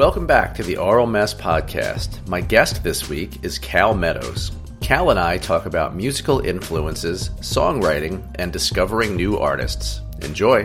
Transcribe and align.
Welcome 0.00 0.26
back 0.26 0.54
to 0.54 0.62
the 0.62 0.78
Aural 0.78 1.06
Mess 1.06 1.34
Podcast. 1.34 2.26
My 2.26 2.40
guest 2.40 2.82
this 2.82 3.10
week 3.10 3.44
is 3.44 3.58
Cal 3.58 3.92
Meadows. 3.92 4.50
Cal 4.80 5.10
and 5.10 5.20
I 5.20 5.36
talk 5.36 5.66
about 5.66 5.94
musical 5.94 6.40
influences, 6.40 7.28
songwriting, 7.42 8.24
and 8.36 8.50
discovering 8.50 9.14
new 9.14 9.36
artists. 9.36 10.00
Enjoy! 10.22 10.64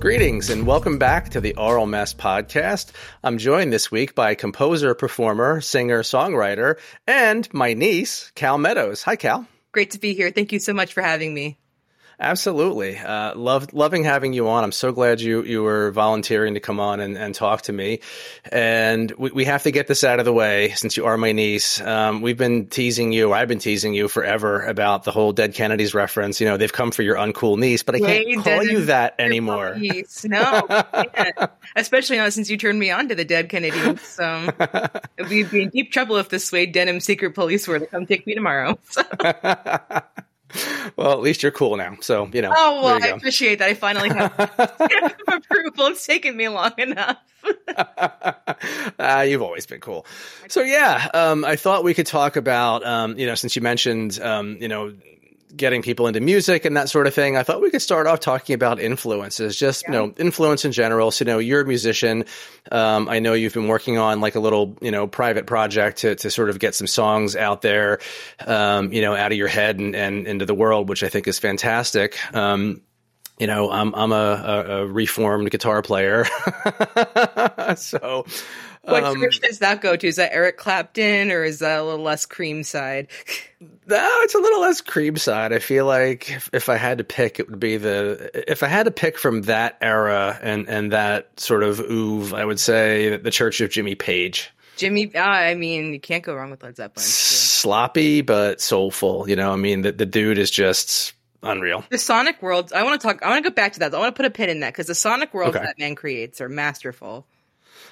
Greetings 0.00 0.50
and 0.50 0.66
welcome 0.66 0.98
back 0.98 1.28
to 1.28 1.40
the 1.40 1.54
Aural 1.56 1.86
Mess 1.86 2.12
Podcast. 2.12 2.90
I'm 3.22 3.38
joined 3.38 3.72
this 3.72 3.92
week 3.92 4.16
by 4.16 4.34
composer, 4.34 4.92
performer, 4.96 5.60
singer, 5.60 6.02
songwriter, 6.02 6.80
and 7.06 7.48
my 7.54 7.74
niece, 7.74 8.32
Cal 8.34 8.58
Meadows. 8.58 9.04
Hi, 9.04 9.14
Cal. 9.14 9.46
Great 9.70 9.92
to 9.92 10.00
be 10.00 10.14
here. 10.14 10.32
Thank 10.32 10.50
you 10.50 10.58
so 10.58 10.72
much 10.72 10.94
for 10.94 11.00
having 11.00 11.32
me. 11.32 11.58
Absolutely. 12.18 12.96
Uh, 12.96 13.34
loved, 13.36 13.74
loving 13.74 14.02
having 14.02 14.32
you 14.32 14.48
on. 14.48 14.64
I'm 14.64 14.72
so 14.72 14.90
glad 14.90 15.20
you, 15.20 15.42
you 15.42 15.62
were 15.62 15.90
volunteering 15.90 16.54
to 16.54 16.60
come 16.60 16.80
on 16.80 17.00
and, 17.00 17.18
and 17.18 17.34
talk 17.34 17.62
to 17.62 17.72
me. 17.72 18.00
And 18.50 19.10
we, 19.18 19.30
we 19.32 19.44
have 19.44 19.64
to 19.64 19.70
get 19.70 19.86
this 19.86 20.02
out 20.02 20.18
of 20.18 20.24
the 20.24 20.32
way 20.32 20.70
since 20.70 20.96
you 20.96 21.04
are 21.04 21.18
my 21.18 21.32
niece. 21.32 21.78
Um, 21.80 22.22
we've 22.22 22.38
been 22.38 22.68
teasing 22.68 23.12
you, 23.12 23.34
I've 23.34 23.48
been 23.48 23.58
teasing 23.58 23.92
you 23.92 24.08
forever 24.08 24.62
about 24.62 25.04
the 25.04 25.12
whole 25.12 25.32
Dead 25.32 25.52
Kennedys 25.52 25.94
reference. 25.94 26.40
You 26.40 26.46
know, 26.46 26.56
they've 26.56 26.72
come 26.72 26.90
for 26.90 27.02
your 27.02 27.16
uncool 27.16 27.58
niece, 27.58 27.82
but 27.82 27.96
I 27.96 28.00
can't 28.00 28.42
call 28.42 28.62
you 28.62 28.86
that 28.86 29.16
anymore. 29.18 29.76
Niece. 29.76 30.24
No, 30.24 30.66
especially 31.76 32.16
not 32.16 32.32
since 32.32 32.48
you 32.48 32.56
turned 32.56 32.78
me 32.78 32.90
on 32.90 33.08
to 33.08 33.14
the 33.14 33.24
Dead 33.26 33.50
Kennedys. 33.50 34.18
Um, 34.18 34.50
we'd 35.28 35.50
be 35.50 35.62
in 35.62 35.68
deep 35.68 35.92
trouble 35.92 36.16
if 36.16 36.30
the 36.30 36.38
suede 36.38 36.72
denim 36.72 37.00
secret 37.00 37.34
police 37.34 37.68
were 37.68 37.78
to 37.78 37.86
come 37.86 38.06
take 38.06 38.26
me 38.26 38.34
tomorrow. 38.34 38.78
well, 40.96 41.12
at 41.12 41.20
least 41.20 41.42
you're 41.42 41.52
cool 41.52 41.76
now. 41.76 41.96
So, 42.00 42.28
you 42.32 42.42
know. 42.42 42.52
Oh, 42.54 42.82
well, 42.82 43.02
I 43.02 43.08
appreciate 43.08 43.58
that. 43.58 43.68
I 43.68 43.74
finally 43.74 44.08
have 44.08 44.32
approval. 45.28 45.86
It's 45.86 46.06
taken 46.06 46.36
me 46.36 46.48
long 46.48 46.72
enough. 46.78 47.18
uh, 48.98 49.24
you've 49.28 49.42
always 49.42 49.66
been 49.66 49.80
cool. 49.80 50.06
So, 50.48 50.62
yeah, 50.62 51.08
um, 51.14 51.44
I 51.44 51.56
thought 51.56 51.84
we 51.84 51.94
could 51.94 52.06
talk 52.06 52.36
about, 52.36 52.84
um, 52.84 53.18
you 53.18 53.26
know, 53.26 53.34
since 53.34 53.54
you 53.56 53.62
mentioned, 53.62 54.20
um, 54.20 54.56
you 54.60 54.68
know, 54.68 54.94
getting 55.54 55.82
people 55.82 56.06
into 56.06 56.20
music 56.20 56.64
and 56.64 56.76
that 56.76 56.88
sort 56.88 57.06
of 57.06 57.14
thing, 57.14 57.36
I 57.36 57.42
thought 57.42 57.60
we 57.60 57.70
could 57.70 57.82
start 57.82 58.06
off 58.06 58.20
talking 58.20 58.54
about 58.54 58.80
influences, 58.80 59.56
just, 59.56 59.84
yeah. 59.84 59.92
you 59.92 59.98
know, 59.98 60.14
influence 60.18 60.64
in 60.64 60.72
general. 60.72 61.10
So, 61.10 61.24
you 61.24 61.26
know, 61.26 61.38
you're 61.38 61.60
a 61.60 61.66
musician. 61.66 62.24
Um, 62.72 63.08
I 63.08 63.18
know 63.18 63.32
you've 63.32 63.54
been 63.54 63.68
working 63.68 63.98
on 63.98 64.20
like 64.20 64.34
a 64.34 64.40
little, 64.40 64.76
you 64.80 64.90
know, 64.90 65.06
private 65.06 65.46
project 65.46 65.98
to, 65.98 66.14
to 66.16 66.30
sort 66.30 66.50
of 66.50 66.58
get 66.58 66.74
some 66.74 66.86
songs 66.86 67.36
out 67.36 67.62
there, 67.62 68.00
um, 68.46 68.92
you 68.92 69.02
know, 69.02 69.14
out 69.14 69.32
of 69.32 69.38
your 69.38 69.48
head 69.48 69.78
and, 69.78 69.94
and 69.94 70.26
into 70.26 70.46
the 70.46 70.54
world, 70.54 70.88
which 70.88 71.02
I 71.02 71.08
think 71.08 71.28
is 71.28 71.38
fantastic. 71.38 72.18
Um, 72.34 72.82
you 73.38 73.46
know, 73.46 73.70
I'm 73.70 73.94
I'm 73.94 74.12
a, 74.12 74.14
a, 74.14 74.82
a 74.82 74.86
reformed 74.86 75.50
guitar 75.50 75.82
player, 75.82 76.24
so 77.76 78.24
what 78.86 79.02
um, 79.02 79.18
direction 79.18 79.42
does 79.42 79.58
that 79.58 79.80
go 79.80 79.96
to? 79.96 80.06
Is 80.06 80.16
that 80.16 80.32
Eric 80.32 80.58
Clapton 80.58 81.30
or 81.32 81.42
is 81.42 81.58
that 81.58 81.80
a 81.80 81.82
little 81.82 82.04
less 82.04 82.24
cream 82.24 82.62
side? 82.62 83.08
no, 83.60 84.10
it's 84.22 84.34
a 84.34 84.38
little 84.38 84.60
less 84.60 84.80
cream 84.80 85.16
side. 85.16 85.52
I 85.52 85.58
feel 85.58 85.86
like 85.86 86.30
if, 86.30 86.50
if, 86.52 86.68
I 86.68 86.76
had 86.76 86.98
to 86.98 87.04
pick, 87.04 87.40
it 87.40 87.50
would 87.50 87.58
be 87.58 87.76
the 87.78 88.30
if 88.50 88.62
I 88.62 88.68
had 88.68 88.84
to 88.84 88.92
pick 88.92 89.18
from 89.18 89.42
that 89.42 89.76
era 89.80 90.38
and 90.40 90.68
and 90.68 90.92
that 90.92 91.38
sort 91.40 91.62
of 91.62 91.80
oeuvre, 91.80 92.38
I 92.38 92.44
would 92.44 92.60
say 92.60 93.16
the 93.16 93.30
Church 93.30 93.60
of 93.60 93.70
Jimmy 93.70 93.94
Page. 93.96 94.50
Jimmy, 94.76 95.12
uh, 95.14 95.22
I 95.22 95.54
mean, 95.54 95.92
you 95.92 96.00
can't 96.00 96.22
go 96.22 96.34
wrong 96.34 96.50
with 96.50 96.62
Led 96.62 96.76
Zeppelin. 96.76 97.02
Sloppy 97.02 98.20
but 98.20 98.60
soulful. 98.60 99.28
You 99.28 99.34
know, 99.34 99.52
I 99.52 99.56
mean, 99.56 99.82
the 99.82 99.92
the 99.92 100.06
dude 100.06 100.38
is 100.38 100.50
just 100.50 101.14
unreal. 101.48 101.84
The 101.90 101.98
Sonic 101.98 102.42
worlds. 102.42 102.72
I 102.72 102.82
want 102.82 103.00
to 103.00 103.06
talk. 103.06 103.22
I 103.22 103.30
want 103.30 103.44
to 103.44 103.50
go 103.50 103.54
back 103.54 103.74
to 103.74 103.78
that. 103.80 103.94
I 103.94 103.98
want 103.98 104.14
to 104.14 104.16
put 104.16 104.26
a 104.26 104.30
pin 104.30 104.48
in 104.48 104.60
that 104.60 104.72
because 104.72 104.86
the 104.86 104.94
Sonic 104.94 105.32
worlds 105.34 105.56
okay. 105.56 105.64
that 105.64 105.78
man 105.78 105.94
creates 105.94 106.40
are 106.40 106.48
masterful. 106.48 107.26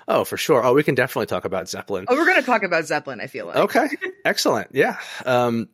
Oh, 0.06 0.24
for 0.24 0.36
sure. 0.36 0.64
Oh, 0.64 0.74
we 0.74 0.82
can 0.82 0.94
definitely 0.94 1.26
talk 1.26 1.44
about 1.44 1.68
Zeppelin. 1.68 2.06
Oh, 2.08 2.16
we're 2.16 2.26
going 2.26 2.40
to 2.40 2.46
talk 2.46 2.62
about 2.62 2.84
Zeppelin. 2.84 3.20
I 3.20 3.26
feel 3.26 3.46
like. 3.46 3.56
Okay, 3.56 3.88
excellent. 4.24 4.68
Yeah. 4.72 4.98
Um, 5.24 5.68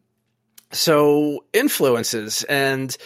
so 0.73 1.45
influences 1.53 2.45
and 2.45 2.97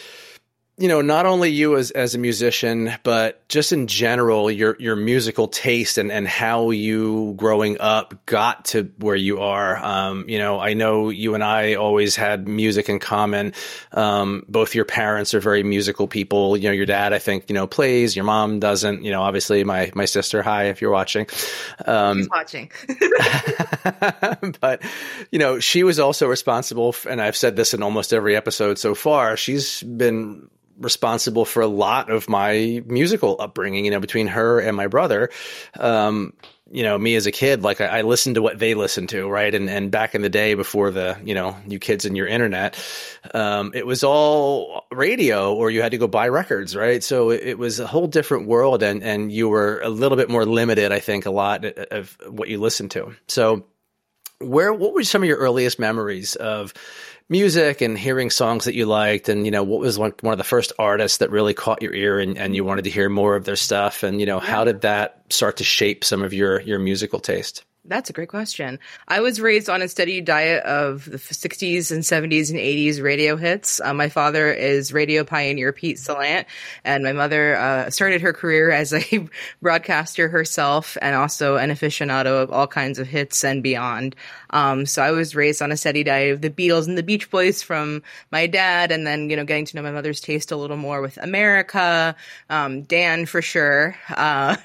you 0.76 0.88
know, 0.88 1.00
not 1.00 1.24
only 1.24 1.50
you 1.50 1.76
as, 1.76 1.92
as 1.92 2.16
a 2.16 2.18
musician, 2.18 2.92
but 3.04 3.48
just 3.48 3.72
in 3.72 3.86
general, 3.86 4.50
your, 4.50 4.76
your 4.80 4.96
musical 4.96 5.46
taste 5.46 5.98
and, 5.98 6.10
and 6.10 6.26
how 6.26 6.70
you 6.70 7.34
growing 7.36 7.80
up 7.80 8.26
got 8.26 8.64
to 8.64 8.90
where 8.98 9.14
you 9.14 9.40
are. 9.40 9.76
Um, 9.76 10.28
you 10.28 10.36
know, 10.36 10.58
I 10.58 10.74
know 10.74 11.10
you 11.10 11.34
and 11.34 11.44
I 11.44 11.74
always 11.74 12.16
had 12.16 12.48
music 12.48 12.88
in 12.88 12.98
common. 12.98 13.52
Um, 13.92 14.44
both 14.48 14.74
your 14.74 14.84
parents 14.84 15.32
are 15.32 15.38
very 15.38 15.62
musical 15.62 16.08
people. 16.08 16.56
You 16.56 16.70
know, 16.70 16.74
your 16.74 16.86
dad, 16.86 17.12
I 17.12 17.20
think, 17.20 17.48
you 17.48 17.54
know, 17.54 17.68
plays, 17.68 18.16
your 18.16 18.24
mom 18.24 18.58
doesn't, 18.58 19.04
you 19.04 19.12
know, 19.12 19.22
obviously 19.22 19.62
my, 19.62 19.92
my 19.94 20.06
sister, 20.06 20.42
hi, 20.42 20.64
if 20.64 20.82
you're 20.82 20.90
watching. 20.90 21.28
Um, 21.86 22.18
She's 22.18 22.30
watching. 22.30 22.72
but, 24.60 24.82
you 25.30 25.38
know, 25.38 25.60
she 25.60 25.84
was 25.84 26.00
also 26.00 26.26
responsible, 26.26 26.90
for, 26.90 27.10
and 27.10 27.22
I've 27.22 27.36
said 27.36 27.54
this 27.54 27.74
in 27.74 27.82
almost 27.84 28.12
every 28.12 28.34
episode 28.34 28.76
so 28.76 28.96
far. 28.96 29.36
She's 29.36 29.80
been 29.84 30.48
responsible 30.78 31.44
for 31.44 31.62
a 31.62 31.66
lot 31.66 32.10
of 32.10 32.28
my 32.28 32.82
musical 32.86 33.36
upbringing, 33.38 33.84
you 33.84 33.90
know, 33.90 34.00
between 34.00 34.26
her 34.28 34.60
and 34.60 34.76
my 34.76 34.86
brother. 34.86 35.30
Um, 35.78 36.32
you 36.70 36.82
know, 36.82 36.96
me 36.96 37.14
as 37.14 37.26
a 37.26 37.32
kid, 37.32 37.62
like 37.62 37.80
I, 37.80 37.98
I, 37.98 38.02
listened 38.02 38.36
to 38.36 38.42
what 38.42 38.58
they 38.58 38.74
listened 38.74 39.10
to, 39.10 39.28
right? 39.28 39.54
And 39.54 39.68
and 39.68 39.90
back 39.90 40.14
in 40.14 40.22
the 40.22 40.30
day 40.30 40.54
before 40.54 40.90
the, 40.90 41.16
you 41.22 41.34
know, 41.34 41.56
you 41.68 41.78
kids 41.78 42.06
and 42.06 42.16
your 42.16 42.26
internet, 42.26 42.76
um, 43.34 43.72
it 43.74 43.86
was 43.86 44.02
all 44.02 44.86
radio 44.90 45.54
or 45.54 45.70
you 45.70 45.82
had 45.82 45.92
to 45.92 45.98
go 45.98 46.08
buy 46.08 46.28
records, 46.28 46.74
right? 46.74 47.04
So 47.04 47.30
it, 47.30 47.42
it, 47.42 47.58
was 47.58 47.80
a 47.80 47.86
whole 47.86 48.06
different 48.06 48.48
world 48.48 48.82
and 48.82 49.02
and 49.02 49.30
you 49.30 49.48
were 49.48 49.80
a 49.82 49.90
little 49.90 50.16
bit 50.16 50.30
more 50.30 50.46
limited, 50.46 50.90
I 50.90 51.00
think, 51.00 51.26
a 51.26 51.30
lot 51.30 51.64
of 51.64 52.16
what 52.28 52.48
you 52.48 52.58
listened 52.58 52.92
to. 52.92 53.14
So 53.28 53.66
where 54.40 54.72
what 54.72 54.94
were 54.94 55.04
some 55.04 55.22
of 55.22 55.28
your 55.28 55.38
earliest 55.38 55.78
memories 55.78 56.34
of 56.36 56.72
music 57.28 57.80
and 57.80 57.98
hearing 57.98 58.30
songs 58.30 58.66
that 58.66 58.74
you 58.74 58.86
liked 58.86 59.28
and 59.28 59.44
you 59.46 59.50
know 59.50 59.62
what 59.62 59.80
was 59.80 59.98
one, 59.98 60.12
one 60.20 60.32
of 60.32 60.38
the 60.38 60.44
first 60.44 60.72
artists 60.78 61.18
that 61.18 61.30
really 61.30 61.54
caught 61.54 61.82
your 61.82 61.94
ear 61.94 62.20
and, 62.20 62.36
and 62.36 62.54
you 62.54 62.64
wanted 62.64 62.84
to 62.84 62.90
hear 62.90 63.08
more 63.08 63.34
of 63.34 63.44
their 63.44 63.56
stuff 63.56 64.02
and 64.02 64.20
you 64.20 64.26
know 64.26 64.40
yeah. 64.40 64.46
how 64.46 64.64
did 64.64 64.82
that 64.82 65.22
start 65.30 65.56
to 65.56 65.64
shape 65.64 66.04
some 66.04 66.22
of 66.22 66.34
your 66.34 66.60
your 66.60 66.78
musical 66.78 67.20
taste 67.20 67.64
that's 67.86 68.08
a 68.08 68.12
great 68.12 68.28
question. 68.28 68.78
I 69.06 69.20
was 69.20 69.40
raised 69.40 69.68
on 69.68 69.82
a 69.82 69.88
steady 69.88 70.20
diet 70.20 70.64
of 70.64 71.04
the 71.04 71.18
60s 71.18 71.90
and 71.92 72.02
70s 72.02 72.50
and 72.50 72.58
80s 72.58 73.02
radio 73.02 73.36
hits. 73.36 73.80
Uh, 73.80 73.92
my 73.92 74.08
father 74.08 74.50
is 74.50 74.92
radio 74.92 75.24
pioneer 75.24 75.72
Pete 75.72 75.98
Salant, 75.98 76.46
and 76.84 77.04
my 77.04 77.12
mother 77.12 77.56
uh, 77.56 77.90
started 77.90 78.22
her 78.22 78.32
career 78.32 78.70
as 78.70 78.94
a 78.94 79.28
broadcaster 79.62 80.28
herself 80.28 80.96
and 81.02 81.14
also 81.14 81.56
an 81.56 81.70
aficionado 81.70 82.42
of 82.42 82.50
all 82.50 82.66
kinds 82.66 82.98
of 82.98 83.06
hits 83.06 83.44
and 83.44 83.62
beyond. 83.62 84.16
Um, 84.50 84.86
so 84.86 85.02
I 85.02 85.10
was 85.10 85.34
raised 85.34 85.60
on 85.60 85.72
a 85.72 85.76
steady 85.76 86.04
diet 86.04 86.32
of 86.32 86.40
the 86.40 86.50
Beatles 86.50 86.86
and 86.86 86.96
the 86.96 87.02
Beach 87.02 87.30
Boys 87.30 87.62
from 87.62 88.02
my 88.32 88.46
dad, 88.46 88.92
and 88.92 89.06
then, 89.06 89.28
you 89.28 89.36
know, 89.36 89.44
getting 89.44 89.66
to 89.66 89.76
know 89.76 89.82
my 89.82 89.90
mother's 89.90 90.20
taste 90.20 90.52
a 90.52 90.56
little 90.56 90.76
more 90.76 91.02
with 91.02 91.18
America, 91.18 92.16
um, 92.48 92.82
Dan 92.82 93.26
for 93.26 93.42
sure. 93.42 93.96
Uh, 94.08 94.56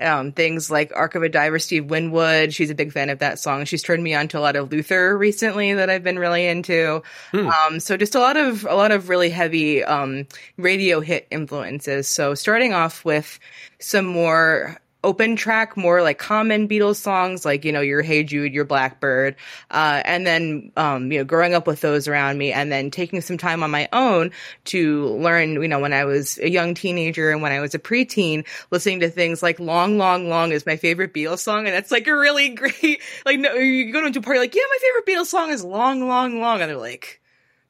um, 0.00 0.32
things 0.32 0.70
like 0.70 0.92
Arc 0.94 1.14
of 1.14 1.22
a 1.22 1.28
Diver, 1.28 1.58
Steve 1.58 1.86
Winwood. 1.86 2.52
She's 2.54 2.70
a 2.70 2.74
big 2.74 2.92
fan 2.92 3.10
of 3.10 3.20
that 3.20 3.38
song. 3.38 3.64
She's 3.64 3.82
turned 3.82 4.02
me 4.02 4.14
on 4.14 4.28
to 4.28 4.38
a 4.38 4.40
lot 4.40 4.56
of 4.56 4.70
Luther 4.70 5.16
recently 5.16 5.74
that 5.74 5.90
I've 5.90 6.04
been 6.04 6.18
really 6.18 6.46
into. 6.46 7.02
Hmm. 7.32 7.48
Um, 7.48 7.80
so 7.80 7.96
just 7.96 8.14
a 8.14 8.20
lot 8.20 8.36
of 8.36 8.64
a 8.64 8.74
lot 8.74 8.92
of 8.92 9.08
really 9.08 9.30
heavy 9.30 9.84
um, 9.84 10.26
radio 10.56 11.00
hit 11.00 11.26
influences. 11.30 12.08
So 12.08 12.34
starting 12.34 12.72
off 12.72 13.04
with 13.04 13.38
some 13.78 14.06
more 14.06 14.80
open 15.02 15.36
track, 15.36 15.76
more 15.76 16.02
like 16.02 16.18
common 16.18 16.68
Beatles 16.68 16.96
songs, 16.96 17.44
like, 17.44 17.64
you 17.64 17.72
know, 17.72 17.80
your 17.80 18.02
Hey 18.02 18.22
Jude, 18.22 18.52
your 18.52 18.64
Blackbird. 18.64 19.36
Uh, 19.70 20.02
and 20.04 20.26
then, 20.26 20.72
um, 20.76 21.10
you 21.10 21.18
know, 21.18 21.24
growing 21.24 21.54
up 21.54 21.66
with 21.66 21.80
those 21.80 22.06
around 22.06 22.38
me 22.38 22.52
and 22.52 22.70
then 22.70 22.90
taking 22.90 23.20
some 23.20 23.38
time 23.38 23.62
on 23.62 23.70
my 23.70 23.88
own 23.92 24.30
to 24.66 25.06
learn, 25.16 25.54
you 25.62 25.68
know, 25.68 25.80
when 25.80 25.92
I 25.92 26.04
was 26.04 26.38
a 26.38 26.50
young 26.50 26.74
teenager 26.74 27.30
and 27.30 27.40
when 27.42 27.52
I 27.52 27.60
was 27.60 27.74
a 27.74 27.78
preteen, 27.78 28.46
listening 28.70 29.00
to 29.00 29.10
things 29.10 29.42
like 29.42 29.58
Long, 29.58 29.96
Long, 29.96 30.28
Long 30.28 30.52
is 30.52 30.66
my 30.66 30.76
favorite 30.76 31.14
Beatles 31.14 31.38
song. 31.38 31.66
And 31.66 31.74
that's 31.74 31.90
like 31.90 32.06
a 32.06 32.16
really 32.16 32.48
great, 32.54 33.00
like, 33.24 33.38
no, 33.38 33.54
you 33.54 33.92
go 33.92 34.08
to 34.08 34.18
a 34.18 34.22
party 34.22 34.40
like, 34.40 34.54
yeah, 34.54 34.62
my 34.68 34.78
favorite 34.80 35.06
Beatles 35.06 35.26
song 35.26 35.50
is 35.50 35.64
Long, 35.64 36.06
Long, 36.06 36.40
Long. 36.40 36.60
And 36.60 36.70
they're 36.70 36.76
like, 36.76 37.19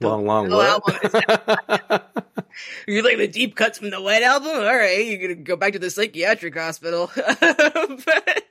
long, 0.00 0.26
long 0.26 0.50
what? 0.50 0.82
you 2.86 3.02
like 3.02 3.18
the 3.18 3.28
deep 3.28 3.54
cuts 3.54 3.78
from 3.78 3.90
the 3.90 4.00
White 4.00 4.22
Album? 4.22 4.50
All 4.50 4.76
right, 4.76 5.04
you're 5.04 5.20
gonna 5.20 5.34
go 5.34 5.56
back 5.56 5.74
to 5.74 5.78
the 5.78 5.90
psychiatric 5.90 6.56
hospital. 6.56 7.10
but, 7.14 8.44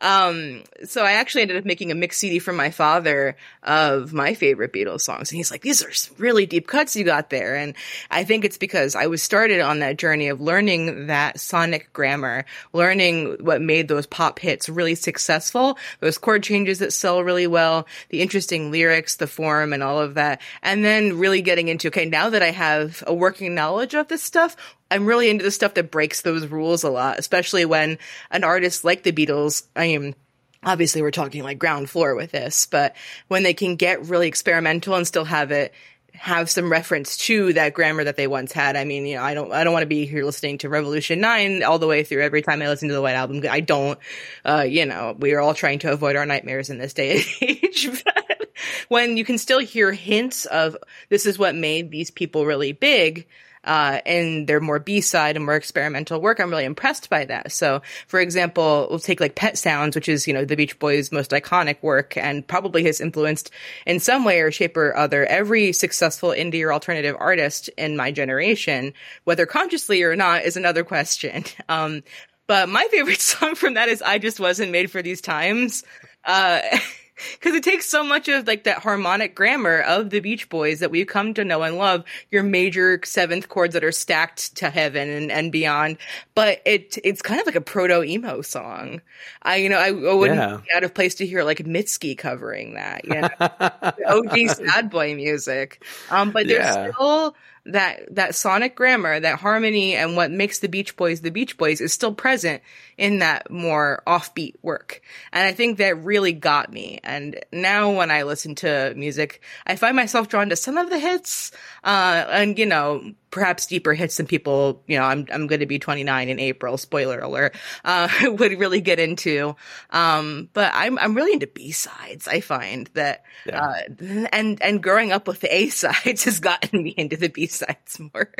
um, 0.00 0.62
so 0.84 1.02
I 1.02 1.12
actually 1.12 1.42
ended 1.42 1.56
up 1.56 1.64
making 1.64 1.90
a 1.90 1.94
mix 1.94 2.18
CD 2.18 2.38
for 2.38 2.52
my 2.52 2.70
father 2.70 3.36
of 3.62 4.12
my 4.12 4.34
favorite 4.34 4.72
Beatles 4.72 5.02
songs. 5.02 5.30
And 5.30 5.36
he's 5.36 5.50
like, 5.50 5.62
these 5.62 5.82
are 5.82 6.12
really 6.18 6.46
deep 6.46 6.66
cuts 6.66 6.96
you 6.96 7.04
got 7.04 7.30
there. 7.30 7.56
And 7.56 7.74
I 8.10 8.24
think 8.24 8.44
it's 8.44 8.58
because 8.58 8.94
I 8.94 9.06
was 9.06 9.22
started 9.22 9.60
on 9.60 9.80
that 9.80 9.98
journey 9.98 10.28
of 10.28 10.40
learning 10.40 11.06
that 11.06 11.40
sonic 11.40 11.92
grammar, 11.92 12.44
learning 12.72 13.36
what 13.40 13.60
made 13.60 13.88
those 13.88 14.06
pop 14.06 14.38
hits 14.38 14.68
really 14.68 14.94
successful, 14.94 15.78
those 16.00 16.18
chord 16.18 16.42
changes 16.42 16.78
that 16.80 16.92
sell 16.92 17.22
really 17.22 17.46
well, 17.46 17.86
the 18.08 18.20
interesting 18.20 18.70
lyrics, 18.70 19.16
the 19.16 19.26
form 19.26 19.72
and 19.72 19.82
all 19.82 20.00
of 20.00 20.14
that. 20.14 20.40
And 20.62 20.84
then 20.84 21.18
really 21.18 21.42
getting 21.42 21.68
into, 21.68 21.88
okay, 21.88 22.06
now 22.06 22.30
that 22.30 22.42
I 22.42 22.50
have 22.50 23.02
a 23.06 23.14
working 23.14 23.54
knowledge 23.54 23.94
of 23.94 24.08
this 24.08 24.22
stuff, 24.22 24.56
I'm 24.92 25.06
really 25.06 25.30
into 25.30 25.44
the 25.44 25.50
stuff 25.50 25.74
that 25.74 25.90
breaks 25.90 26.22
those 26.22 26.46
rules 26.46 26.84
a 26.84 26.90
lot, 26.90 27.18
especially 27.18 27.64
when 27.64 27.98
an 28.30 28.44
artist 28.44 28.84
like 28.84 29.02
the 29.02 29.12
Beatles, 29.12 29.64
I 29.74 29.88
mean, 29.88 30.14
obviously 30.62 31.02
we're 31.02 31.10
talking 31.10 31.42
like 31.42 31.58
ground 31.58 31.90
floor 31.90 32.14
with 32.14 32.30
this, 32.30 32.66
but 32.66 32.94
when 33.28 33.42
they 33.42 33.54
can 33.54 33.76
get 33.76 34.06
really 34.06 34.28
experimental 34.28 34.94
and 34.94 35.06
still 35.06 35.24
have 35.24 35.50
it 35.50 35.72
have 36.14 36.50
some 36.50 36.70
reference 36.70 37.16
to 37.16 37.52
that 37.54 37.72
grammar 37.72 38.04
that 38.04 38.16
they 38.16 38.26
once 38.26 38.52
had. 38.52 38.76
I 38.76 38.84
mean, 38.84 39.06
you 39.06 39.16
know, 39.16 39.22
I 39.22 39.34
don't, 39.34 39.50
I 39.50 39.64
don't 39.64 39.72
want 39.72 39.82
to 39.82 39.88
be 39.88 40.04
here 40.04 40.24
listening 40.24 40.58
to 40.58 40.68
Revolution 40.68 41.20
9 41.20 41.62
all 41.62 41.78
the 41.78 41.86
way 41.86 42.04
through 42.04 42.22
every 42.22 42.42
time 42.42 42.60
I 42.60 42.68
listen 42.68 42.88
to 42.88 42.94
the 42.94 43.02
White 43.02 43.14
Album. 43.14 43.42
I 43.50 43.60
don't, 43.60 43.98
uh, 44.44 44.66
you 44.68 44.84
know, 44.84 45.16
we 45.18 45.32
are 45.32 45.40
all 45.40 45.54
trying 45.54 45.78
to 45.80 45.92
avoid 45.92 46.16
our 46.16 46.26
nightmares 46.26 46.70
in 46.70 46.78
this 46.78 46.92
day 46.92 47.16
and 47.16 47.24
age. 47.40 48.04
but 48.04 48.48
when 48.88 49.16
you 49.16 49.24
can 49.24 49.38
still 49.38 49.58
hear 49.58 49.90
hints 49.90 50.44
of 50.46 50.76
this 51.08 51.24
is 51.24 51.38
what 51.38 51.54
made 51.54 51.90
these 51.90 52.10
people 52.10 52.44
really 52.44 52.72
big, 52.72 53.26
uh, 53.64 54.00
and 54.04 54.46
their 54.46 54.60
more 54.60 54.78
B-side 54.78 55.36
and 55.36 55.44
more 55.44 55.54
experimental 55.54 56.20
work. 56.20 56.40
I'm 56.40 56.50
really 56.50 56.64
impressed 56.64 57.10
by 57.10 57.24
that. 57.26 57.52
So, 57.52 57.82
for 58.06 58.20
example, 58.20 58.86
we'll 58.90 58.98
take 58.98 59.20
like 59.20 59.34
Pet 59.34 59.56
Sounds, 59.56 59.94
which 59.94 60.08
is, 60.08 60.26
you 60.26 60.34
know, 60.34 60.44
the 60.44 60.56
Beach 60.56 60.78
Boys' 60.78 61.12
most 61.12 61.30
iconic 61.30 61.82
work 61.82 62.16
and 62.16 62.46
probably 62.46 62.84
has 62.84 63.00
influenced 63.00 63.50
in 63.86 64.00
some 64.00 64.24
way 64.24 64.40
or 64.40 64.50
shape 64.50 64.76
or 64.76 64.96
other 64.96 65.24
every 65.26 65.72
successful 65.72 66.30
indie 66.30 66.64
or 66.64 66.72
alternative 66.72 67.16
artist 67.18 67.68
in 67.76 67.96
my 67.96 68.10
generation, 68.10 68.92
whether 69.24 69.46
consciously 69.46 70.02
or 70.02 70.16
not 70.16 70.42
is 70.42 70.56
another 70.56 70.84
question. 70.84 71.44
Um, 71.68 72.02
but 72.46 72.68
my 72.68 72.86
favorite 72.90 73.20
song 73.20 73.54
from 73.54 73.74
that 73.74 73.88
is 73.88 74.02
I 74.02 74.18
Just 74.18 74.40
Wasn't 74.40 74.72
Made 74.72 74.90
for 74.90 75.00
These 75.00 75.22
Times. 75.22 75.84
Uh, 76.24 76.60
because 77.32 77.54
it 77.54 77.62
takes 77.62 77.86
so 77.86 78.04
much 78.04 78.28
of 78.28 78.46
like 78.46 78.64
that 78.64 78.78
harmonic 78.78 79.34
grammar 79.34 79.80
of 79.80 80.10
the 80.10 80.20
Beach 80.20 80.48
Boys 80.48 80.80
that 80.80 80.90
we've 80.90 81.06
come 81.06 81.34
to 81.34 81.44
know 81.44 81.62
and 81.62 81.76
love. 81.76 82.04
Your 82.30 82.42
major 82.42 83.00
seventh 83.04 83.48
chords 83.48 83.74
that 83.74 83.84
are 83.84 83.92
stacked 83.92 84.56
to 84.56 84.70
heaven 84.70 85.08
and, 85.08 85.30
and 85.30 85.52
beyond, 85.52 85.98
but 86.34 86.60
it 86.64 86.98
it's 87.04 87.22
kind 87.22 87.40
of 87.40 87.46
like 87.46 87.56
a 87.56 87.60
proto 87.60 88.02
emo 88.02 88.42
song. 88.42 89.00
I 89.42 89.56
you 89.56 89.68
know 89.68 89.78
I, 89.78 89.88
I 89.88 90.14
wouldn't 90.14 90.38
yeah. 90.38 90.60
be 90.64 90.72
out 90.74 90.84
of 90.84 90.94
place 90.94 91.16
to 91.16 91.26
hear 91.26 91.42
like 91.44 91.58
Mitski 91.58 92.16
covering 92.16 92.74
that. 92.74 93.04
You 93.04 93.20
know, 93.20 93.28
OG 94.06 94.48
sad 94.50 94.90
boy 94.90 95.14
music. 95.14 95.84
Um, 96.10 96.30
but 96.30 96.46
there's 96.46 96.64
yeah. 96.64 96.90
still 96.92 97.36
that 97.66 98.14
that 98.14 98.34
sonic 98.34 98.74
grammar, 98.74 99.20
that 99.20 99.38
harmony, 99.38 99.94
and 99.94 100.16
what 100.16 100.30
makes 100.30 100.58
the 100.58 100.68
Beach 100.68 100.96
Boys 100.96 101.20
the 101.20 101.30
Beach 101.30 101.56
Boys 101.56 101.80
is 101.80 101.92
still 101.92 102.14
present 102.14 102.62
in 102.98 103.20
that 103.20 103.50
more 103.50 104.02
offbeat 104.06 104.54
work. 104.62 105.00
And 105.32 105.46
I 105.46 105.52
think 105.52 105.78
that 105.78 106.02
really 106.02 106.32
got 106.32 106.72
me. 106.72 106.98
And 107.04 107.38
now 107.52 107.92
when 107.92 108.10
I 108.10 108.22
listen 108.24 108.54
to 108.56 108.92
music, 108.96 109.42
I 109.66 109.76
find 109.76 109.96
myself 109.96 110.28
drawn 110.28 110.48
to 110.48 110.56
some 110.56 110.76
of 110.76 110.90
the 110.90 110.98
hits, 110.98 111.52
uh, 111.84 112.26
and 112.28 112.58
you 112.58 112.66
know, 112.66 113.12
perhaps 113.32 113.66
deeper 113.66 113.94
hits 113.94 114.18
than 114.18 114.26
people, 114.26 114.84
you 114.86 114.96
know, 114.96 115.04
I'm, 115.04 115.26
I'm 115.32 115.48
going 115.48 115.60
to 115.60 115.66
be 115.66 115.80
29 115.80 116.28
in 116.28 116.38
April, 116.38 116.76
spoiler 116.76 117.18
alert, 117.18 117.56
uh, 117.84 118.08
would 118.22 118.60
really 118.60 118.80
get 118.80 119.00
into. 119.00 119.56
Um, 119.90 120.50
but 120.52 120.70
I'm, 120.72 120.98
I'm 120.98 121.14
really 121.14 121.32
into 121.32 121.48
B-sides. 121.48 122.28
I 122.28 122.40
find 122.40 122.88
that, 122.94 123.24
yeah. 123.46 123.64
uh, 123.64 124.26
and, 124.32 124.62
and 124.62 124.82
growing 124.82 125.10
up 125.10 125.26
with 125.26 125.40
the 125.40 125.52
A-sides 125.52 126.24
has 126.26 126.38
gotten 126.38 126.84
me 126.84 126.90
into 126.90 127.16
the 127.16 127.28
B-sides 127.28 127.98
more. 128.14 128.30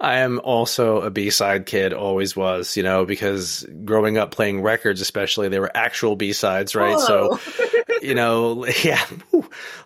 I 0.00 0.18
am 0.18 0.40
also 0.42 1.00
a 1.00 1.10
B-side 1.10 1.66
kid, 1.66 1.92
always 1.92 2.36
was, 2.36 2.76
you 2.76 2.82
know, 2.82 3.04
because 3.04 3.66
growing 3.84 4.18
up 4.18 4.30
playing 4.30 4.62
records, 4.62 5.00
especially, 5.00 5.48
they 5.48 5.58
were 5.58 5.70
actual 5.74 6.16
B-sides, 6.16 6.74
right? 6.74 6.96
Whoa. 6.96 7.36
So, 7.36 7.40
you 8.02 8.14
know, 8.14 8.66
yeah, 8.84 9.04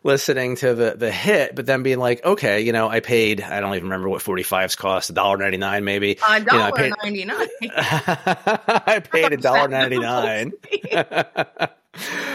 listening 0.03 0.57
to 0.57 0.75
the, 0.75 0.95
the 0.97 1.11
hit, 1.11 1.55
but 1.55 1.67
then 1.67 1.83
being 1.83 1.99
like, 1.99 2.25
okay, 2.25 2.61
you 2.61 2.73
know, 2.73 2.89
I 2.89 3.01
paid, 3.01 3.43
I 3.43 3.61
don't 3.61 3.75
even 3.75 3.85
remember 3.85 4.09
what 4.09 4.23
45s 4.23 4.77
cost, 4.77 5.13
$1.99 5.13 5.83
maybe. 5.83 6.15
$1.99. 6.17 7.17
You 7.17 7.27
know, 7.27 7.39
I 7.39 7.49
paid, 7.61 7.73
I 8.87 9.01
paid 9.01 9.33
$1.99 9.41 11.69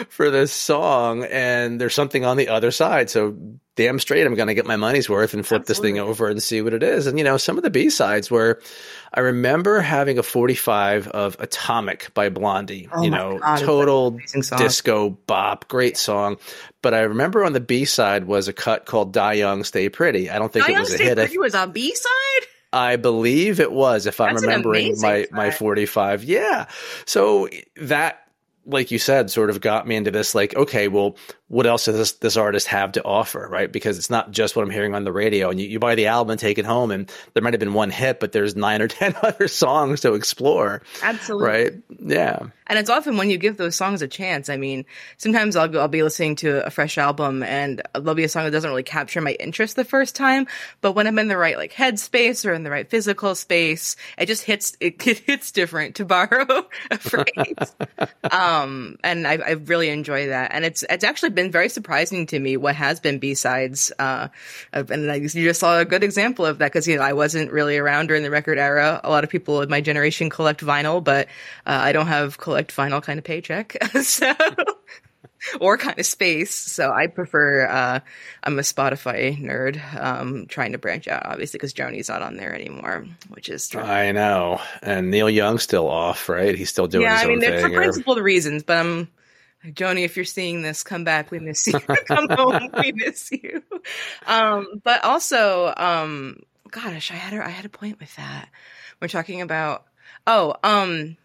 for 0.10 0.30
this 0.30 0.52
song 0.52 1.24
and 1.24 1.80
there's 1.80 1.94
something 1.94 2.26
on 2.26 2.38
the 2.38 2.50
other 2.50 2.72
side. 2.72 3.10
So 3.10 3.38
damn 3.76 4.00
straight, 4.00 4.26
I'm 4.26 4.36
going 4.36 4.48
to 4.48 4.54
get 4.54 4.66
my 4.66 4.76
money's 4.76 5.10
worth 5.10 5.34
and 5.34 5.46
flip 5.46 5.62
Absolutely. 5.62 5.92
this 5.92 6.00
thing 6.00 6.10
over 6.10 6.28
and 6.28 6.44
see 6.44 6.62
what 6.62 6.74
it 6.74 6.84
is. 6.84 7.08
And, 7.08 7.18
you 7.18 7.24
know, 7.24 7.38
some 7.38 7.58
of 7.58 7.64
the 7.64 7.70
B 7.70 7.90
sides 7.90 8.30
were, 8.30 8.62
I 9.14 9.22
remember 9.22 9.80
having 9.80 10.20
a 10.20 10.24
45 10.24 11.08
of 11.08 11.38
Atomic 11.40 12.14
by 12.14 12.30
Blondie, 12.30 12.90
oh 12.92 13.02
you 13.02 13.10
know, 13.10 13.40
God, 13.40 13.60
total 13.60 14.20
disco 14.58 15.10
bop, 15.10 15.68
great 15.68 15.98
song. 15.98 16.38
But 16.82 16.94
I 16.94 17.02
remember 17.02 17.44
on 17.44 17.54
the 17.54 17.60
B 17.60 17.86
side 17.86 18.26
was 18.26 18.48
a 18.48 18.54
cut 18.54 18.86
called 18.86 19.14
Die 19.14 19.34
Young, 19.34 19.64
Stay 19.64 19.90
Pretty. 19.90 20.30
I 20.30 20.40
don't 20.40 20.52
think 20.52 20.66
Die 20.66 20.74
it 20.74 20.80
was 20.80 20.92
Young, 20.92 21.02
a 21.02 21.04
hit. 21.04 21.18
Pretty 21.18 21.38
was 21.38 21.56
on 21.56 21.72
B 21.72 21.94
side? 21.94 22.48
I 22.74 22.96
believe 22.96 23.60
it 23.60 23.72
was, 23.72 24.06
if 24.06 24.22
I'm 24.22 24.36
remembering 24.36 24.96
my, 25.00 25.28
my 25.32 25.52
45. 25.52 26.24
Yeah. 26.24 26.68
So 27.06 27.50
that 27.76 28.31
like 28.66 28.92
you 28.92 29.00
said, 29.00 29.30
sort 29.30 29.50
of 29.50 29.62
got 29.62 29.88
me 29.88 29.96
into 29.96 30.12
this 30.12 30.36
like, 30.36 30.56
okay, 30.56 30.88
well, 30.88 31.16
what 31.48 31.66
else 31.66 31.86
does 31.86 31.98
this, 31.98 32.12
this 32.14 32.38
artist 32.38 32.68
have 32.68 32.94
to 32.94 33.04
offer, 33.04 33.48
right? 33.50 33.72
Because 33.72 33.98
it's 33.98 34.10
not 34.10 34.32
just 34.32 34.56
what 34.56 34.64
I'm 34.64 34.70
hearing 34.70 34.96
on 34.96 35.04
the 35.04 35.12
radio. 35.12 35.50
And 35.50 35.60
you, 35.60 35.68
you 35.68 35.80
buy 35.80 35.96
the 35.96 36.08
album 36.08 36.32
and 36.32 36.40
take 36.40 36.58
it 36.58 36.66
home, 36.66 36.92
and 36.92 37.12
there 37.34 37.44
might 37.44 37.54
have 37.54 37.60
been 37.60 37.74
one 37.74 37.90
hit, 37.90 38.20
but 38.20 38.32
there's 38.32 38.56
nine 38.56 38.82
or 38.82 38.88
10 38.90 39.16
other 39.22 39.48
songs 39.48 40.02
to 40.02 40.14
explore. 40.14 40.82
Absolutely. 41.02 41.48
Right? 41.48 41.74
Yeah. 42.00 42.48
And 42.72 42.80
it's 42.80 42.90
often 42.90 43.18
when 43.18 43.30
you 43.30 43.38
give 43.38 43.58
those 43.58 43.76
songs 43.76 44.02
a 44.02 44.08
chance. 44.08 44.48
I 44.48 44.56
mean, 44.56 44.86
sometimes 45.18 45.58
I'll, 45.58 45.78
I'll 45.78 45.90
be 45.90 46.04
listening 46.04 46.38
to 46.38 46.66
a 46.66 46.70
fresh 46.70 46.98
album 46.98 47.44
and 47.44 47.82
there'll 47.94 48.16
be 48.16 48.24
a 48.24 48.30
song 48.30 48.46
that 48.46 48.52
doesn't 48.52 48.70
really 48.70 48.82
capture 48.82 49.20
my 49.20 49.34
interest 49.42 49.76
the 49.76 49.84
first 49.84 50.16
time. 50.16 50.48
But 50.80 50.94
when 50.94 51.06
I'm 51.06 51.20
in 51.20 51.28
the 51.28 51.36
right 51.36 51.58
like 51.58 51.74
headspace 51.74 52.46
or 52.46 52.54
in 52.54 52.64
the 52.64 52.72
right 52.72 52.90
physical 52.90 53.36
space, 53.36 53.98
it 54.18 54.28
just 54.28 54.44
hits, 54.44 54.78
it, 54.80 55.06
it 55.06 55.18
hits 55.18 55.52
different 55.52 55.96
to 55.96 56.06
borrow 56.06 56.46
a 56.92 56.98
phrase. 56.98 57.76
um, 58.32 58.98
and 59.04 59.28
I, 59.28 59.34
I 59.34 59.52
really 59.52 59.90
enjoy 59.90 60.28
that. 60.28 60.52
And 60.54 60.64
it's, 60.64 60.86
it's 60.90 61.04
actually 61.04 61.32
been 61.32 61.52
very 61.52 61.68
surprising 61.68 62.26
to 62.28 62.40
me 62.40 62.56
what 62.56 62.78
has 62.78 63.02
been 63.02 63.20
B-sides. 63.20 63.92
Uh, 64.00 64.30
and 64.72 65.14
you 65.14 65.28
just 65.28 65.60
saw 65.60 65.78
a 65.78 65.84
good 65.84 66.06
example 66.06 66.46
of 66.46 66.60
that 66.60 66.72
because, 66.72 66.88
you 66.88 66.96
know, 66.96 67.04
I 67.04 67.12
wasn't 67.12 67.52
really 67.52 67.78
around 67.78 68.08
during 68.08 68.24
the 68.24 68.32
record 68.32 68.58
era. 68.58 69.02
A 69.04 69.10
lot 69.10 69.26
of 69.26 69.30
people 69.30 69.62
in 69.62 69.70
my 69.70 69.82
generation 69.82 70.30
collect 70.30 70.62
vinyl, 70.62 71.04
but 71.04 71.28
uh, 71.66 71.82
I 71.84 71.92
don't 71.92 72.08
have 72.08 72.38
collect 72.38 72.61
vinyl 72.70 73.04
kind 73.04 73.18
of 73.20 73.26
paycheck. 73.26 73.78
so. 74.02 74.34
or 75.60 75.78
kind 75.78 75.98
of 76.00 76.06
space. 76.06 76.54
So 76.54 76.92
I 76.92 77.08
prefer, 77.08 77.66
uh, 77.68 78.00
I'm 78.44 78.60
a 78.60 78.62
Spotify 78.62 79.38
nerd, 79.38 79.82
um, 80.00 80.46
trying 80.48 80.74
to 80.74 80.78
branch 80.78 81.08
out, 81.08 81.26
obviously, 81.26 81.58
because 81.58 81.74
Joni's 81.74 82.10
not 82.10 82.22
on 82.22 82.38
there 82.38 82.54
anymore, 82.54 83.06
which 83.30 83.50
is 83.50 83.68
true. 83.68 83.82
I 83.82 84.12
know. 84.12 84.62
And 84.82 85.10
Neil 85.10 85.30
Young's 85.30 85.64
still 85.64 85.88
off, 85.88 86.30
right? 86.30 86.56
He's 86.56 86.70
still 86.70 86.88
doing 86.88 87.04
yeah, 87.04 87.16
I 87.16 87.26
mean, 87.26 87.40
thing. 87.40 87.62
for 87.62 87.70
principled 87.70 88.20
reasons, 88.20 88.64
but 88.64 88.78
I'm, 88.78 89.08
Joni, 89.66 90.04
if 90.06 90.16
you're 90.16 90.26
seeing 90.26 90.62
this, 90.62 90.84
come 90.84 91.04
back. 91.04 91.32
We 91.32 91.40
miss 91.40 91.68
you. 91.68 91.80
come 92.06 92.28
home. 92.30 92.70
We 92.80 92.92
miss 92.94 93.32
you. 93.32 93.64
Um, 94.26 94.82
but 94.84 95.04
also, 95.04 95.74
um, 95.78 96.40
gosh, 96.70 97.12
I 97.12 97.16
had 97.16 97.34
a, 97.34 97.46
I 97.46 97.50
had 97.50 97.66
a 97.66 97.70
point 97.70 98.00
with 98.00 98.16
that. 98.16 98.50
We're 99.00 99.08
talking 99.08 99.42
about, 99.42 99.86
oh, 100.26 100.56
um, 100.64 101.18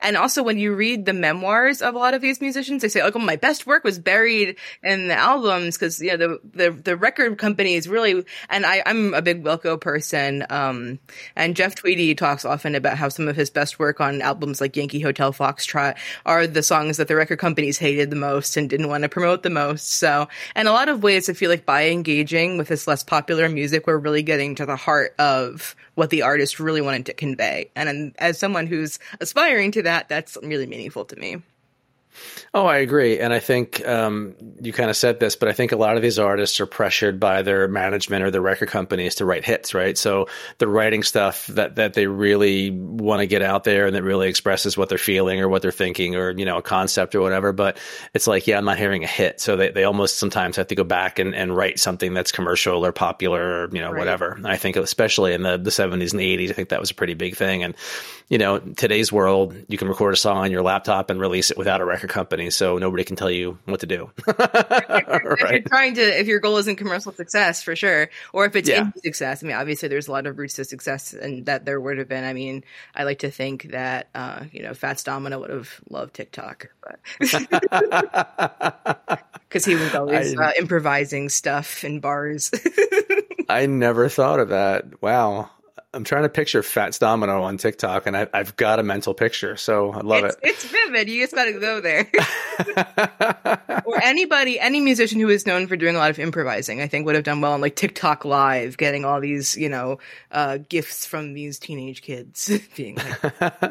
and 0.00 0.16
also, 0.16 0.42
when 0.42 0.58
you 0.58 0.74
read 0.74 1.06
the 1.06 1.12
memoirs 1.12 1.82
of 1.82 1.94
a 1.94 1.98
lot 1.98 2.14
of 2.14 2.22
these 2.22 2.40
musicians, 2.40 2.82
they 2.82 2.88
say, 2.88 3.02
"Like, 3.02 3.16
oh, 3.16 3.18
my 3.18 3.36
best 3.36 3.66
work 3.66 3.82
was 3.82 3.98
buried 3.98 4.56
in 4.82 5.08
the 5.08 5.14
albums," 5.14 5.76
because 5.76 6.00
you 6.00 6.16
know 6.16 6.16
the, 6.16 6.40
the 6.54 6.70
the 6.70 6.96
record 6.96 7.38
companies 7.38 7.88
really. 7.88 8.24
And 8.48 8.64
I, 8.64 8.82
I'm 8.86 9.12
a 9.14 9.22
big 9.22 9.42
Wilco 9.42 9.80
person, 9.80 10.46
um, 10.50 10.98
and 11.34 11.56
Jeff 11.56 11.74
Tweedy 11.74 12.14
talks 12.14 12.44
often 12.44 12.74
about 12.74 12.96
how 12.96 13.08
some 13.08 13.26
of 13.26 13.34
his 13.34 13.50
best 13.50 13.78
work 13.78 14.00
on 14.00 14.22
albums 14.22 14.60
like 14.60 14.76
Yankee 14.76 15.00
Hotel 15.00 15.32
Foxtrot 15.32 15.96
are 16.26 16.46
the 16.46 16.62
songs 16.62 16.96
that 16.98 17.08
the 17.08 17.16
record 17.16 17.38
companies 17.38 17.78
hated 17.78 18.10
the 18.10 18.16
most 18.16 18.56
and 18.56 18.70
didn't 18.70 18.88
want 18.88 19.02
to 19.02 19.08
promote 19.08 19.42
the 19.42 19.50
most. 19.50 19.94
So, 19.94 20.28
in 20.54 20.66
a 20.66 20.72
lot 20.72 20.88
of 20.88 21.02
ways, 21.02 21.28
I 21.28 21.32
feel 21.32 21.50
like 21.50 21.66
by 21.66 21.88
engaging 21.88 22.56
with 22.56 22.68
this 22.68 22.86
less 22.86 23.02
popular 23.02 23.48
music, 23.48 23.86
we're 23.86 23.98
really 23.98 24.22
getting 24.22 24.54
to 24.56 24.66
the 24.66 24.76
heart 24.76 25.14
of 25.18 25.74
what 25.94 26.10
the 26.10 26.22
artist 26.22 26.58
really 26.58 26.80
wanted 26.80 27.06
to 27.06 27.12
convey. 27.12 27.70
And 27.76 28.14
as 28.18 28.38
someone 28.38 28.66
who's 28.66 28.98
aspiring 29.20 29.71
to 29.72 29.82
that, 29.82 30.08
that's 30.08 30.36
really 30.42 30.66
meaningful 30.66 31.04
to 31.06 31.16
me. 31.16 31.42
Oh, 32.54 32.66
I 32.66 32.78
agree, 32.78 33.18
and 33.18 33.32
I 33.32 33.38
think 33.38 33.86
um, 33.86 34.34
you 34.60 34.72
kind 34.72 34.90
of 34.90 34.96
said 34.96 35.20
this, 35.20 35.36
but 35.36 35.48
I 35.48 35.52
think 35.52 35.72
a 35.72 35.76
lot 35.76 35.96
of 35.96 36.02
these 36.02 36.18
artists 36.18 36.60
are 36.60 36.66
pressured 36.66 37.18
by 37.18 37.42
their 37.42 37.66
management 37.68 38.24
or 38.24 38.30
their 38.30 38.42
record 38.42 38.68
companies 38.68 39.16
to 39.16 39.24
write 39.24 39.44
hits, 39.44 39.72
right? 39.72 39.96
So 39.96 40.28
they're 40.58 40.68
writing 40.68 41.02
stuff 41.02 41.46
that 41.48 41.76
that 41.76 41.94
they 41.94 42.06
really 42.06 42.70
want 42.70 43.20
to 43.20 43.26
get 43.26 43.42
out 43.42 43.64
there 43.64 43.86
and 43.86 43.96
that 43.96 44.02
really 44.02 44.28
expresses 44.28 44.76
what 44.76 44.88
they're 44.88 44.98
feeling 44.98 45.40
or 45.40 45.48
what 45.48 45.62
they're 45.62 45.72
thinking 45.72 46.14
or 46.14 46.30
you 46.30 46.44
know 46.44 46.58
a 46.58 46.62
concept 46.62 47.14
or 47.14 47.20
whatever. 47.20 47.52
But 47.52 47.78
it's 48.12 48.26
like, 48.26 48.46
yeah, 48.46 48.58
I'm 48.58 48.64
not 48.64 48.78
hearing 48.78 49.02
a 49.04 49.08
hit, 49.08 49.40
so 49.40 49.56
they 49.56 49.70
they 49.70 49.84
almost 49.84 50.18
sometimes 50.18 50.56
have 50.56 50.68
to 50.68 50.74
go 50.74 50.84
back 50.84 51.18
and, 51.18 51.34
and 51.34 51.56
write 51.56 51.78
something 51.78 52.12
that's 52.12 52.32
commercial 52.32 52.84
or 52.84 52.92
popular 52.92 53.64
or 53.64 53.70
you 53.72 53.80
know 53.80 53.90
right. 53.90 53.98
whatever. 53.98 54.38
I 54.44 54.58
think 54.58 54.76
especially 54.76 55.32
in 55.32 55.42
the 55.42 55.56
the 55.56 55.70
70s 55.70 56.10
and 56.12 56.20
the 56.20 56.36
80s, 56.36 56.50
I 56.50 56.52
think 56.52 56.68
that 56.68 56.80
was 56.80 56.90
a 56.90 56.94
pretty 56.94 57.14
big 57.14 57.36
thing. 57.36 57.62
And 57.62 57.74
you 58.32 58.38
know, 58.38 58.58
today's 58.58 59.12
world, 59.12 59.54
you 59.68 59.76
can 59.76 59.88
record 59.88 60.14
a 60.14 60.16
song 60.16 60.38
on 60.38 60.50
your 60.50 60.62
laptop 60.62 61.10
and 61.10 61.20
release 61.20 61.50
it 61.50 61.58
without 61.58 61.82
a 61.82 61.84
record 61.84 62.01
record 62.02 62.14
company, 62.14 62.50
so 62.50 62.78
nobody 62.78 63.04
can 63.04 63.16
tell 63.16 63.30
you 63.30 63.58
what 63.64 63.80
to 63.80 63.86
do. 63.86 64.10
if 64.26 65.48
you're 65.48 65.62
trying 65.66 65.94
to, 65.94 66.20
if 66.20 66.26
your 66.26 66.40
goal 66.40 66.56
isn't 66.58 66.76
commercial 66.76 67.12
success, 67.12 67.62
for 67.62 67.76
sure, 67.76 68.08
or 68.32 68.46
if 68.46 68.56
it's 68.56 68.68
yeah. 68.68 68.90
success. 69.02 69.42
I 69.42 69.46
mean, 69.46 69.56
obviously, 69.56 69.88
there's 69.88 70.08
a 70.08 70.12
lot 70.12 70.26
of 70.26 70.38
routes 70.38 70.54
to 70.54 70.64
success, 70.64 71.12
and 71.12 71.46
that 71.46 71.64
there 71.64 71.80
would 71.80 71.98
have 71.98 72.08
been. 72.08 72.24
I 72.24 72.32
mean, 72.32 72.64
I 72.94 73.04
like 73.04 73.20
to 73.20 73.30
think 73.30 73.70
that 73.70 74.08
uh, 74.14 74.44
you 74.52 74.62
know, 74.62 74.74
Fats 74.74 75.04
Domino 75.04 75.40
would 75.40 75.50
have 75.50 75.80
loved 75.88 76.14
TikTok, 76.14 76.68
because 77.18 77.46
he 79.64 79.74
was 79.74 79.94
always 79.94 80.36
uh, 80.36 80.52
improvising 80.58 81.28
stuff 81.28 81.84
in 81.84 82.00
bars. 82.00 82.50
I 83.48 83.66
never 83.66 84.08
thought 84.08 84.40
of 84.40 84.50
that. 84.50 85.02
Wow. 85.02 85.50
I'm 85.94 86.04
trying 86.04 86.22
to 86.22 86.30
picture 86.30 86.62
Fats 86.62 86.98
Domino 86.98 87.42
on 87.42 87.58
TikTok, 87.58 88.06
and 88.06 88.16
I, 88.16 88.26
have 88.32 88.56
got 88.56 88.78
a 88.78 88.82
mental 88.82 89.12
picture, 89.12 89.56
so 89.58 89.92
I 89.92 90.00
love 90.00 90.24
it's, 90.24 90.36
it. 90.36 90.40
It's 90.42 90.64
vivid. 90.64 91.08
You 91.08 91.20
just 91.20 91.34
got 91.34 91.44
to 91.44 91.52
go 91.52 91.80
there. 91.82 92.10
or 93.84 94.02
anybody, 94.02 94.58
any 94.58 94.80
musician 94.80 95.20
who 95.20 95.28
is 95.28 95.46
known 95.46 95.66
for 95.66 95.76
doing 95.76 95.94
a 95.94 95.98
lot 95.98 96.10
of 96.10 96.18
improvising, 96.18 96.80
I 96.80 96.88
think 96.88 97.04
would 97.04 97.14
have 97.14 97.24
done 97.24 97.42
well 97.42 97.52
on 97.52 97.60
like 97.60 97.76
TikTok 97.76 98.24
Live, 98.24 98.78
getting 98.78 99.04
all 99.04 99.20
these, 99.20 99.54
you 99.56 99.68
know, 99.68 99.98
uh, 100.30 100.58
gifts 100.66 101.04
from 101.04 101.34
these 101.34 101.58
teenage 101.58 102.00
kids. 102.00 102.50
being 102.76 102.96
like, 102.96 103.68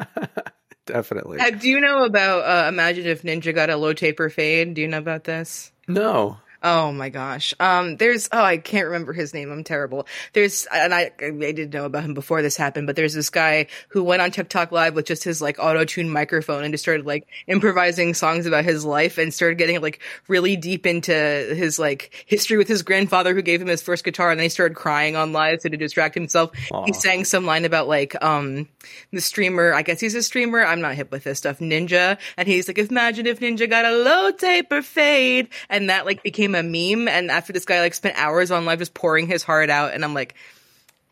definitely. 0.86 1.40
Uh, 1.40 1.50
do 1.50 1.68
you 1.68 1.80
know 1.80 2.04
about? 2.04 2.44
Uh, 2.44 2.68
Imagine 2.68 3.06
if 3.06 3.22
Ninja 3.22 3.52
got 3.52 3.68
a 3.68 3.76
low 3.76 3.94
taper 3.94 4.30
fade. 4.30 4.74
Do 4.74 4.80
you 4.80 4.86
know 4.86 4.98
about 4.98 5.24
this? 5.24 5.72
No. 5.88 6.38
Oh 6.62 6.92
my 6.92 7.08
gosh. 7.08 7.54
Um, 7.58 7.96
there's, 7.96 8.28
oh, 8.30 8.42
I 8.42 8.56
can't 8.56 8.86
remember 8.86 9.12
his 9.12 9.34
name. 9.34 9.50
I'm 9.50 9.64
terrible. 9.64 10.06
There's, 10.32 10.66
and 10.66 10.94
I, 10.94 11.10
I 11.20 11.30
didn't 11.30 11.74
know 11.74 11.86
about 11.86 12.04
him 12.04 12.14
before 12.14 12.40
this 12.40 12.56
happened, 12.56 12.86
but 12.86 12.94
there's 12.94 13.14
this 13.14 13.30
guy 13.30 13.66
who 13.88 14.04
went 14.04 14.22
on 14.22 14.30
TikTok 14.30 14.70
live 14.70 14.94
with 14.94 15.06
just 15.06 15.24
his 15.24 15.42
like 15.42 15.58
auto 15.58 15.84
tune 15.84 16.08
microphone 16.08 16.62
and 16.62 16.72
just 16.72 16.84
started 16.84 17.04
like 17.04 17.26
improvising 17.48 18.14
songs 18.14 18.46
about 18.46 18.64
his 18.64 18.84
life 18.84 19.18
and 19.18 19.34
started 19.34 19.58
getting 19.58 19.80
like 19.80 20.00
really 20.28 20.54
deep 20.54 20.86
into 20.86 21.12
his 21.12 21.80
like 21.80 22.24
history 22.26 22.58
with 22.58 22.68
his 22.68 22.82
grandfather 22.82 23.34
who 23.34 23.42
gave 23.42 23.60
him 23.60 23.66
his 23.66 23.82
first 23.82 24.04
guitar. 24.04 24.30
And 24.30 24.38
then 24.38 24.44
he 24.44 24.48
started 24.48 24.76
crying 24.76 25.16
on 25.16 25.32
live. 25.32 25.62
So 25.62 25.68
to 25.68 25.76
distract 25.76 26.14
himself, 26.14 26.52
Aww. 26.70 26.86
he 26.86 26.92
sang 26.92 27.24
some 27.24 27.44
line 27.44 27.64
about 27.64 27.88
like, 27.88 28.22
um, 28.22 28.68
the 29.10 29.20
streamer, 29.20 29.74
I 29.74 29.82
guess 29.82 29.98
he's 29.98 30.14
a 30.14 30.22
streamer. 30.22 30.64
I'm 30.64 30.80
not 30.80 30.94
hip 30.94 31.10
with 31.10 31.24
this 31.24 31.38
stuff. 31.38 31.58
Ninja. 31.58 32.18
And 32.36 32.46
he's 32.46 32.68
like, 32.68 32.78
imagine 32.78 33.26
if 33.26 33.40
Ninja 33.40 33.68
got 33.68 33.84
a 33.84 33.90
low 33.90 34.30
taper 34.30 34.80
fade. 34.80 35.48
And 35.68 35.90
that 35.90 36.06
like 36.06 36.22
became 36.22 36.51
became 36.52 36.74
a 36.74 36.96
meme. 36.96 37.08
And 37.08 37.30
after 37.30 37.52
this 37.52 37.64
guy 37.64 37.80
like 37.80 37.94
spent 37.94 38.16
hours 38.18 38.50
on 38.50 38.64
live 38.64 38.78
just 38.78 38.94
pouring 38.94 39.26
his 39.26 39.42
heart 39.42 39.70
out, 39.70 39.94
and 39.94 40.04
I'm 40.04 40.14
like, 40.14 40.34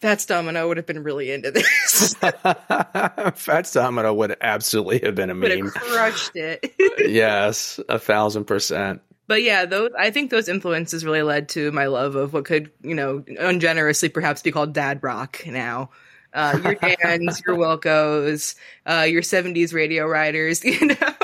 Fats 0.01 0.25
Domino 0.25 0.67
would 0.69 0.79
have 0.79 0.87
been 0.87 1.03
really 1.03 1.31
into 1.31 1.51
this. 1.51 2.15
Fats 3.35 3.73
Domino 3.73 4.15
would 4.15 4.37
absolutely 4.41 5.01
have 5.01 5.15
been 5.15 5.31
a 5.31 5.35
would 5.35 5.59
meme. 5.59 5.71
Crushed 5.71 6.37
it. 6.37 6.75
yes, 6.99 7.81
a 7.89 7.99
thousand 7.99 8.45
percent. 8.45 9.03
But 9.27 9.43
yeah, 9.43 9.65
those 9.67 9.91
I 9.97 10.11
think 10.11 10.31
those 10.31 10.49
influences 10.49 11.05
really 11.05 11.23
led 11.23 11.51
to 11.51 11.71
my 11.71 11.87
love 11.87 12.17
of 12.17 12.33
what 12.33 12.47
could, 12.47 12.73
you 12.83 12.95
know, 12.95 13.21
ungenerously 13.21 14.13
perhaps 14.13 14.43
be 14.43 14.51
called 14.51 14.73
dad 14.73 15.03
rock 15.03 15.43
now. 15.47 15.91
Uh, 16.33 16.59
your 16.63 16.75
Dans, 16.75 17.43
your 17.45 17.57
Wilcos, 17.57 18.55
uh, 18.87 19.05
your 19.09 19.23
70s 19.23 19.75
radio 19.75 20.07
riders, 20.07 20.65
you 20.65 20.87
know. 20.87 21.15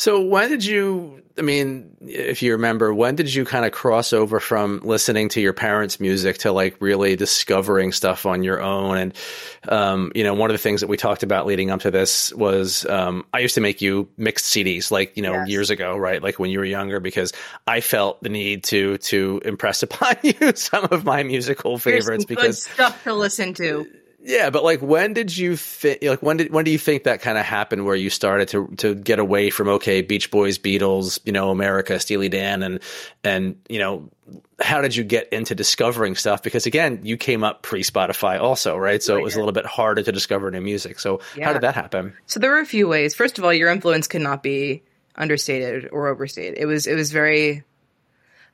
So 0.00 0.18
when 0.18 0.48
did 0.48 0.64
you? 0.64 1.22
I 1.36 1.42
mean, 1.42 1.94
if 2.00 2.40
you 2.40 2.52
remember, 2.52 2.94
when 2.94 3.16
did 3.16 3.34
you 3.34 3.44
kind 3.44 3.66
of 3.66 3.72
cross 3.72 4.14
over 4.14 4.40
from 4.40 4.80
listening 4.82 5.28
to 5.30 5.42
your 5.42 5.52
parents' 5.52 6.00
music 6.00 6.38
to 6.38 6.52
like 6.52 6.76
really 6.80 7.16
discovering 7.16 7.92
stuff 7.92 8.24
on 8.24 8.42
your 8.42 8.62
own? 8.62 8.96
And 8.96 9.14
um, 9.68 10.10
you 10.14 10.24
know, 10.24 10.32
one 10.32 10.48
of 10.48 10.54
the 10.54 10.58
things 10.62 10.80
that 10.80 10.86
we 10.86 10.96
talked 10.96 11.22
about 11.22 11.44
leading 11.44 11.70
up 11.70 11.80
to 11.80 11.90
this 11.90 12.32
was 12.32 12.86
um, 12.86 13.26
I 13.34 13.40
used 13.40 13.56
to 13.56 13.60
make 13.60 13.82
you 13.82 14.08
mixed 14.16 14.46
CDs, 14.46 14.90
like 14.90 15.18
you 15.18 15.22
know, 15.22 15.34
yes. 15.34 15.48
years 15.50 15.68
ago, 15.68 15.98
right? 15.98 16.22
Like 16.22 16.38
when 16.38 16.50
you 16.50 16.60
were 16.60 16.64
younger, 16.64 16.98
because 16.98 17.34
I 17.66 17.82
felt 17.82 18.22
the 18.22 18.30
need 18.30 18.64
to 18.64 18.96
to 18.96 19.42
impress 19.44 19.82
upon 19.82 20.16
you 20.22 20.54
some 20.54 20.88
of 20.90 21.04
my 21.04 21.24
musical 21.24 21.76
favorites 21.76 22.24
because 22.24 22.62
stuff 22.62 23.04
to 23.04 23.12
listen 23.12 23.52
to. 23.52 23.86
Yeah, 24.22 24.50
but 24.50 24.64
like, 24.64 24.82
when 24.82 25.14
did 25.14 25.36
you 25.36 25.56
think? 25.56 26.02
Like, 26.02 26.22
when 26.22 26.36
did 26.36 26.52
when 26.52 26.64
do 26.64 26.70
you 26.70 26.78
think 26.78 27.04
that 27.04 27.22
kind 27.22 27.38
of 27.38 27.44
happened? 27.44 27.86
Where 27.86 27.96
you 27.96 28.10
started 28.10 28.48
to 28.48 28.68
to 28.78 28.94
get 28.94 29.18
away 29.18 29.48
from 29.48 29.68
okay, 29.68 30.02
Beach 30.02 30.30
Boys, 30.30 30.58
Beatles, 30.58 31.18
you 31.24 31.32
know, 31.32 31.50
America, 31.50 31.98
Steely 31.98 32.28
Dan, 32.28 32.62
and 32.62 32.80
and 33.24 33.56
you 33.68 33.78
know, 33.78 34.10
how 34.60 34.82
did 34.82 34.94
you 34.94 35.04
get 35.04 35.32
into 35.32 35.54
discovering 35.54 36.16
stuff? 36.16 36.42
Because 36.42 36.66
again, 36.66 37.00
you 37.02 37.16
came 37.16 37.42
up 37.42 37.62
pre 37.62 37.82
Spotify 37.82 38.38
also, 38.38 38.76
right? 38.76 39.02
So 39.02 39.14
right. 39.14 39.20
it 39.20 39.24
was 39.24 39.36
a 39.36 39.38
little 39.38 39.52
bit 39.52 39.64
harder 39.64 40.02
to 40.02 40.12
discover 40.12 40.50
new 40.50 40.60
music. 40.60 41.00
So 41.00 41.20
yeah. 41.34 41.46
how 41.46 41.52
did 41.54 41.62
that 41.62 41.74
happen? 41.74 42.12
So 42.26 42.40
there 42.40 42.50
were 42.50 42.60
a 42.60 42.66
few 42.66 42.88
ways. 42.88 43.14
First 43.14 43.38
of 43.38 43.44
all, 43.44 43.54
your 43.54 43.70
influence 43.70 44.06
cannot 44.06 44.42
be 44.42 44.82
understated 45.16 45.88
or 45.92 46.08
overstated. 46.08 46.58
It 46.58 46.66
was 46.66 46.86
it 46.86 46.94
was 46.94 47.10
very 47.10 47.64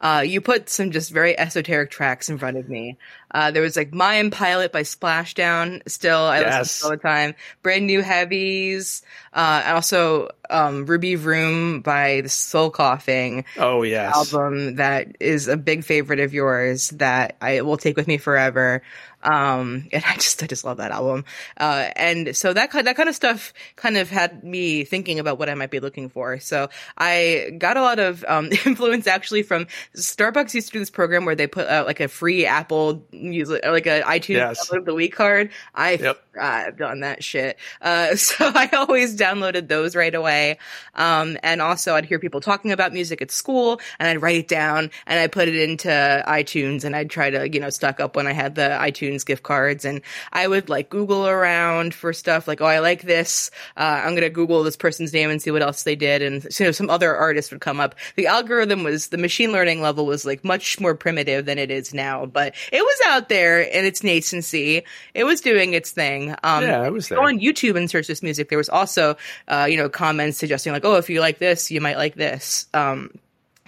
uh, 0.00 0.23
you 0.26 0.41
put 0.41 0.69
some 0.69 0.91
just 0.91 1.11
very 1.11 1.38
esoteric 1.38 1.91
tracks 1.91 2.29
in 2.29 2.38
front 2.38 2.57
of 2.57 2.69
me. 2.69 2.99
Uh, 3.31 3.50
there 3.50 3.62
was 3.62 3.76
like 3.76 3.93
Mayan 3.93 4.31
Pilot 4.31 4.73
by 4.73 4.83
Splashdown. 4.83 5.83
Still, 5.88 6.19
I 6.19 6.41
yes. 6.41 6.59
listen 6.59 6.81
to 6.81 6.85
all 6.87 6.97
the 6.97 7.03
time. 7.03 7.35
Brand 7.62 7.87
new 7.87 8.03
heavies. 8.03 9.03
Uh, 9.33 9.62
and 9.65 9.75
also, 9.75 10.31
um, 10.49 10.87
Ruby 10.87 11.17
Vroom 11.17 11.81
by 11.81 12.23
the 12.23 12.29
Soul 12.29 12.71
Coughing. 12.71 13.45
Oh, 13.59 13.83
yes. 13.83 14.15
Album 14.15 14.76
that 14.76 15.17
is 15.21 15.49
a 15.49 15.57
big 15.57 15.85
favorite 15.85 16.21
of 16.21 16.33
yours 16.33 16.91
that 16.91 17.37
I 17.41 17.62
will 17.62 17.76
take 17.76 17.97
with 17.97 18.07
me 18.07 18.17
forever. 18.19 18.83
Um, 19.26 19.88
and 19.92 20.04
I 20.06 20.14
just, 20.14 20.42
I 20.42 20.47
just 20.47 20.64
love 20.64 20.76
that 20.76 20.92
album. 20.92 21.25
Uh, 21.59 21.90
and 21.97 22.37
so 22.37 22.52
that 22.52 22.71
kind, 22.71 22.87
that 22.87 22.97
kind 22.97 23.09
of 23.09 23.14
stuff 23.14 23.52
kind 23.75 23.97
of 23.97 24.09
had 24.09 24.45
me 24.45 24.85
thinking 24.85 25.18
about 25.18 25.38
what 25.38 25.49
I 25.49 25.54
might 25.54 25.71
be 25.71 25.80
looking 25.80 26.09
for. 26.09 26.38
So 26.38 26.71
I 26.97 27.54
got 27.59 27.76
a 27.76 27.83
lot 27.83 27.99
of, 27.99 28.25
um, 28.28 28.50
influence 28.64 29.06
actually 29.06 29.42
from 29.42 29.66
Starbucks 29.97 30.54
used 30.54 30.68
to 30.68 30.75
do 30.75 30.78
this 30.78 30.90
program 30.90 31.25
where 31.25 31.35
they 31.35 31.47
put 31.47 31.66
out 31.66 31.87
like 31.87 32.00
a 32.00 32.09
free 32.09 32.47
Apple 32.47 33.04
music, 33.12 33.62
like 33.64 33.87
an 33.87 34.02
iTunes 34.02 34.37
yes. 34.37 34.71
of 34.71 34.85
the 34.85 34.95
week 34.95 35.14
card. 35.14 35.50
I 35.75 35.92
yep. 35.95 36.23
Thrived 36.37 36.83
on 36.83 37.00
that 37.00 37.25
shit. 37.25 37.57
Uh, 37.81 38.14
so 38.16 38.50
I 38.55 38.69
always 38.73 39.16
downloaded 39.16 39.69
those 39.69 39.97
right 39.97 40.14
away. 40.14 40.59
Um, 40.95 41.38
and 41.43 41.61
also 41.62 41.95
I'd 41.95 42.05
hear 42.05 42.19
people 42.19 42.40
talking 42.40 42.73
about 42.73 42.93
music 42.93 43.23
at 43.23 43.31
school 43.31 43.81
and 43.99 44.09
I'd 44.09 44.23
write 44.23 44.37
it 44.37 44.49
down 44.49 44.90
and 45.07 45.19
I 45.19 45.26
put 45.26 45.49
it 45.49 45.57
into 45.57 45.88
iTunes 46.26 46.85
and 46.85 46.95
I'd 46.95 47.11
try 47.11 47.31
to, 47.31 47.49
you 47.49 47.61
know, 47.61 47.71
stock 47.71 48.00
up 48.00 48.16
when 48.16 48.26
I 48.26 48.33
had 48.33 48.55
the 48.55 48.69
iTunes 48.81 49.25
gift 49.25 49.43
cards 49.43 49.85
and 49.85 50.02
I 50.33 50.47
would 50.47 50.69
like 50.69 50.90
Google 50.90 51.26
around 51.26 51.95
for 51.95 52.12
stuff 52.12 52.47
like, 52.47 52.61
oh, 52.61 52.66
I 52.66 52.81
like 52.81 53.02
this. 53.02 53.50
Uh, 53.76 54.02
I'm 54.05 54.11
going 54.11 54.23
to 54.23 54.31
Google 54.31 54.62
this 54.62 54.76
person's 54.76 55.12
name 55.12 55.31
and 55.31 55.40
see 55.40 55.50
what 55.50 55.62
else 55.62 55.83
they 55.83 55.97
did. 55.97 56.23
And, 56.23 56.45
you 56.59 56.66
know, 56.66 56.73
some 56.73 56.90
other 56.90 57.14
artists 57.14 57.50
would 57.50 57.61
come 57.61 57.81
up. 57.81 57.95
The 58.16 58.26
algorithm 58.26 58.85
was, 58.85 59.09
the 59.09 59.19
machine 59.19 59.52
learning 59.52 59.81
level 59.81 60.07
was 60.07 60.25
like 60.25 60.45
much 60.45 60.81
more 60.81 60.95
primitive 60.95 61.47
than 61.47 61.59
it 61.59 61.71
is 61.71 61.95
now, 61.95 62.26
but 62.26 62.55
it 62.73 62.83
was 62.83 63.00
out 63.07 63.28
there 63.28 63.61
in 63.61 63.85
its 63.85 64.00
nascency. 64.00 64.83
It 65.14 65.25
was 65.25 65.40
doing 65.40 65.75
its 65.75 65.90
thing. 65.90 66.25
Um, 66.42 66.62
yeah, 66.62 66.87
it 66.87 66.92
was 66.92 67.09
there. 67.09 67.18
Go 67.18 67.25
on 67.25 67.40
YouTube 67.40 67.76
and 67.76 67.90
search 67.90 68.06
this 68.06 68.23
music. 68.23 68.49
There 68.49 68.59
was 68.59 68.68
also, 68.68 69.16
uh, 69.49 69.66
you 69.68 69.76
know, 69.76 69.88
comments 69.88 70.38
suggesting 70.38 70.73
like, 70.73 70.85
oh, 70.85 70.97
if 70.97 71.11
you 71.11 71.21
like 71.21 71.38
this, 71.38 71.71
you 71.71 71.80
might 71.80 71.97
like 71.97 72.14
this. 72.14 72.66
Um, 72.75 73.11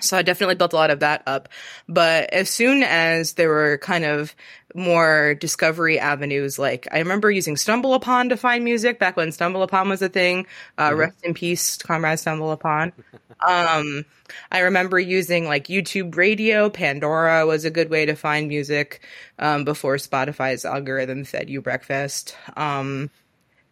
so 0.01 0.17
I 0.17 0.23
definitely 0.23 0.55
built 0.55 0.73
a 0.73 0.77
lot 0.77 0.91
of 0.91 1.01
that 1.01 1.23
up. 1.27 1.49
But 1.89 2.33
as 2.33 2.51
soon 2.51 2.83
as 2.83 3.35
there 3.35 3.49
were 3.49 3.79
kind 3.79 4.05
of 4.05 4.35
more 4.75 5.35
discovery 5.35 5.99
avenues, 5.99 6.59
like 6.59 6.89
I 6.93 6.99
remember 6.99 7.31
using 7.31 7.55
StumbleUpon 7.55 8.29
to 8.31 8.37
find 8.37 8.65
music 8.65 8.99
back 8.99 9.17
when 9.17 9.29
StumbleUpon 9.29 9.89
was 9.89 10.03
a 10.03 10.09
thing. 10.09 10.47
Uh, 10.77 10.91
mm-hmm. 10.91 10.99
Rest 10.99 11.25
in 11.25 11.35
peace, 11.35 11.77
Comrade 11.79 12.19
StumbleUpon. 12.19 12.93
um, 13.47 14.05
I 14.51 14.61
remember 14.61 14.99
using 14.99 15.47
like 15.47 15.69
YouTube 15.69 16.17
radio. 16.17 16.71
Pandora 16.71 17.47
was 17.47 17.65
a 17.65 17.71
good 17.71 17.91
way 17.91 18.07
to 18.07 18.15
find 18.15 18.49
music 18.49 19.01
um, 19.39 19.65
before 19.65 19.97
Spotify's 19.97 20.65
algorithm 20.65 21.25
fed 21.25 21.49
you 21.49 21.63
breakfast. 21.63 22.37
Um, 22.57 23.11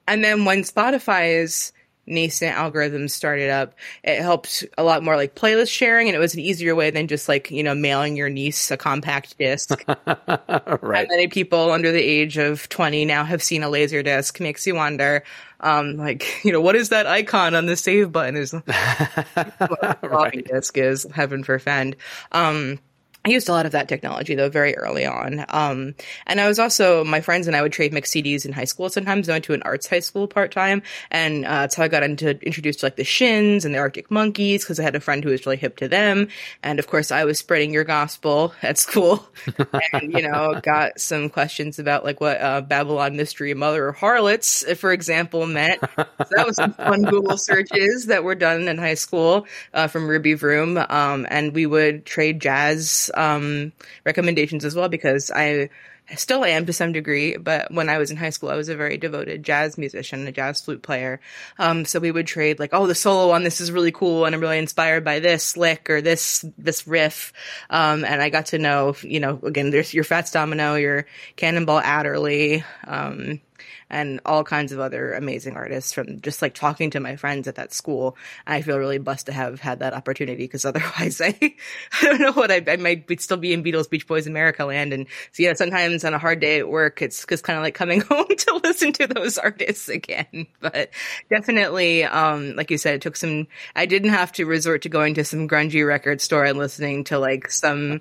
and 0.09 0.23
then 0.23 0.45
when 0.45 0.62
Spotify's 0.62 1.73
nascent 2.06 2.54
algorithms 2.54 3.10
started 3.10 3.50
up, 3.50 3.75
it 4.02 4.20
helped 4.20 4.64
a 4.78 4.84
lot 4.84 5.02
more 5.02 5.16
like 5.16 5.34
playlist 5.34 5.70
sharing, 5.70 6.08
and 6.08 6.16
it 6.16 6.18
was 6.18 6.34
an 6.34 6.40
easier 6.40 6.75
way 6.75 6.90
than 6.90 7.08
just 7.08 7.28
like 7.28 7.50
you 7.50 7.62
know 7.62 7.75
mailing 7.75 8.16
your 8.16 8.28
niece 8.28 8.70
a 8.70 8.76
compact 8.76 9.36
disc. 9.38 9.84
right. 10.26 11.08
many 11.08 11.28
people 11.28 11.70
under 11.70 11.92
the 11.92 12.02
age 12.02 12.38
of 12.38 12.68
twenty 12.68 13.04
now 13.04 13.25
have 13.25 13.42
seen 13.42 13.62
a 13.62 13.68
laser 13.68 14.02
disc. 14.02 14.40
Makes 14.40 14.66
you 14.66 14.75
wonder, 14.75 15.25
um, 15.60 15.96
like 15.96 16.25
you 16.44 16.52
know, 16.52 16.60
what 16.60 16.76
is 16.76 16.90
that 16.90 17.06
icon 17.06 17.54
on 17.54 17.66
the 17.66 17.76
save 17.76 18.12
button? 18.12 18.36
Is 18.36 18.52
what 18.52 19.98
a 20.02 20.08
right. 20.08 20.44
disk 20.44 20.76
is 20.78 21.06
heaven 21.14 21.44
forfend. 21.44 21.96
Um, 22.32 22.78
I 23.26 23.30
used 23.30 23.49
a 23.49 23.52
lot 23.52 23.66
of 23.66 23.73
that 23.73 23.88
technology 23.88 24.37
though 24.37 24.49
very 24.49 24.76
early 24.76 25.04
on. 25.04 25.45
Um, 25.49 25.97
and 26.28 26.40
I 26.40 26.47
was 26.47 26.61
also, 26.61 27.02
my 27.02 27.21
friends 27.21 27.49
and 27.49 27.56
I 27.56 27.62
would 27.62 27.73
trade 27.73 27.92
mix 27.92 28.12
CDs 28.12 28.47
in 28.47 28.52
high 28.52 28.66
school. 28.66 28.88
Sometimes 28.88 29.28
I 29.28 29.33
went 29.33 29.45
to 29.47 29.52
an 29.52 29.62
arts 29.64 29.88
high 29.88 29.99
school 29.99 30.28
part 30.28 30.52
time. 30.52 30.80
And, 31.11 31.45
uh, 31.45 31.62
that's 31.62 31.75
how 31.75 31.83
I 31.83 31.88
got 31.88 32.04
into, 32.04 32.38
introduced 32.47 32.80
to 32.80 32.87
like 32.87 32.95
the 32.95 33.02
Shins 33.02 33.64
and 33.64 33.75
the 33.75 33.80
Arctic 33.80 34.12
Monkeys 34.12 34.62
because 34.62 34.78
I 34.78 34.85
had 34.85 34.95
a 34.95 35.00
friend 35.00 35.25
who 35.25 35.30
was 35.30 35.45
really 35.45 35.56
hip 35.56 35.76
to 35.78 35.88
them. 35.88 36.28
And 36.62 36.78
of 36.78 36.87
course 36.87 37.11
I 37.11 37.25
was 37.25 37.37
spreading 37.37 37.73
your 37.73 37.83
gospel 37.83 38.54
at 38.62 38.78
school 38.78 39.28
and, 39.92 40.12
you 40.12 40.23
know, 40.23 40.61
got 40.62 41.00
some 41.00 41.28
questions 41.28 41.80
about 41.80 42.04
like 42.04 42.21
what, 42.21 42.40
uh, 42.40 42.61
Babylon 42.61 43.16
Mystery 43.16 43.54
Mother 43.54 43.88
of 43.88 43.97
Harlots, 43.97 44.62
for 44.75 44.92
example, 44.92 45.47
meant. 45.47 45.80
So 45.97 46.06
that 46.37 46.47
was 46.47 46.54
some 46.54 46.75
fun 46.75 47.02
Google 47.02 47.38
searches 47.38 48.06
that 48.06 48.23
were 48.23 48.37
done 48.37 48.68
in 48.68 48.78
high 48.78 48.95
school, 48.95 49.49
uh, 49.75 49.88
from 49.88 50.06
Ruby 50.06 50.35
Vroom. 50.35 50.78
Um, 50.78 51.26
and 51.28 51.52
we 51.52 51.66
would 51.66 52.06
trade 52.06 52.40
jazz, 52.40 53.11
um, 53.16 53.73
recommendations 54.04 54.64
as 54.64 54.75
well 54.75 54.88
because 54.88 55.30
I 55.35 55.70
still 56.14 56.44
am 56.44 56.66
to 56.66 56.73
some 56.73 56.92
degree, 56.92 57.37
but 57.37 57.73
when 57.73 57.88
I 57.88 57.99
was 57.99 58.11
in 58.11 58.16
high 58.16 58.30
school, 58.30 58.49
I 58.49 58.54
was 58.54 58.68
a 58.68 58.76
very 58.76 58.96
devoted 58.96 59.42
jazz 59.42 59.76
musician, 59.76 60.26
a 60.26 60.32
jazz 60.32 60.61
flute 60.61 60.82
player. 60.82 61.20
Um, 61.58 61.85
so 61.85 61.99
we 61.99 62.12
would 62.12 62.26
trade 62.26 62.61
like, 62.61 62.70
oh, 62.73 62.87
the 62.87 62.94
solo 62.94 63.32
on 63.32 63.42
this 63.42 63.61
is 63.61 63.73
really 63.73 63.90
cool, 63.90 64.25
and 64.25 64.35
I'm 64.35 64.40
really 64.40 64.58
inspired 64.58 65.04
by 65.04 65.18
this 65.18 65.56
lick 65.56 65.90
or 65.90 66.00
this 66.00 66.44
this 66.56 66.87
riff. 66.87 67.32
Um, 67.70 68.04
and 68.04 68.23
I 68.23 68.28
got 68.28 68.46
to 68.46 68.58
know, 68.58 68.94
you 69.02 69.18
know, 69.18 69.40
again, 69.42 69.70
there's 69.70 69.92
your 69.92 70.04
Fats 70.04 70.30
Domino, 70.30 70.76
your 70.76 71.06
Cannonball 71.35 71.80
Adderley, 71.80 72.64
um, 72.87 73.40
and 73.90 74.20
all 74.25 74.44
kinds 74.44 74.72
of 74.72 74.80
other 74.80 75.12
amazing 75.12 75.56
artists 75.56 75.92
from 75.92 76.20
just 76.20 76.42
like 76.42 76.54
talking 76.54 76.90
to 76.90 77.00
my 77.00 77.16
friends 77.16 77.48
at 77.48 77.56
that 77.56 77.72
school. 77.72 78.16
I 78.46 78.62
feel 78.62 78.78
really 78.78 78.98
blessed 78.98 79.26
to 79.26 79.32
have 79.32 79.60
had 79.60 79.80
that 79.80 79.94
opportunity 79.94 80.44
because 80.44 80.64
otherwise 80.64 81.20
I, 81.20 81.54
I 82.00 82.04
don't 82.04 82.20
know 82.20 82.32
what 82.32 82.50
I, 82.50 82.62
I 82.66 82.76
might 82.76 83.20
still 83.20 83.36
be 83.36 83.52
in 83.52 83.62
Beatles, 83.62 83.88
Beach 83.88 84.06
Boys, 84.06 84.26
America 84.26 84.64
land. 84.64 84.92
And 84.92 85.06
so, 85.32 85.42
yeah, 85.42 85.54
sometimes 85.54 86.04
on 86.04 86.14
a 86.14 86.18
hard 86.18 86.40
day 86.40 86.58
at 86.58 86.68
work, 86.68 87.02
it's 87.02 87.25
just 87.26 87.44
kind 87.44 87.56
of 87.58 87.62
like 87.62 87.75
coming 87.75 88.00
home 88.08 88.28
to 88.28 88.60
listen 88.62 88.92
to 88.94 89.06
those 89.06 89.38
artists 89.38 89.88
again. 89.88 90.46
But 90.60 90.90
definitely, 91.30 92.04
um, 92.04 92.56
like 92.56 92.70
you 92.70 92.78
said, 92.78 92.96
it 92.96 93.02
took 93.02 93.16
some, 93.16 93.46
I 93.75 93.86
didn't 93.86 94.10
have 94.10 94.32
to 94.32 94.44
resort 94.44 94.82
to 94.82 94.88
going 94.88 95.14
to 95.14 95.25
some 95.25 95.48
grungy 95.48 95.86
record 95.86 96.20
store 96.20 96.44
and 96.44 96.58
listening 96.58 97.04
to 97.04 97.18
like 97.18 97.50
some, 97.50 98.00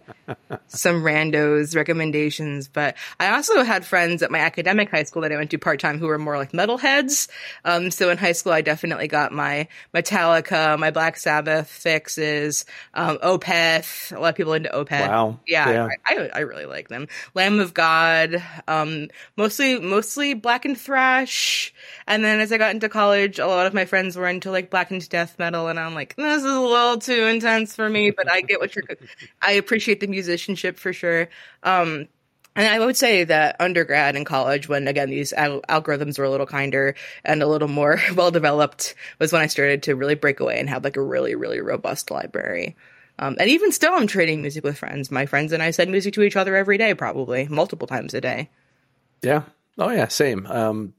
some 0.68 1.04
randos 1.04 1.76
recommendations. 1.76 2.68
But 2.68 2.96
I 3.20 3.34
also 3.36 3.64
had 3.64 3.86
friends 3.86 4.24
at 4.24 4.32
my 4.32 4.40
academic 4.40 4.90
high 4.90 5.04
school 5.04 5.22
that 5.22 5.32
I 5.32 5.38
went 5.38 5.45
to 5.50 5.58
part 5.58 5.80
time 5.80 6.00
who 6.00 6.08
were 6.08 6.18
more 6.18 6.38
like 6.38 6.52
metalheads. 6.52 7.28
Um, 7.64 7.92
so 7.92 8.10
in 8.10 8.18
high 8.18 8.32
school, 8.34 8.52
I 8.52 8.62
definitely 8.62 9.08
got 9.08 9.32
my 9.32 9.68
Metallica, 9.94 10.78
my 10.78 10.92
Black 10.92 11.18
Sabbath 11.18 11.70
fixes, 11.70 12.66
um, 12.94 13.18
Opeth. 13.20 14.16
A 14.16 14.20
lot 14.20 14.30
of 14.30 14.36
people 14.36 14.54
into 14.54 14.70
Opeth. 14.70 15.08
Wow. 15.08 15.40
Yeah, 15.48 15.70
Yeah. 15.70 15.90
I, 16.06 16.16
I, 16.16 16.30
I 16.34 16.40
really 16.40 16.66
like 16.66 16.90
them. 16.90 17.08
Lamb 17.34 17.60
of 17.60 17.74
God, 17.74 18.44
um, 18.68 19.08
mostly 19.38 19.80
mostly 19.80 20.34
Black 20.34 20.66
and 20.66 20.78
Thrash. 20.78 21.74
And 22.08 22.24
then 22.24 22.40
as 22.40 22.52
I 22.52 22.58
got 22.58 22.74
into 22.74 22.90
college, 22.90 23.40
a 23.40 23.48
lot 23.48 23.66
of 23.66 23.74
my 23.74 23.86
friends 23.86 24.16
were 24.16 24.28
into 24.28 24.52
like 24.52 24.70
Black 24.70 24.92
and 24.92 25.08
Death 25.10 25.38
metal, 25.40 25.68
and 25.68 25.80
I'm 25.80 25.94
like, 25.94 26.16
this 26.16 26.44
is 26.44 26.52
a 26.52 26.60
little 26.60 26.98
too 26.98 27.26
intense 27.26 27.76
for 27.76 27.90
me. 27.90 28.12
But 28.12 28.32
I 28.32 28.42
get 28.42 28.60
what 28.60 28.76
you're. 28.76 28.86
I 29.42 29.54
appreciate 29.54 30.00
the 30.00 30.08
musicianship 30.08 30.78
for 30.78 30.94
sure. 30.94 31.30
Um, 31.64 32.08
and 32.56 32.68
I 32.68 32.80
would 32.80 32.96
say 32.98 33.24
that 33.26 33.58
undergrad 33.60 34.16
and 34.16 34.26
college, 34.26 34.70
when 34.70 34.88
again 34.88 35.10
these 35.10 35.34
al- 35.34 35.62
algorithms 35.64 36.18
were 36.18 36.26
a 36.26 36.30
little 36.30 36.46
kinder 36.46 36.96
and 37.24 37.44
a 37.44 37.48
little 37.48 37.68
more 37.68 38.00
well 38.16 38.32
developed, 38.32 38.96
was 39.20 39.32
when 39.32 39.42
I 39.42 39.48
started 39.48 39.84
to 39.84 39.96
really 39.96 40.16
break 40.16 40.40
away 40.40 40.60
and 40.60 40.70
have 40.70 40.84
like 40.84 40.98
a 40.98 41.02
really, 41.02 41.36
really 41.36 41.60
robust 41.60 42.12
library. 42.12 42.76
Um, 43.18 43.38
and 43.40 43.50
even 43.50 43.72
still, 43.72 43.94
I'm 43.94 44.08
trading 44.08 44.42
music 44.42 44.64
with 44.64 44.78
friends. 44.78 45.10
My 45.10 45.26
friends 45.26 45.54
and 45.54 45.64
I 45.64 45.72
send 45.72 45.92
music 45.92 46.14
to 46.16 46.24
each 46.24 46.36
other 46.36 46.56
every 46.56 46.78
day, 46.78 46.94
probably 46.94 47.48
multiple 47.48 47.88
times 47.88 48.14
a 48.14 48.22
day. 48.22 48.50
Yeah. 49.22 49.44
Oh 49.78 49.90
yeah, 49.90 50.08
same. 50.08 50.46
Um, 50.48 50.94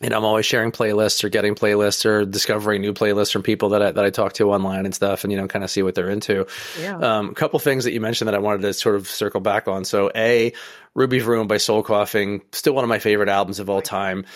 and 0.00 0.12
I'm 0.12 0.24
always 0.24 0.46
sharing 0.46 0.72
playlists 0.72 1.22
or 1.24 1.28
getting 1.28 1.54
playlists 1.54 2.04
or 2.04 2.24
discovering 2.24 2.80
new 2.80 2.92
playlists 2.92 3.32
from 3.32 3.42
people 3.42 3.70
that 3.70 3.82
I, 3.82 3.90
that 3.92 4.04
I 4.04 4.10
talk 4.10 4.34
to 4.34 4.50
online 4.50 4.84
and 4.84 4.94
stuff, 4.94 5.24
and 5.24 5.32
you 5.32 5.38
know, 5.38 5.46
kind 5.46 5.64
of 5.64 5.70
see 5.70 5.82
what 5.82 5.94
they're 5.94 6.10
into. 6.10 6.46
Yeah. 6.80 6.96
Um, 6.98 7.30
a 7.30 7.34
couple 7.34 7.58
things 7.58 7.84
that 7.84 7.92
you 7.92 8.00
mentioned 8.00 8.28
that 8.28 8.34
I 8.34 8.38
wanted 8.38 8.62
to 8.62 8.72
sort 8.74 8.96
of 8.96 9.08
circle 9.08 9.40
back 9.40 9.68
on. 9.68 9.84
So, 9.84 10.10
a 10.14 10.52
Ruby 10.94 11.18
Vroom 11.18 11.48
by 11.48 11.56
Soul 11.56 11.82
Coughing, 11.82 12.42
still 12.52 12.72
one 12.72 12.84
of 12.84 12.88
my 12.88 13.00
favorite 13.00 13.28
albums 13.28 13.58
of 13.58 13.68
all 13.68 13.82
time. 13.82 14.26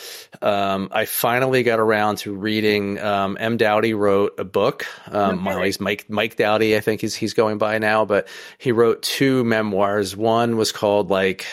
Um, 0.42 0.88
I 0.90 1.04
finally 1.04 1.62
got 1.62 1.78
around 1.78 2.18
to 2.18 2.34
reading. 2.34 2.98
Um, 2.98 3.36
M. 3.38 3.56
Doughty 3.56 3.94
wrote 3.94 4.34
a 4.38 4.44
book. 4.44 4.86
Um, 5.06 5.44
well, 5.44 5.62
he's 5.62 5.80
Mike 5.80 6.06
Mike 6.08 6.36
Doughty, 6.36 6.76
I 6.76 6.80
think 6.80 7.00
he's 7.00 7.14
he's 7.14 7.34
going 7.34 7.58
by 7.58 7.78
now, 7.78 8.04
but 8.04 8.28
he 8.58 8.72
wrote 8.72 9.02
two 9.02 9.44
memoirs. 9.44 10.16
One 10.16 10.56
was 10.56 10.72
called 10.72 11.10
like 11.10 11.46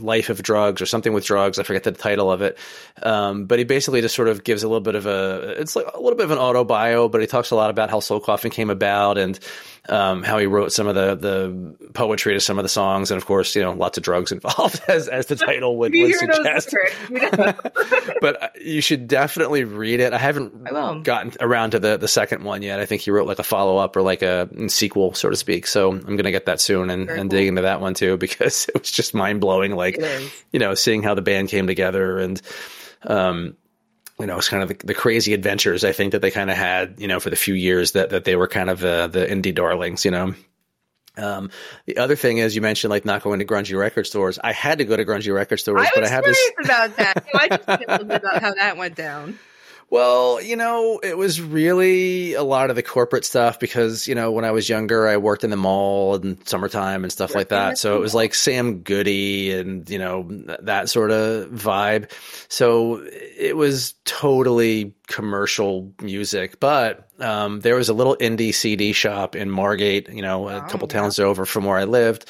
life 0.00 0.30
of 0.30 0.42
drugs 0.42 0.82
or 0.82 0.86
something 0.86 1.12
with 1.12 1.24
drugs. 1.24 1.58
I 1.58 1.62
forget 1.62 1.84
the 1.84 1.92
title 1.92 2.30
of 2.30 2.42
it. 2.42 2.58
Um, 3.02 3.46
but 3.46 3.58
he 3.58 3.64
basically 3.64 4.00
just 4.00 4.14
sort 4.14 4.28
of 4.28 4.44
gives 4.44 4.62
a 4.62 4.68
little 4.68 4.80
bit 4.80 4.94
of 4.94 5.06
a, 5.06 5.54
it's 5.60 5.76
like 5.76 5.86
a 5.94 6.00
little 6.00 6.16
bit 6.16 6.24
of 6.24 6.30
an 6.30 6.38
auto 6.38 6.64
bio, 6.64 7.08
but 7.08 7.20
he 7.20 7.26
talks 7.26 7.50
a 7.50 7.56
lot 7.56 7.70
about 7.70 7.90
how 7.90 8.00
soul 8.00 8.20
coughing 8.20 8.50
came 8.50 8.70
about 8.70 9.18
and, 9.18 9.38
um, 9.88 10.22
how 10.22 10.38
he 10.38 10.46
wrote 10.46 10.72
some 10.72 10.86
of 10.86 10.94
the, 10.94 11.14
the 11.14 11.90
poetry 11.92 12.34
to 12.34 12.40
some 12.40 12.58
of 12.58 12.62
the 12.62 12.68
songs. 12.68 13.10
And 13.10 13.20
of 13.20 13.26
course, 13.26 13.54
you 13.56 13.62
know, 13.62 13.72
lots 13.72 13.96
of 13.96 14.04
drugs 14.04 14.32
involved 14.38 14.80
as, 14.88 15.08
as 15.08 15.26
the 15.26 15.36
title 15.36 15.76
would, 15.78 15.92
would 15.92 16.14
suggest. 16.14 16.74
but 18.20 18.42
uh, 18.42 18.48
you 18.60 18.80
should 18.80 19.08
definitely 19.08 19.64
read 19.64 20.00
it. 20.00 20.12
I 20.12 20.18
haven't 20.18 20.52
I 20.66 21.00
gotten 21.02 21.32
around 21.40 21.70
to 21.70 21.78
the, 21.78 21.96
the 21.96 22.08
second 22.08 22.44
one 22.44 22.62
yet. 22.62 22.80
I 22.80 22.86
think 22.86 23.02
he 23.02 23.10
wrote 23.10 23.26
like 23.26 23.38
a 23.38 23.44
follow 23.44 23.78
up 23.78 23.96
or 23.96 24.02
like 24.02 24.22
a 24.22 24.48
sequel, 24.68 25.14
so 25.14 25.30
to 25.30 25.36
speak. 25.36 25.66
So 25.66 25.92
I'm 25.92 26.00
going 26.00 26.24
to 26.24 26.30
get 26.30 26.46
that 26.46 26.60
soon 26.60 26.90
and, 26.90 27.06
Very 27.06 27.20
and 27.20 27.30
cool. 27.30 27.38
dig 27.38 27.48
into 27.48 27.62
that 27.62 27.80
one 27.80 27.94
too, 27.94 28.16
because 28.28 28.66
it 28.68 28.78
was 28.78 28.90
just 28.90 29.14
mind 29.14 29.40
blowing. 29.40 29.74
Like, 29.74 29.98
you 30.52 30.58
know, 30.58 30.74
seeing 30.74 31.02
how 31.02 31.14
the 31.14 31.22
band 31.22 31.48
came 31.48 31.66
together 31.66 32.18
and, 32.18 32.40
um, 33.02 33.56
you 34.18 34.26
know, 34.26 34.38
it's 34.38 34.48
kind 34.48 34.62
of 34.62 34.68
the, 34.68 34.86
the 34.86 34.94
crazy 34.94 35.32
adventures 35.32 35.84
I 35.84 35.92
think 35.92 36.12
that 36.12 36.22
they 36.22 36.30
kind 36.30 36.50
of 36.50 36.56
had, 36.56 36.96
you 36.98 37.06
know, 37.06 37.20
for 37.20 37.30
the 37.30 37.36
few 37.36 37.54
years 37.54 37.92
that, 37.92 38.10
that 38.10 38.24
they 38.24 38.36
were 38.36 38.48
kind 38.48 38.68
of 38.70 38.84
uh, 38.84 39.06
the 39.06 39.26
indie 39.26 39.54
darlings, 39.54 40.04
you 40.04 40.10
know. 40.10 40.34
Um, 41.16 41.50
the 41.86 41.98
other 41.98 42.14
thing 42.14 42.38
is 42.38 42.54
you 42.54 42.62
mentioned 42.62 42.90
like 42.90 43.04
not 43.04 43.22
going 43.22 43.40
to 43.40 43.44
grungy 43.44 43.76
record 43.76 44.06
stores. 44.06 44.38
I 44.42 44.52
had 44.52 44.78
to 44.78 44.84
go 44.84 44.96
to 44.96 45.04
grungy 45.04 45.34
record 45.34 45.58
stores, 45.58 45.82
I 45.82 45.90
but 45.94 46.02
was 46.02 46.10
I 46.10 46.14
have 46.14 46.24
this. 46.24 46.50
about 46.64 46.96
that. 46.96 47.26
So 47.32 47.38
I 47.38 47.48
just 47.48 47.68
a 47.68 47.78
little 47.90 48.06
bit 48.06 48.22
about 48.22 48.40
how 48.40 48.54
that 48.54 48.76
went 48.76 48.94
down. 48.94 49.38
Well, 49.90 50.42
you 50.42 50.54
know, 50.56 51.00
it 51.02 51.16
was 51.16 51.40
really 51.40 52.34
a 52.34 52.42
lot 52.42 52.68
of 52.68 52.76
the 52.76 52.82
corporate 52.82 53.24
stuff 53.24 53.58
because, 53.58 54.06
you 54.06 54.14
know, 54.14 54.30
when 54.32 54.44
I 54.44 54.50
was 54.50 54.68
younger, 54.68 55.08
I 55.08 55.16
worked 55.16 55.44
in 55.44 55.50
the 55.50 55.56
mall 55.56 56.16
in 56.16 56.44
summertime 56.44 57.04
and 57.04 57.12
stuff 57.12 57.34
like 57.34 57.48
that. 57.48 57.78
So 57.78 57.96
it 57.96 58.00
was 58.00 58.14
like 58.14 58.34
Sam 58.34 58.80
Goody 58.82 59.50
and, 59.52 59.88
you 59.88 59.98
know, 59.98 60.28
that 60.60 60.90
sort 60.90 61.10
of 61.10 61.48
vibe. 61.48 62.10
So 62.48 63.02
it 63.10 63.56
was 63.56 63.94
totally 64.04 64.94
commercial 65.06 65.94
music, 66.02 66.60
but 66.60 67.08
um, 67.18 67.60
there 67.60 67.74
was 67.74 67.88
a 67.88 67.94
little 67.94 68.16
indie 68.16 68.52
CD 68.54 68.92
shop 68.92 69.34
in 69.36 69.50
Margate, 69.50 70.10
you 70.10 70.20
know, 70.20 70.48
a 70.50 70.58
Oh, 70.58 70.60
couple 70.68 70.86
yeah. 70.90 71.00
towns 71.00 71.18
over 71.18 71.46
from 71.46 71.64
where 71.64 71.78
I 71.78 71.84
lived. 71.84 72.26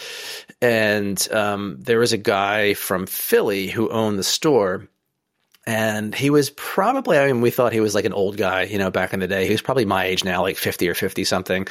And 0.63 1.27
um, 1.33 1.79
there 1.81 1.99
was 1.99 2.13
a 2.13 2.19
guy 2.19 2.75
from 2.75 3.07
Philly 3.07 3.67
who 3.67 3.89
owned 3.91 4.17
the 4.17 4.23
store 4.25 4.87
and 5.69 6.15
he 6.15 6.31
was 6.31 6.49
probably 6.51 7.19
i 7.19 7.27
mean 7.27 7.43
we 7.43 7.51
thought 7.51 7.75
he 7.75 7.81
was 7.81 7.95
like 7.95 8.07
an 8.07 8.15
old 8.15 8.39
guy 8.39 8.63
you 8.63 8.79
know 8.79 8.91
back 8.91 9.13
in 9.13 9.21
the 9.21 9.29
day. 9.29 9.45
He 9.45 9.53
was 9.53 9.61
probably 9.61 9.85
my 9.85 10.07
age 10.07 10.25
now 10.25 10.41
like 10.43 10.57
50 10.57 10.89
or 10.89 10.95
50 10.95 11.25
something. 11.25 11.67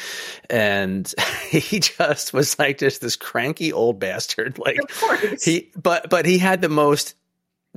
And 0.49 1.11
he 1.49 1.79
just 1.79 2.31
was 2.33 2.57
like 2.59 2.77
just 2.77 3.01
this 3.01 3.15
cranky 3.15 3.73
old 3.73 3.99
bastard. 3.99 4.59
Like 4.67 4.79
Of 4.83 4.99
course. 4.99 5.43
he 5.43 5.71
but 5.81 6.09
but 6.09 6.25
he 6.25 6.37
had 6.37 6.61
the 6.61 6.69
most 6.69 7.15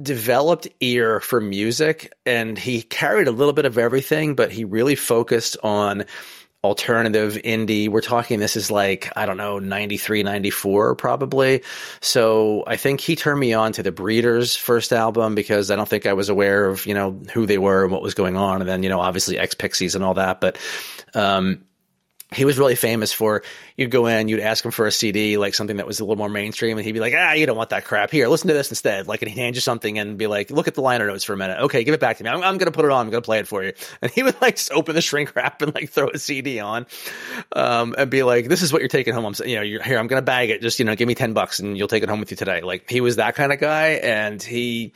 developed 0.01 0.69
ear 0.81 1.21
for 1.21 1.41
music 1.41 2.13
and 2.27 2.59
he 2.59 2.83
carried 2.83 3.29
a 3.29 3.33
little 3.33 3.53
bit 3.53 3.65
of 3.65 3.79
everything 3.79 4.35
but 4.35 4.51
he 4.51 4.65
really 4.65 4.95
focused 4.97 5.57
on 5.63 6.05
alternative 6.63 7.35
indie. 7.43 7.89
We're 7.89 8.03
talking 8.03 8.39
this 8.39 8.55
is 8.55 8.71
like 8.71 9.11
i 9.17 9.25
don't 9.25 9.39
know 9.39 9.59
93 9.59 10.23
94 10.23 10.95
probably. 10.95 11.63
So 12.03 12.65
i 12.67 12.77
think 12.77 13.01
he 13.01 13.17
turned 13.17 13.41
me 13.41 13.55
on 13.55 13.73
to 13.73 13.83
the 13.83 13.93
breeders 13.93 14.57
first 14.57 14.93
album 14.93 15.35
because 15.35 15.71
i 15.71 15.77
don't 15.77 15.89
think 15.89 16.05
i 16.05 16.13
was 16.13 16.29
aware 16.29 16.67
of 16.67 16.85
you 16.85 16.93
know 16.93 17.19
who 17.33 17.47
they 17.47 17.57
were 17.57 17.85
and 17.85 17.93
what 17.93 18.03
was 18.03 18.15
going 18.15 18.37
on. 18.37 18.61
And 18.61 18.69
then 18.69 18.83
you 18.83 18.91
know 18.91 19.01
obviously 19.01 19.39
x 19.39 19.55
pixies 19.55 19.95
and 19.95 20.05
all 20.05 20.15
that. 20.15 20.41
But 20.41 20.59
um 21.15 21.65
he 22.33 22.45
was 22.45 22.59
really 22.59 22.77
famous 22.77 23.13
for 23.13 23.43
you'd 23.77 23.91
go 23.91 24.07
in, 24.07 24.29
you'd 24.29 24.41
ask 24.41 24.65
him 24.65 24.71
for 24.71 24.87
a 24.87 24.93
CD, 24.93 25.37
like 25.37 25.53
something 25.55 25.79
that 25.79 25.87
was 25.87 25.99
a 25.99 26.05
little 26.05 26.17
more 26.17 26.29
mainstream, 26.29 26.79
and 26.79 26.85
he'd 26.85 26.93
be 26.93 27.01
like, 27.01 27.13
ah, 27.17 27.33
you 27.33 27.45
don't 27.45 27.57
want 27.57 27.71
that 27.71 27.85
crap. 27.85 28.11
Here, 28.11 28.29
listen 28.29 28.47
to 28.49 28.55
this 28.55 28.71
instead. 28.71 29.09
Like, 29.09 29.23
and 29.23 29.31
he'd 29.31 29.41
hand 29.41 29.57
you 29.57 29.61
something 29.61 29.99
and 29.99 30.17
be 30.17 30.29
like, 30.29 30.51
look 30.51 30.69
at 30.69 30.75
the 30.75 30.81
liner 30.81 31.09
notes 31.09 31.25
for 31.25 31.33
a 31.33 31.37
minute. 31.37 31.59
Okay, 31.63 31.83
give 31.83 31.93
it 31.93 32.01
back 32.01 32.19
to 32.19 32.25
me. 32.25 32.31
I'm, 32.31 32.43
I'm 32.43 32.59
going 32.59 32.71
to 32.71 32.73
put 32.73 32.85
it 32.85 32.93
on. 32.93 33.07
I'm 33.07 33.11
going 33.11 33.23
to 33.23 33.27
play 33.27 33.41
it 33.41 33.49
for 33.49 33.65
you. 33.65 33.73
And 34.03 34.11
he 34.11 34.23
would 34.23 34.41
like 34.41 34.57
just 34.57 34.73
open 34.73 34.95
the 34.95 35.03
shrink 35.03 35.35
wrap 35.35 35.61
and 35.61 35.75
like 35.75 35.91
throw 35.91 36.09
a 36.09 36.19
CD 36.19 36.61
on, 36.61 36.87
um, 37.53 37.95
and 37.99 38.11
be 38.11 38.23
like, 38.23 38.49
this 38.49 38.63
is 38.63 38.73
what 38.73 38.81
you're 38.81 38.89
taking 38.89 39.13
home. 39.13 39.27
I'm, 39.27 39.35
you 39.47 39.57
know, 39.57 39.63
here. 39.63 39.99
I'm 39.99 40.07
going 40.07 40.21
to 40.21 40.25
bag 40.25 40.51
it. 40.51 40.63
Just, 40.63 40.79
you 40.79 40.85
know, 40.85 40.95
give 40.95 41.09
me 41.09 41.15
10 41.15 41.33
bucks 41.33 41.59
and 41.59 41.77
you'll 41.77 41.89
take 41.89 42.03
it 42.03 42.09
home 42.09 42.21
with 42.21 42.31
you 42.31 42.37
today. 42.37 42.61
Like, 42.61 42.89
he 42.89 43.01
was 43.01 43.17
that 43.17 43.35
kind 43.35 43.53
of 43.53 43.59
guy. 43.59 43.89
And 44.03 44.43
he, 44.43 44.93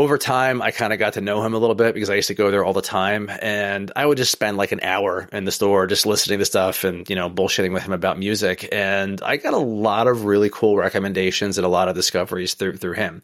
over 0.00 0.16
time, 0.16 0.62
I 0.62 0.70
kind 0.70 0.94
of 0.94 0.98
got 0.98 1.12
to 1.12 1.20
know 1.20 1.44
him 1.44 1.52
a 1.52 1.58
little 1.58 1.74
bit 1.74 1.92
because 1.92 2.08
I 2.08 2.14
used 2.14 2.28
to 2.28 2.34
go 2.34 2.50
there 2.50 2.64
all 2.64 2.72
the 2.72 2.80
time, 2.80 3.30
and 3.42 3.92
I 3.94 4.06
would 4.06 4.16
just 4.16 4.32
spend 4.32 4.56
like 4.56 4.72
an 4.72 4.80
hour 4.82 5.28
in 5.30 5.44
the 5.44 5.52
store 5.52 5.86
just 5.86 6.06
listening 6.06 6.38
to 6.38 6.46
stuff 6.46 6.84
and 6.84 7.08
you 7.10 7.14
know 7.14 7.28
bullshitting 7.28 7.74
with 7.74 7.82
him 7.82 7.92
about 7.92 8.18
music. 8.18 8.66
And 8.72 9.20
I 9.20 9.36
got 9.36 9.52
a 9.52 9.58
lot 9.58 10.06
of 10.08 10.24
really 10.24 10.48
cool 10.48 10.78
recommendations 10.78 11.58
and 11.58 11.66
a 11.66 11.68
lot 11.68 11.88
of 11.90 11.94
discoveries 11.94 12.54
through 12.54 12.78
through 12.78 12.94
him. 12.94 13.22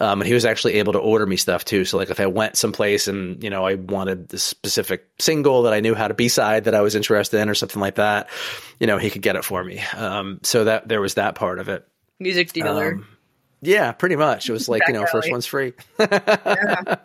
Um, 0.00 0.22
and 0.22 0.26
he 0.26 0.32
was 0.32 0.46
actually 0.46 0.74
able 0.74 0.94
to 0.94 0.98
order 0.98 1.26
me 1.26 1.36
stuff 1.36 1.62
too. 1.62 1.84
So 1.84 1.98
like 1.98 2.08
if 2.08 2.20
I 2.20 2.26
went 2.26 2.56
someplace 2.56 3.06
and 3.06 3.42
you 3.44 3.50
know 3.50 3.66
I 3.66 3.74
wanted 3.74 4.30
this 4.30 4.42
specific 4.42 5.06
single 5.18 5.64
that 5.64 5.74
I 5.74 5.80
knew 5.80 5.94
how 5.94 6.08
to 6.08 6.14
B 6.14 6.28
side 6.28 6.64
that 6.64 6.74
I 6.74 6.80
was 6.80 6.94
interested 6.94 7.38
in 7.38 7.50
or 7.50 7.54
something 7.54 7.82
like 7.82 7.96
that, 7.96 8.30
you 8.80 8.86
know 8.86 8.96
he 8.96 9.10
could 9.10 9.22
get 9.22 9.36
it 9.36 9.44
for 9.44 9.62
me. 9.62 9.80
Um, 9.94 10.40
so 10.42 10.64
that 10.64 10.88
there 10.88 11.02
was 11.02 11.14
that 11.14 11.34
part 11.34 11.58
of 11.58 11.68
it. 11.68 11.86
Music 12.18 12.50
dealer. 12.54 12.94
Um, 12.94 13.06
yeah, 13.66 13.92
pretty 13.92 14.16
much. 14.16 14.48
It 14.48 14.52
was 14.52 14.68
like, 14.68 14.82
you 14.86 14.94
know, 14.94 15.06
first 15.06 15.30
one's 15.30 15.46
free. 15.46 15.72
yeah. 15.98 16.96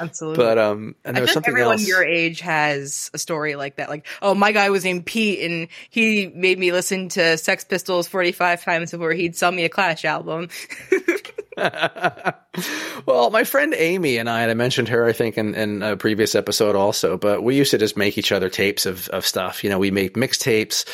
Absolutely. 0.00 0.44
But 0.44 0.58
um 0.58 0.94
and 1.04 1.16
there 1.16 1.22
was 1.22 1.32
something 1.32 1.52
everyone 1.52 1.72
else. 1.72 1.88
your 1.88 2.04
age 2.04 2.40
has 2.40 3.10
a 3.14 3.18
story 3.18 3.56
like 3.56 3.76
that. 3.76 3.88
Like, 3.88 4.06
oh, 4.22 4.34
my 4.34 4.52
guy 4.52 4.70
was 4.70 4.84
named 4.84 5.06
Pete 5.06 5.40
and 5.40 5.68
he 5.90 6.28
made 6.28 6.58
me 6.58 6.72
listen 6.72 7.08
to 7.10 7.36
Sex 7.36 7.64
Pistols 7.64 8.06
45 8.08 8.62
times 8.62 8.90
before 8.90 9.12
he'd 9.12 9.36
sell 9.36 9.50
me 9.50 9.64
a 9.64 9.68
Clash 9.68 10.04
album. 10.04 10.48
well, 13.06 13.30
my 13.30 13.44
friend 13.44 13.74
Amy 13.76 14.18
and 14.18 14.28
I, 14.28 14.42
and 14.42 14.50
I 14.50 14.54
mentioned 14.54 14.88
her, 14.88 15.04
I 15.06 15.12
think, 15.12 15.38
in, 15.38 15.54
in 15.54 15.82
a 15.82 15.96
previous 15.96 16.34
episode 16.34 16.76
also, 16.76 17.16
but 17.16 17.42
we 17.42 17.56
used 17.56 17.72
to 17.72 17.78
just 17.78 17.96
make 17.96 18.18
each 18.18 18.32
other 18.32 18.48
tapes 18.48 18.86
of, 18.86 19.08
of 19.08 19.26
stuff. 19.26 19.64
You 19.64 19.70
know, 19.70 19.78
we 19.78 19.90
make 19.90 20.14
mixtapes. 20.14 20.86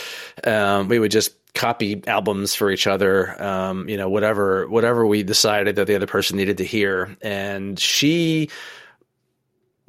Um, 0.46 0.88
we 0.88 0.98
would 0.98 1.10
just 1.10 1.34
copy 1.54 2.02
albums 2.06 2.54
for 2.54 2.70
each 2.70 2.86
other. 2.86 3.40
Um, 3.42 3.88
you 3.88 3.96
know, 3.96 4.08
whatever, 4.08 4.68
whatever 4.68 5.06
we 5.06 5.22
decided 5.22 5.76
that 5.76 5.86
the 5.86 5.94
other 5.94 6.06
person 6.06 6.36
needed 6.36 6.58
to 6.58 6.64
hear. 6.64 7.16
And 7.22 7.78
she, 7.78 8.50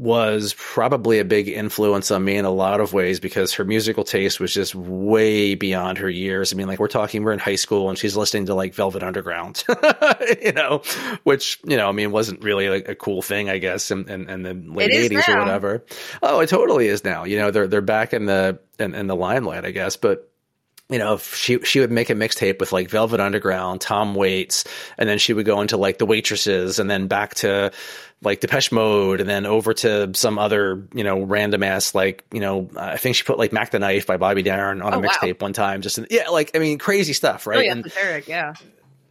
was 0.05 0.53
probably 0.57 1.17
a 1.17 1.25
big 1.25 1.49
influence 1.49 2.11
on 2.11 2.23
me 2.23 2.37
in 2.37 2.45
a 2.45 2.51
lot 2.51 2.79
of 2.79 2.93
ways 2.93 3.19
because 3.19 3.55
her 3.55 3.65
musical 3.65 4.03
taste 4.03 4.39
was 4.39 4.53
just 4.53 4.75
way 4.75 5.55
beyond 5.55 5.97
her 5.97 6.09
years. 6.09 6.53
I 6.53 6.55
mean, 6.55 6.67
like 6.67 6.79
we're 6.79 6.87
talking, 6.87 7.23
we're 7.23 7.33
in 7.33 7.39
high 7.39 7.55
school 7.55 7.89
and 7.89 7.97
she's 7.97 8.15
listening 8.15 8.45
to 8.45 8.53
like 8.53 8.75
Velvet 8.75 9.01
Underground, 9.01 9.63
you 10.41 10.53
know, 10.53 10.83
which, 11.23 11.59
you 11.65 11.75
know, 11.75 11.89
I 11.89 11.91
mean, 11.91 12.11
wasn't 12.11 12.43
really 12.43 12.69
like 12.69 12.87
a 12.87 12.95
cool 12.95 13.23
thing, 13.23 13.49
I 13.49 13.57
guess, 13.57 13.89
in, 13.89 14.07
in, 14.07 14.29
in 14.29 14.43
the 14.43 14.53
late 14.53 14.91
eighties 14.91 15.27
or 15.27 15.39
whatever. 15.39 15.83
Oh, 16.21 16.39
it 16.39 16.49
totally 16.49 16.87
is 16.87 17.03
now. 17.03 17.23
You 17.23 17.37
know, 17.39 17.49
they're, 17.49 17.67
they're 17.67 17.81
back 17.81 18.13
in 18.13 18.25
the, 18.25 18.59
in, 18.77 18.93
in 18.93 19.07
the 19.07 19.15
limelight, 19.15 19.65
I 19.65 19.71
guess, 19.71 19.97
but 19.97 20.31
you 20.89 20.99
know, 20.99 21.17
she 21.17 21.59
she 21.63 21.79
would 21.79 21.91
make 21.91 22.09
a 22.09 22.13
mixtape 22.13 22.59
with 22.59 22.71
like 22.71 22.89
Velvet 22.89 23.19
Underground, 23.19 23.81
Tom 23.81 24.13
Waits, 24.13 24.65
and 24.97 25.09
then 25.09 25.17
she 25.17 25.33
would 25.33 25.45
go 25.45 25.61
into 25.61 25.77
like 25.77 25.97
the 25.97 26.05
waitresses, 26.05 26.77
and 26.77 26.89
then 26.89 27.07
back 27.07 27.33
to 27.35 27.71
like 28.21 28.39
Depeche 28.39 28.71
Mode, 28.71 29.19
and 29.19 29.27
then 29.27 29.47
over 29.47 29.73
to 29.73 30.11
some 30.13 30.37
other 30.37 30.87
you 30.93 31.03
know 31.03 31.21
random 31.21 31.63
ass 31.63 31.95
like 31.95 32.23
you 32.31 32.39
know 32.39 32.69
I 32.77 32.97
think 32.97 33.15
she 33.15 33.23
put 33.23 33.39
like 33.39 33.51
Mack 33.51 33.71
the 33.71 33.79
Knife 33.79 34.05
by 34.05 34.17
Bobby 34.17 34.43
Darin 34.43 34.83
on 34.83 34.93
oh, 34.93 34.97
a 34.97 34.99
oh, 34.99 35.03
mixtape 35.03 35.41
wow. 35.41 35.45
one 35.45 35.53
time. 35.53 35.81
Just 35.81 35.97
in, 35.97 36.05
yeah, 36.11 36.29
like 36.29 36.51
I 36.55 36.59
mean 36.59 36.77
crazy 36.77 37.13
stuff, 37.13 37.47
oh, 37.47 37.51
right? 37.51 37.57
Really 37.57 37.69
and, 37.69 37.85
esoteric, 37.85 38.27
yeah. 38.27 38.53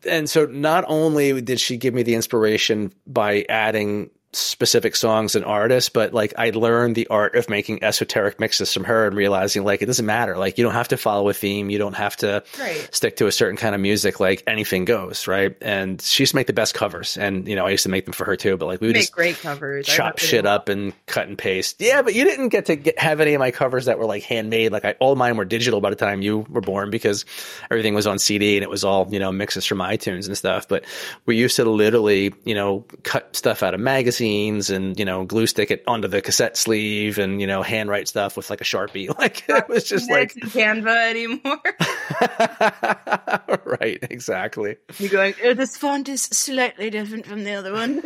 And 0.08 0.30
so 0.30 0.46
not 0.46 0.84
only 0.86 1.40
did 1.40 1.58
she 1.58 1.76
give 1.76 1.94
me 1.94 2.02
the 2.02 2.14
inspiration 2.14 2.92
by 3.06 3.46
adding 3.48 4.10
specific 4.36 4.96
songs 4.96 5.34
and 5.34 5.44
artists, 5.44 5.88
but 5.88 6.12
like 6.12 6.34
I 6.38 6.50
learned 6.50 6.94
the 6.94 7.06
art 7.08 7.36
of 7.36 7.48
making 7.48 7.82
esoteric 7.82 8.40
mixes 8.40 8.72
from 8.72 8.84
her 8.84 9.06
and 9.06 9.16
realizing 9.16 9.64
like 9.64 9.82
it 9.82 9.86
doesn't 9.86 10.04
matter. 10.04 10.36
Like 10.36 10.58
you 10.58 10.64
don't 10.64 10.74
have 10.74 10.88
to 10.88 10.96
follow 10.96 11.28
a 11.28 11.34
theme, 11.34 11.70
you 11.70 11.78
don't 11.78 11.94
have 11.94 12.16
to 12.18 12.42
right. 12.58 12.88
stick 12.92 13.16
to 13.16 13.26
a 13.26 13.32
certain 13.32 13.56
kind 13.56 13.74
of 13.74 13.80
music. 13.80 14.20
Like 14.20 14.42
anything 14.46 14.84
goes, 14.84 15.26
right? 15.28 15.56
And 15.62 16.00
she 16.00 16.22
used 16.22 16.32
to 16.32 16.36
make 16.36 16.46
the 16.46 16.52
best 16.52 16.74
covers, 16.74 17.16
and 17.16 17.46
you 17.46 17.56
know 17.56 17.66
I 17.66 17.70
used 17.70 17.84
to 17.84 17.88
make 17.88 18.04
them 18.04 18.12
for 18.12 18.24
her 18.24 18.36
too. 18.36 18.56
But 18.56 18.66
like 18.66 18.80
we 18.80 18.88
would 18.88 18.96
make 18.96 19.02
just 19.02 19.12
great 19.12 19.38
covers, 19.38 19.86
chop 19.86 20.18
shit 20.18 20.46
up 20.46 20.68
and 20.68 20.92
cut 21.06 21.28
and 21.28 21.38
paste. 21.38 21.80
Yeah, 21.80 22.02
but 22.02 22.14
you 22.14 22.24
didn't 22.24 22.48
get 22.48 22.66
to 22.66 22.76
get, 22.76 22.98
have 22.98 23.20
any 23.20 23.34
of 23.34 23.38
my 23.38 23.50
covers 23.50 23.86
that 23.86 23.98
were 23.98 24.06
like 24.06 24.22
handmade. 24.22 24.72
Like 24.72 24.84
I, 24.84 24.92
all 25.00 25.16
mine 25.16 25.36
were 25.36 25.44
digital 25.44 25.80
by 25.80 25.90
the 25.90 25.96
time 25.96 26.22
you 26.22 26.46
were 26.48 26.60
born 26.60 26.90
because 26.90 27.24
everything 27.70 27.94
was 27.94 28.06
on 28.06 28.18
CD 28.18 28.56
and 28.56 28.62
it 28.62 28.70
was 28.70 28.84
all 28.84 29.08
you 29.10 29.18
know 29.18 29.32
mixes 29.32 29.64
from 29.64 29.78
iTunes 29.78 30.26
and 30.26 30.36
stuff. 30.36 30.68
But 30.68 30.84
we 31.26 31.36
used 31.36 31.56
to 31.56 31.64
literally 31.64 32.34
you 32.44 32.54
know 32.54 32.84
cut 33.04 33.36
stuff 33.36 33.62
out 33.62 33.74
of 33.74 33.80
magazines 33.80 34.23
and 34.24 34.98
you 34.98 35.04
know 35.04 35.24
glue 35.24 35.46
stick 35.46 35.70
it 35.70 35.82
onto 35.86 36.08
the 36.08 36.22
cassette 36.22 36.56
sleeve 36.56 37.18
and 37.18 37.40
you 37.40 37.46
know 37.46 37.62
handwrite 37.62 38.08
stuff 38.08 38.36
with 38.36 38.50
like 38.50 38.60
a 38.60 38.64
sharpie. 38.64 39.04
Like 39.24 39.48
it 39.48 39.68
was 39.68 39.84
just 39.84 40.10
like 40.10 40.34
Canva 40.34 41.10
anymore. 41.10 41.60
right, 43.80 43.98
exactly. 44.10 44.76
You're 44.98 45.10
going. 45.10 45.34
Oh, 45.44 45.54
this 45.54 45.76
font 45.76 46.08
is 46.08 46.22
slightly 46.22 46.90
different 46.90 47.26
from 47.26 47.44
the 47.44 47.52
other 47.54 47.72
one 47.72 48.02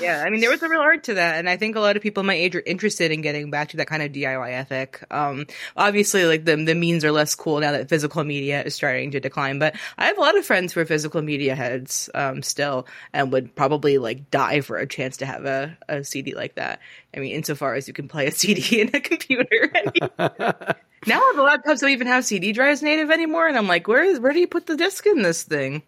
yeah, 0.00 0.22
I 0.24 0.30
mean, 0.30 0.40
there 0.40 0.50
was 0.50 0.62
a 0.62 0.68
real 0.68 0.80
art 0.80 1.04
to 1.04 1.14
that, 1.14 1.36
and 1.36 1.48
I 1.48 1.56
think 1.56 1.76
a 1.76 1.80
lot 1.80 1.96
of 1.96 2.02
people 2.02 2.22
my 2.22 2.34
age 2.34 2.54
are 2.56 2.62
interested 2.64 3.10
in 3.10 3.20
getting 3.20 3.50
back 3.50 3.70
to 3.70 3.76
that 3.78 3.86
kind 3.86 4.02
of 4.02 4.12
DIY 4.12 4.52
ethic. 4.52 5.04
Um, 5.10 5.46
obviously, 5.76 6.24
like 6.24 6.44
the 6.44 6.56
the 6.56 6.74
means 6.74 7.04
are 7.04 7.12
less 7.12 7.34
cool 7.34 7.60
now 7.60 7.72
that 7.72 7.88
physical 7.88 8.24
media 8.24 8.62
is 8.62 8.74
starting 8.74 9.10
to 9.12 9.20
decline. 9.20 9.58
But 9.58 9.76
I 9.98 10.06
have 10.06 10.18
a 10.18 10.20
lot 10.20 10.36
of 10.36 10.44
friends 10.44 10.72
who 10.72 10.80
are 10.80 10.84
physical 10.84 11.22
media 11.22 11.54
heads 11.54 12.10
um, 12.14 12.42
still, 12.42 12.86
and 13.12 13.32
would 13.32 13.54
probably 13.54 13.98
like 13.98 14.30
die 14.30 14.60
for 14.60 14.76
a 14.76 14.86
chance 14.86 15.18
to 15.18 15.26
have 15.26 15.44
a, 15.44 15.76
a 15.88 16.04
CD 16.04 16.34
like 16.34 16.56
that. 16.56 16.80
I 17.14 17.20
mean, 17.20 17.32
insofar 17.32 17.74
as 17.74 17.88
you 17.88 17.94
can 17.94 18.08
play 18.08 18.26
a 18.26 18.30
CD 18.32 18.80
in 18.80 18.90
a 18.94 19.00
computer. 19.00 19.72
now 20.18 21.20
the 21.32 21.42
laptops 21.42 21.80
don't 21.80 21.90
even 21.90 22.06
have 22.06 22.24
CD 22.24 22.52
drives 22.52 22.82
native 22.82 23.10
anymore, 23.10 23.46
and 23.46 23.56
I'm 23.56 23.68
like, 23.68 23.88
where 23.88 24.02
is 24.02 24.20
where 24.20 24.32
do 24.32 24.40
you 24.40 24.48
put 24.48 24.66
the 24.66 24.76
disc 24.76 25.06
in 25.06 25.22
this 25.22 25.42
thing? 25.42 25.82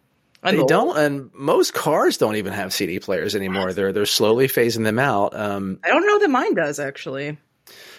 They 0.51 0.65
don't, 0.65 0.97
and 0.97 1.31
most 1.33 1.73
cars 1.73 2.17
don't 2.17 2.35
even 2.35 2.53
have 2.53 2.73
CD 2.73 2.99
players 2.99 3.35
anymore. 3.35 3.73
They're 3.73 3.91
they're 3.93 4.05
slowly 4.05 4.47
phasing 4.47 4.83
them 4.83 4.99
out. 4.99 5.35
Um, 5.35 5.79
I 5.83 5.89
don't 5.89 6.05
know 6.05 6.19
that 6.19 6.29
mine 6.29 6.53
does 6.53 6.79
actually. 6.79 7.37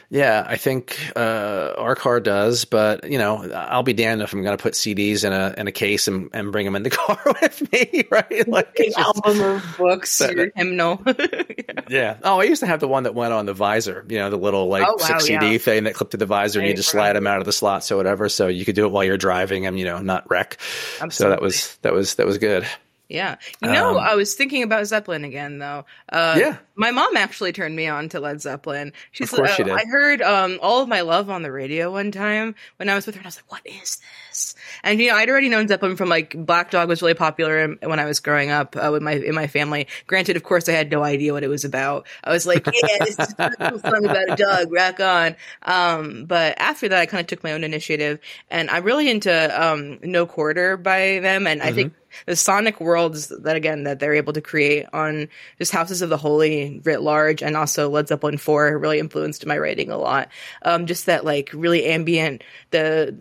Yeah, 0.08 0.44
I 0.46 0.56
think 0.56 1.12
uh, 1.16 1.74
our 1.76 1.96
car 1.96 2.20
does, 2.20 2.64
but 2.64 3.10
you 3.10 3.18
know, 3.18 3.50
I'll 3.52 3.82
be 3.82 3.92
damned 3.92 4.22
if 4.22 4.32
I'm 4.32 4.42
going 4.42 4.56
to 4.56 4.62
put 4.62 4.74
CDs 4.74 5.24
in 5.24 5.32
a 5.32 5.54
in 5.58 5.66
a 5.66 5.72
case 5.72 6.06
and, 6.06 6.30
and 6.32 6.52
bring 6.52 6.64
them 6.64 6.76
in 6.76 6.84
the 6.84 6.90
car 6.90 7.20
with 7.42 7.72
me, 7.72 8.04
right? 8.10 8.46
Like 8.46 8.78
an 8.78 8.92
album 8.96 9.40
of 9.40 9.74
books, 9.78 10.20
your 10.20 10.52
hymnal. 10.54 11.02
yeah. 11.06 11.80
yeah. 11.88 12.16
Oh, 12.22 12.40
I 12.40 12.44
used 12.44 12.60
to 12.60 12.66
have 12.66 12.78
the 12.78 12.88
one 12.88 13.02
that 13.02 13.14
went 13.14 13.32
on 13.32 13.46
the 13.46 13.54
visor. 13.54 14.04
You 14.08 14.18
know, 14.18 14.30
the 14.30 14.36
little 14.36 14.68
like 14.68 14.86
oh, 14.86 14.92
wow, 14.92 15.06
six 15.06 15.24
CD 15.24 15.52
yeah. 15.52 15.58
thing 15.58 15.84
that 15.84 15.94
clipped 15.94 16.12
to 16.12 16.16
the 16.16 16.26
visor, 16.26 16.60
right, 16.60 16.66
and 16.66 16.70
you 16.70 16.76
just 16.76 16.94
right. 16.94 17.00
slide 17.00 17.12
them 17.14 17.26
out 17.26 17.38
of 17.38 17.44
the 17.44 17.52
slots 17.52 17.90
or 17.90 17.96
whatever. 17.96 18.28
So 18.28 18.46
you 18.46 18.64
could 18.64 18.76
do 18.76 18.86
it 18.86 18.92
while 18.92 19.04
you're 19.04 19.18
driving 19.18 19.66
and 19.66 19.76
you 19.78 19.84
know 19.84 19.98
not 19.98 20.30
wreck. 20.30 20.58
Absolutely. 21.00 21.10
So 21.10 21.28
that 21.30 21.42
was 21.42 21.76
that 21.82 21.92
was 21.92 22.14
that 22.14 22.26
was 22.26 22.38
good. 22.38 22.64
Yeah. 23.08 23.36
You 23.62 23.70
know, 23.70 23.90
um, 23.90 23.98
I 23.98 24.16
was 24.16 24.34
thinking 24.34 24.62
about 24.64 24.84
Zeppelin 24.86 25.24
again 25.24 25.58
though. 25.58 25.84
Uh, 26.10 26.36
yeah. 26.38 26.56
My 26.74 26.90
mom 26.90 27.16
actually 27.16 27.52
turned 27.52 27.76
me 27.76 27.86
on 27.86 28.08
to 28.10 28.20
Led 28.20 28.40
Zeppelin. 28.40 28.92
She's 29.12 29.32
of 29.32 29.38
course 29.38 29.50
uh, 29.50 29.54
she 29.54 29.62
did. 29.62 29.72
I 29.72 29.84
heard 29.84 30.22
um, 30.22 30.58
All 30.60 30.82
of 30.82 30.88
My 30.88 31.02
Love 31.02 31.30
on 31.30 31.42
the 31.42 31.52
radio 31.52 31.92
one 31.92 32.10
time 32.10 32.54
when 32.78 32.88
I 32.88 32.94
was 32.96 33.06
with 33.06 33.14
her 33.14 33.20
and 33.20 33.26
I 33.26 33.28
was 33.28 33.36
like, 33.36 33.50
what 33.50 33.62
is 33.64 34.00
this? 34.28 34.54
And 34.82 35.00
you 35.00 35.10
know, 35.10 35.16
I'd 35.16 35.30
already 35.30 35.48
known 35.48 35.68
Zeppelin 35.68 35.96
from 35.96 36.08
like 36.08 36.34
Black 36.36 36.70
Dog 36.70 36.88
was 36.88 37.00
really 37.00 37.14
popular 37.14 37.76
when 37.82 38.00
I 38.00 38.04
was 38.04 38.20
growing 38.20 38.50
up 38.50 38.76
uh, 38.76 38.90
with 38.92 39.02
my 39.02 39.12
in 39.12 39.34
my 39.34 39.46
family. 39.46 39.86
Granted, 40.06 40.36
of 40.36 40.42
course, 40.42 40.68
I 40.68 40.72
had 40.72 40.90
no 40.90 41.02
idea 41.04 41.32
what 41.32 41.44
it 41.44 41.48
was 41.48 41.64
about. 41.64 42.06
I 42.24 42.32
was 42.32 42.46
like, 42.46 42.66
yeah, 42.66 42.98
this 43.04 43.18
is 43.18 43.34
a 43.38 43.50
cool 43.50 43.78
song 43.78 44.04
about 44.04 44.32
a 44.32 44.36
dog, 44.36 44.72
rock 44.72 45.00
on. 45.00 45.36
Um, 45.62 46.24
but 46.26 46.56
after 46.58 46.88
that, 46.88 46.98
I 46.98 47.06
kind 47.06 47.20
of 47.20 47.28
took 47.28 47.44
my 47.44 47.52
own 47.52 47.62
initiative 47.62 48.18
and 48.50 48.68
I'm 48.68 48.82
really 48.82 49.08
into 49.08 49.64
um, 49.64 49.98
No 50.02 50.26
Quarter 50.26 50.76
by 50.76 51.20
them. 51.20 51.46
And 51.46 51.60
mm-hmm. 51.60 51.68
I 51.68 51.72
think 51.72 51.94
the 52.24 52.36
sonic 52.36 52.80
worlds 52.80 53.28
that 53.28 53.56
again 53.56 53.84
that 53.84 54.00
they're 54.00 54.14
able 54.14 54.32
to 54.32 54.40
create 54.40 54.86
on 54.92 55.28
just 55.58 55.72
Houses 55.72 56.02
of 56.02 56.08
the 56.08 56.16
Holy 56.16 56.80
writ 56.84 57.02
large, 57.02 57.42
and 57.42 57.56
also 57.56 57.90
Led 57.90 58.08
Zeppelin 58.08 58.38
four 58.38 58.78
really 58.78 58.98
influenced 58.98 59.44
my 59.46 59.58
writing 59.58 59.90
a 59.90 59.98
lot. 59.98 60.28
Um, 60.62 60.86
just 60.86 61.06
that 61.06 61.24
like 61.24 61.50
really 61.52 61.84
ambient 61.86 62.42
the 62.70 63.14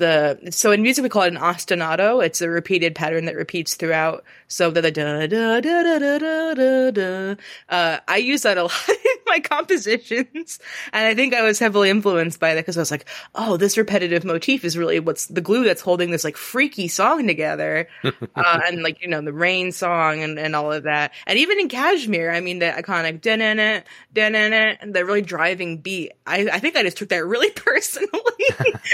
the 0.43 0.51
so 0.51 0.71
in 0.71 0.81
music 0.81 1.03
we 1.03 1.09
call 1.09 1.23
it 1.23 1.33
an 1.33 1.39
ostinato. 1.39 2.25
It's 2.25 2.41
a 2.41 2.49
repeated 2.49 2.95
pattern 2.95 3.25
that 3.25 3.35
repeats 3.35 3.75
throughout. 3.75 4.23
So 4.47 4.71
the, 4.71 4.81
da 4.81 4.91
da 4.91 5.27
da 5.27 5.61
da 5.61 5.81
da 5.81 6.19
da 6.19 6.53
da. 6.53 6.91
da. 6.91 7.35
Uh, 7.67 7.99
I 8.07 8.17
use 8.17 8.43
that 8.43 8.57
a 8.57 8.63
lot. 8.63 8.73
my 9.27 9.39
compositions, 9.39 10.59
and 10.93 11.05
I 11.07 11.15
think 11.15 11.33
I 11.33 11.41
was 11.41 11.59
heavily 11.59 11.89
influenced 11.89 12.39
by 12.39 12.53
that 12.53 12.61
because 12.61 12.77
I 12.77 12.81
was 12.81 12.91
like, 12.91 13.07
oh, 13.35 13.57
this 13.57 13.77
repetitive 13.77 14.23
motif 14.23 14.63
is 14.63 14.77
really 14.77 14.99
what's 14.99 15.27
the 15.27 15.41
glue 15.41 15.63
that's 15.63 15.81
holding 15.81 16.11
this 16.11 16.23
like 16.23 16.37
freaky 16.37 16.87
song 16.87 17.27
together. 17.27 17.87
uh, 18.03 18.59
and 18.67 18.83
like 18.83 19.01
you 19.01 19.07
know 19.07 19.21
the 19.21 19.33
rain 19.33 19.71
song 19.71 20.21
and, 20.21 20.39
and 20.39 20.55
all 20.55 20.71
of 20.71 20.83
that. 20.83 21.13
And 21.27 21.39
even 21.39 21.59
in 21.59 21.69
kashmir 21.69 22.31
i 22.31 22.39
mean 22.39 22.59
the 22.59 22.67
iconic 22.67 23.21
da-na-na, 23.21 23.81
da-na-na, 24.13 24.75
the 24.91 25.05
really 25.05 25.21
driving 25.21 25.79
beat 25.79 26.11
I, 26.25 26.47
I 26.51 26.59
think 26.59 26.75
i 26.75 26.83
just 26.83 26.97
took 26.97 27.09
that 27.09 27.25
really 27.25 27.51
personally. 27.55 28.11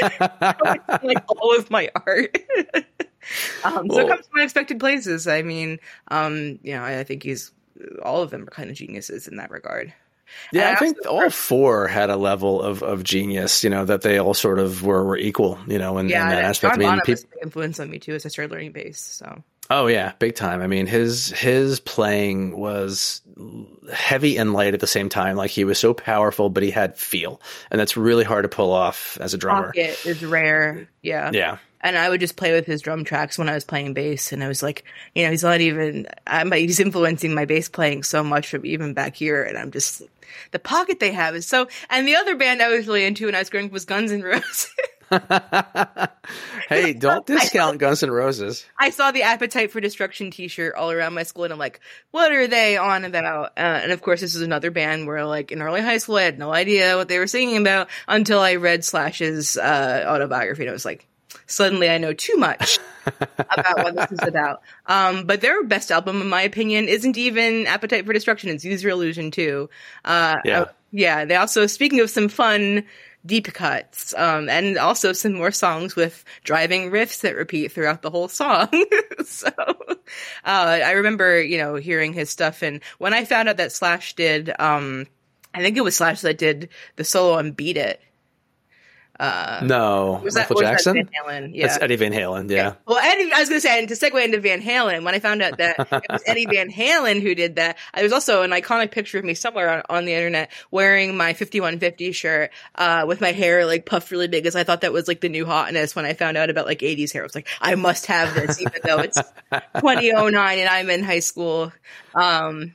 Like 0.01 1.23
all 1.29 1.55
of 1.57 1.69
my 1.69 1.89
art. 2.05 2.37
Um, 3.63 3.89
so 3.89 3.99
it 3.99 4.07
comes 4.07 4.27
from 4.27 4.39
unexpected 4.39 4.79
places. 4.79 5.27
I 5.27 5.41
mean 5.41 5.79
um, 6.09 6.59
you 6.63 6.73
know 6.73 6.83
I, 6.83 6.99
I 6.99 7.03
think 7.03 7.23
he's 7.23 7.51
all 8.03 8.21
of 8.21 8.29
them 8.29 8.43
are 8.43 8.51
kind 8.51 8.69
of 8.69 8.75
geniuses 8.75 9.27
in 9.27 9.37
that 9.37 9.51
regard 9.51 9.93
yeah, 10.51 10.69
I, 10.69 10.73
I 10.73 10.75
think 10.75 10.97
all 11.07 11.29
four 11.29 11.87
had 11.87 12.09
a 12.09 12.15
level 12.15 12.61
of, 12.61 12.83
of 12.83 13.03
genius, 13.03 13.63
you 13.63 13.69
know, 13.69 13.85
that 13.85 14.01
they 14.01 14.17
all 14.17 14.33
sort 14.33 14.59
of 14.59 14.83
were, 14.83 15.03
were 15.03 15.17
equal, 15.17 15.59
you 15.67 15.77
know, 15.77 15.97
in, 15.97 16.09
yeah, 16.09 16.23
in 16.23 16.29
that 16.29 16.43
aspect. 16.43 16.75
John 16.75 16.85
I 16.85 16.95
mean, 16.95 17.01
people, 17.01 17.23
influence 17.41 17.79
on 17.79 17.89
me 17.89 17.99
too 17.99 18.13
as 18.13 18.25
I 18.25 18.29
started 18.29 18.51
learning 18.51 18.71
bass. 18.71 18.99
So 18.99 19.43
Oh 19.69 19.87
yeah, 19.87 20.11
big 20.19 20.35
time. 20.35 20.61
I 20.61 20.67
mean, 20.67 20.85
his 20.85 21.29
his 21.29 21.79
playing 21.79 22.57
was 22.57 23.21
heavy 23.93 24.35
and 24.35 24.51
light 24.51 24.73
at 24.73 24.81
the 24.81 24.87
same 24.87 25.07
time. 25.07 25.37
Like 25.37 25.51
he 25.51 25.63
was 25.63 25.79
so 25.79 25.93
powerful, 25.93 26.49
but 26.49 26.61
he 26.61 26.71
had 26.71 26.97
feel, 26.97 27.41
and 27.69 27.79
that's 27.79 27.95
really 27.95 28.25
hard 28.25 28.43
to 28.43 28.49
pull 28.49 28.73
off 28.73 29.17
as 29.21 29.33
a 29.33 29.37
drummer. 29.37 29.67
Pocket 29.67 30.05
is 30.05 30.25
rare. 30.25 30.89
Yeah. 31.01 31.31
Yeah. 31.33 31.57
And 31.81 31.97
I 31.97 32.09
would 32.09 32.19
just 32.19 32.35
play 32.35 32.53
with 32.53 32.65
his 32.65 32.81
drum 32.81 33.03
tracks 33.03 33.37
when 33.37 33.49
I 33.49 33.53
was 33.53 33.65
playing 33.65 33.93
bass, 33.93 34.31
and 34.31 34.43
I 34.43 34.47
was 34.47 34.61
like, 34.63 34.83
you 35.15 35.23
know, 35.23 35.31
he's 35.31 35.43
not 35.43 35.61
even. 35.61 36.07
I'm, 36.27 36.51
he's 36.51 36.79
influencing 36.79 37.33
my 37.33 37.45
bass 37.45 37.69
playing 37.69 38.03
so 38.03 38.23
much 38.23 38.49
from 38.49 38.65
even 38.65 38.93
back 38.93 39.15
here, 39.15 39.43
and 39.43 39.57
I'm 39.57 39.71
just 39.71 40.03
the 40.51 40.59
pocket 40.59 40.99
they 40.99 41.11
have 41.11 41.35
is 41.35 41.47
so. 41.47 41.67
And 41.89 42.07
the 42.07 42.15
other 42.15 42.35
band 42.35 42.61
I 42.61 42.69
was 42.69 42.87
really 42.87 43.05
into 43.05 43.25
when 43.25 43.35
I 43.35 43.39
was 43.39 43.49
growing 43.49 43.67
up 43.67 43.71
was 43.71 43.85
Guns 43.85 44.11
N' 44.11 44.21
Roses. 44.21 44.69
hey, 46.69 46.93
don't 46.93 47.25
discount 47.25 47.77
Guns 47.79 48.01
N' 48.01 48.11
Roses. 48.11 48.65
I 48.77 48.91
saw 48.91 49.11
the 49.11 49.23
Appetite 49.23 49.71
for 49.71 49.81
Destruction 49.81 50.31
T-shirt 50.31 50.75
all 50.75 50.89
around 50.89 51.13
my 51.13 51.23
school, 51.23 51.43
and 51.43 51.51
I'm 51.51 51.59
like, 51.59 51.81
"What 52.11 52.31
are 52.31 52.47
they 52.47 52.77
on 52.77 53.03
about?" 53.03 53.51
Uh, 53.57 53.81
and 53.83 53.91
of 53.91 54.01
course, 54.01 54.21
this 54.21 54.35
is 54.35 54.41
another 54.41 54.71
band 54.71 55.07
where, 55.07 55.25
like, 55.25 55.51
in 55.51 55.61
early 55.61 55.81
high 55.81 55.97
school, 55.97 56.15
I 56.15 56.23
had 56.23 56.39
no 56.39 56.53
idea 56.53 56.95
what 56.95 57.09
they 57.09 57.19
were 57.19 57.27
singing 57.27 57.57
about 57.57 57.89
until 58.07 58.39
I 58.39 58.55
read 58.55 58.85
Slash's 58.85 59.57
uh, 59.57 60.05
autobiography, 60.07 60.63
and 60.63 60.69
I 60.69 60.73
was 60.73 60.85
like, 60.85 61.07
"Suddenly, 61.51 61.89
I 61.89 61.97
know 61.97 62.13
too 62.13 62.35
much 62.37 62.79
about 63.05 63.77
what 63.83 63.95
this 63.95 64.19
is 64.19 64.27
about." 64.27 64.61
Um, 64.85 65.25
but 65.25 65.41
their 65.41 65.63
best 65.63 65.91
album, 65.91 66.21
in 66.21 66.29
my 66.29 66.41
opinion, 66.41 66.87
isn't 66.87 67.17
even 67.17 67.67
Appetite 67.67 68.05
for 68.05 68.13
Destruction; 68.13 68.49
it's 68.49 68.65
Use 68.65 68.83
Your 68.83 68.93
Illusion 68.93 69.31
too. 69.31 69.69
Uh, 70.05 70.37
Yeah. 70.45 70.61
uh, 70.61 70.65
yeah. 70.91 71.25
They 71.25 71.35
also, 71.35 71.67
speaking 71.67 71.99
of 71.99 72.09
some 72.09 72.29
fun 72.29 72.85
deep 73.23 73.53
cuts, 73.53 74.15
um, 74.17 74.49
and 74.49 74.77
also 74.79 75.13
some 75.13 75.33
more 75.33 75.51
songs 75.51 75.95
with 75.95 76.23
driving 76.43 76.89
riffs 76.89 77.21
that 77.21 77.35
repeat 77.35 77.71
throughout 77.71 78.01
the 78.01 78.09
whole 78.09 78.27
song. 78.27 78.67
so, 79.25 79.49
uh, 79.57 79.99
I 80.43 80.91
remember, 80.93 81.39
you 81.39 81.59
know, 81.59 81.75
hearing 81.75 82.13
his 82.13 82.31
stuff. 82.31 82.63
And 82.63 82.81
when 82.97 83.13
I 83.13 83.25
found 83.25 83.47
out 83.47 83.57
that 83.57 83.71
Slash 83.71 84.15
did, 84.15 84.51
um, 84.57 85.05
I 85.53 85.61
think 85.61 85.77
it 85.77 85.83
was 85.83 85.95
Slash 85.95 86.21
that 86.21 86.39
did 86.39 86.69
the 86.95 87.03
solo 87.03 87.37
on 87.37 87.51
Beat 87.51 87.77
It. 87.77 88.01
No, 89.63 90.21
Was 90.23 90.33
that, 90.33 90.49
Michael 90.49 90.61
that 90.61 90.71
Jackson. 90.71 90.93
Van 90.93 91.05
Halen? 91.05 91.51
Yeah. 91.53 91.67
That's 91.67 91.81
Eddie 91.83 91.95
Van 91.95 92.11
Halen. 92.11 92.49
Yeah. 92.49 92.73
Well, 92.87 92.97
Eddie, 92.97 93.31
I 93.31 93.39
was 93.39 93.49
going 93.49 93.61
to 93.61 93.67
say, 93.67 93.79
and 93.79 93.87
to 93.87 93.93
segue 93.93 94.23
into 94.23 94.39
Van 94.39 94.61
Halen, 94.61 95.03
when 95.03 95.13
I 95.13 95.19
found 95.19 95.41
out 95.41 95.57
that 95.59 95.79
it 95.79 96.05
was 96.09 96.23
Eddie 96.25 96.47
Van 96.47 96.71
Halen 96.71 97.21
who 97.21 97.35
did 97.35 97.55
that, 97.57 97.77
there 97.93 98.03
was 98.03 98.13
also 98.13 98.41
an 98.41 98.51
iconic 98.51 98.91
picture 98.91 99.19
of 99.19 99.25
me 99.25 99.33
somewhere 99.33 99.69
on, 99.69 99.83
on 99.89 100.05
the 100.05 100.13
internet 100.13 100.51
wearing 100.71 101.15
my 101.15 101.33
5150 101.33 102.11
shirt, 102.13 102.51
uh, 102.75 103.05
with 103.07 103.21
my 103.21 103.31
hair 103.31 103.65
like 103.65 103.85
puffed 103.85 104.11
really 104.11 104.27
big 104.27 104.43
because 104.43 104.55
I 104.55 104.63
thought 104.63 104.81
that 104.81 104.93
was 104.93 105.07
like 105.07 105.21
the 105.21 105.29
new 105.29 105.45
hotness 105.45 105.95
when 105.95 106.05
I 106.05 106.13
found 106.13 106.37
out 106.37 106.49
about 106.49 106.65
like 106.65 106.79
80s 106.79 107.13
hair. 107.13 107.21
I 107.21 107.25
was 107.25 107.35
like, 107.35 107.47
I 107.61 107.75
must 107.75 108.07
have 108.07 108.33
this 108.33 108.59
even 108.59 108.81
though 108.83 108.99
it's 108.99 109.17
2009 109.51 110.59
and 110.59 110.69
I'm 110.69 110.89
in 110.89 111.03
high 111.03 111.19
school. 111.19 111.71
Um, 112.15 112.73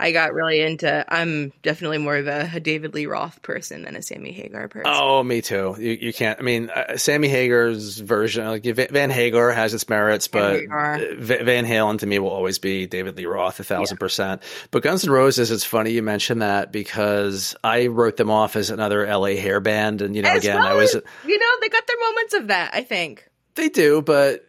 I 0.00 0.12
got 0.12 0.32
really 0.32 0.60
into, 0.60 1.04
I'm 1.08 1.52
definitely 1.62 1.98
more 1.98 2.16
of 2.16 2.28
a, 2.28 2.48
a 2.54 2.60
David 2.60 2.94
Lee 2.94 3.06
Roth 3.06 3.42
person 3.42 3.82
than 3.82 3.96
a 3.96 4.02
Sammy 4.02 4.30
Hagar 4.30 4.68
person. 4.68 4.92
Oh, 4.94 5.24
me 5.24 5.42
too. 5.42 5.74
You, 5.76 5.90
you 6.00 6.12
can't. 6.12 6.38
I 6.38 6.42
mean, 6.42 6.70
uh, 6.70 6.96
Sammy 6.96 7.26
Hagar's 7.28 7.98
version, 7.98 8.46
like 8.46 8.62
Van 8.64 9.10
Hagar, 9.10 9.50
has 9.50 9.74
its 9.74 9.88
merits, 9.88 10.28
but 10.28 10.60
Van 10.68 11.66
Halen 11.66 11.98
to 11.98 12.06
me 12.06 12.20
will 12.20 12.30
always 12.30 12.60
be 12.60 12.86
David 12.86 13.16
Lee 13.16 13.26
Roth, 13.26 13.58
a 13.58 13.64
thousand 13.64 13.98
percent. 13.98 14.42
But 14.70 14.84
Guns 14.84 15.04
N' 15.04 15.10
Roses, 15.10 15.50
it's 15.50 15.64
funny 15.64 15.90
you 15.90 16.02
mentioned 16.02 16.42
that 16.42 16.70
because 16.70 17.56
I 17.64 17.88
wrote 17.88 18.16
them 18.16 18.30
off 18.30 18.54
as 18.54 18.70
another 18.70 19.04
LA 19.06 19.34
hair 19.34 19.58
band, 19.58 20.00
and 20.00 20.14
you 20.14 20.22
know, 20.22 20.28
As 20.30 20.44
again, 20.44 20.58
well 20.58 20.66
I 20.68 20.74
was 20.74 20.94
as- 20.94 21.02
you 21.26 21.38
know, 21.38 21.50
they 21.60 21.68
got 21.68 21.86
their 21.88 22.00
moments 22.08 22.34
of 22.34 22.46
that, 22.48 22.70
I 22.72 22.82
think. 22.84 23.28
They 23.56 23.68
do, 23.68 24.00
but 24.00 24.44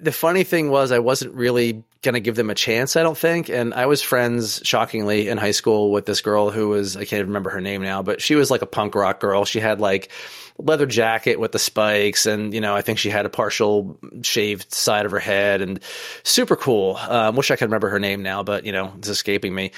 the 0.00 0.10
funny 0.10 0.42
thing 0.42 0.70
was 0.70 0.90
I 0.90 0.98
wasn't 0.98 1.34
really 1.34 1.84
going 2.02 2.14
to 2.14 2.20
give 2.20 2.34
them 2.34 2.48
a 2.48 2.54
chance, 2.54 2.96
I 2.96 3.02
don't 3.02 3.16
think. 3.16 3.50
And 3.50 3.74
I 3.74 3.86
was 3.86 4.00
friends, 4.00 4.62
shockingly, 4.64 5.28
in 5.28 5.36
high 5.36 5.50
school 5.50 5.90
with 5.90 6.06
this 6.06 6.22
girl 6.22 6.50
who 6.50 6.68
was, 6.68 6.96
I 6.96 7.04
can't 7.04 7.26
remember 7.26 7.50
her 7.50 7.60
name 7.60 7.82
now, 7.82 8.02
but 8.02 8.22
she 8.22 8.34
was 8.34 8.50
like 8.50 8.62
a 8.62 8.66
punk 8.66 8.94
rock 8.94 9.20
girl. 9.20 9.44
She 9.44 9.60
had 9.60 9.80
like 9.80 10.10
leather 10.56 10.86
jacket 10.86 11.38
with 11.38 11.52
the 11.52 11.58
spikes 11.58 12.24
and, 12.24 12.54
you 12.54 12.60
know, 12.62 12.74
I 12.74 12.80
think 12.80 12.98
she 12.98 13.10
had 13.10 13.26
a 13.26 13.30
partial 13.30 13.98
shaved 14.22 14.72
side 14.72 15.04
of 15.04 15.10
her 15.10 15.18
head 15.18 15.60
and 15.60 15.80
super 16.22 16.56
cool. 16.56 16.96
Um, 16.96 17.36
wish 17.36 17.50
I 17.50 17.56
could 17.56 17.66
remember 17.66 17.90
her 17.90 18.00
name 18.00 18.22
now, 18.22 18.42
but, 18.42 18.64
you 18.64 18.72
know, 18.72 18.94
it's 18.96 19.08
escaping 19.08 19.54
me. 19.54 19.72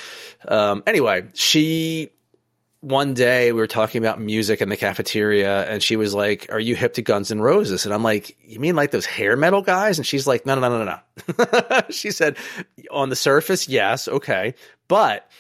Um, 0.47 0.85
anyway, 0.87 1.25
she 1.35 2.13
one 2.83 3.15
day 3.15 3.53
we 3.53 3.61
were 3.61 3.69
talking 3.69 4.03
about 4.03 4.21
music 4.21 4.61
in 4.61 4.69
the 4.69 4.77
cafeteria 4.77 5.71
and 5.71 5.81
she 5.81 5.95
was 5.95 6.15
like, 6.15 6.49
Are 6.51 6.59
you 6.59 6.75
hip 6.75 6.95
to 6.95 7.03
Guns 7.03 7.31
N' 7.31 7.41
Roses? 7.41 7.85
And 7.87 7.95
I'm 7.95 8.03
like, 8.03 8.37
You 8.45 8.59
mean 8.59 8.75
like 8.75 8.91
those 8.91 9.07
hair 9.07 9.37
metal 9.37 9.63
guys? 9.63 9.99
And 9.99 10.07
she's 10.07 10.27
like, 10.27 10.45
No, 10.45 10.57
no, 10.57 10.69
no, 10.69 10.85
no, 10.85 10.99
no. 11.39 11.81
she 11.91 12.11
said, 12.11 12.37
On 12.91 13.09
the 13.09 13.17
surface, 13.17 13.69
yes, 13.69 14.09
okay. 14.09 14.55
But 14.89 15.31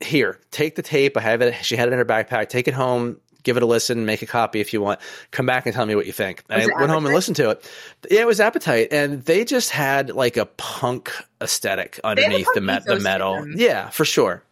here, 0.00 0.40
take 0.50 0.74
the 0.74 0.82
tape. 0.82 1.16
I 1.16 1.20
have 1.20 1.42
it. 1.42 1.64
She 1.64 1.76
had 1.76 1.88
it 1.88 1.92
in 1.92 1.98
her 1.98 2.04
backpack. 2.04 2.48
Take 2.48 2.66
it 2.66 2.74
home. 2.74 3.20
Give 3.44 3.56
it 3.56 3.62
a 3.62 3.66
listen. 3.66 4.04
Make 4.04 4.22
a 4.22 4.26
copy 4.26 4.60
if 4.60 4.72
you 4.72 4.80
want. 4.80 4.98
Come 5.30 5.46
back 5.46 5.66
and 5.66 5.74
tell 5.74 5.86
me 5.86 5.94
what 5.94 6.06
you 6.06 6.12
think. 6.12 6.42
I 6.50 6.66
went 6.66 6.90
home 6.90 7.06
and 7.06 7.14
listened 7.14 7.36
to 7.36 7.50
it. 7.50 7.70
Yeah, 8.10 8.22
it 8.22 8.26
was 8.26 8.40
Appetite, 8.40 8.88
and 8.92 9.22
they 9.22 9.44
just 9.44 9.70
had 9.70 10.10
like 10.10 10.36
a 10.36 10.46
punk 10.46 11.12
aesthetic 11.40 12.00
underneath 12.02 12.48
the, 12.54 12.60
me- 12.60 12.78
the 12.84 12.98
metal. 13.00 13.46
Yeah, 13.56 13.90
for 13.90 14.04
sure. 14.04 14.42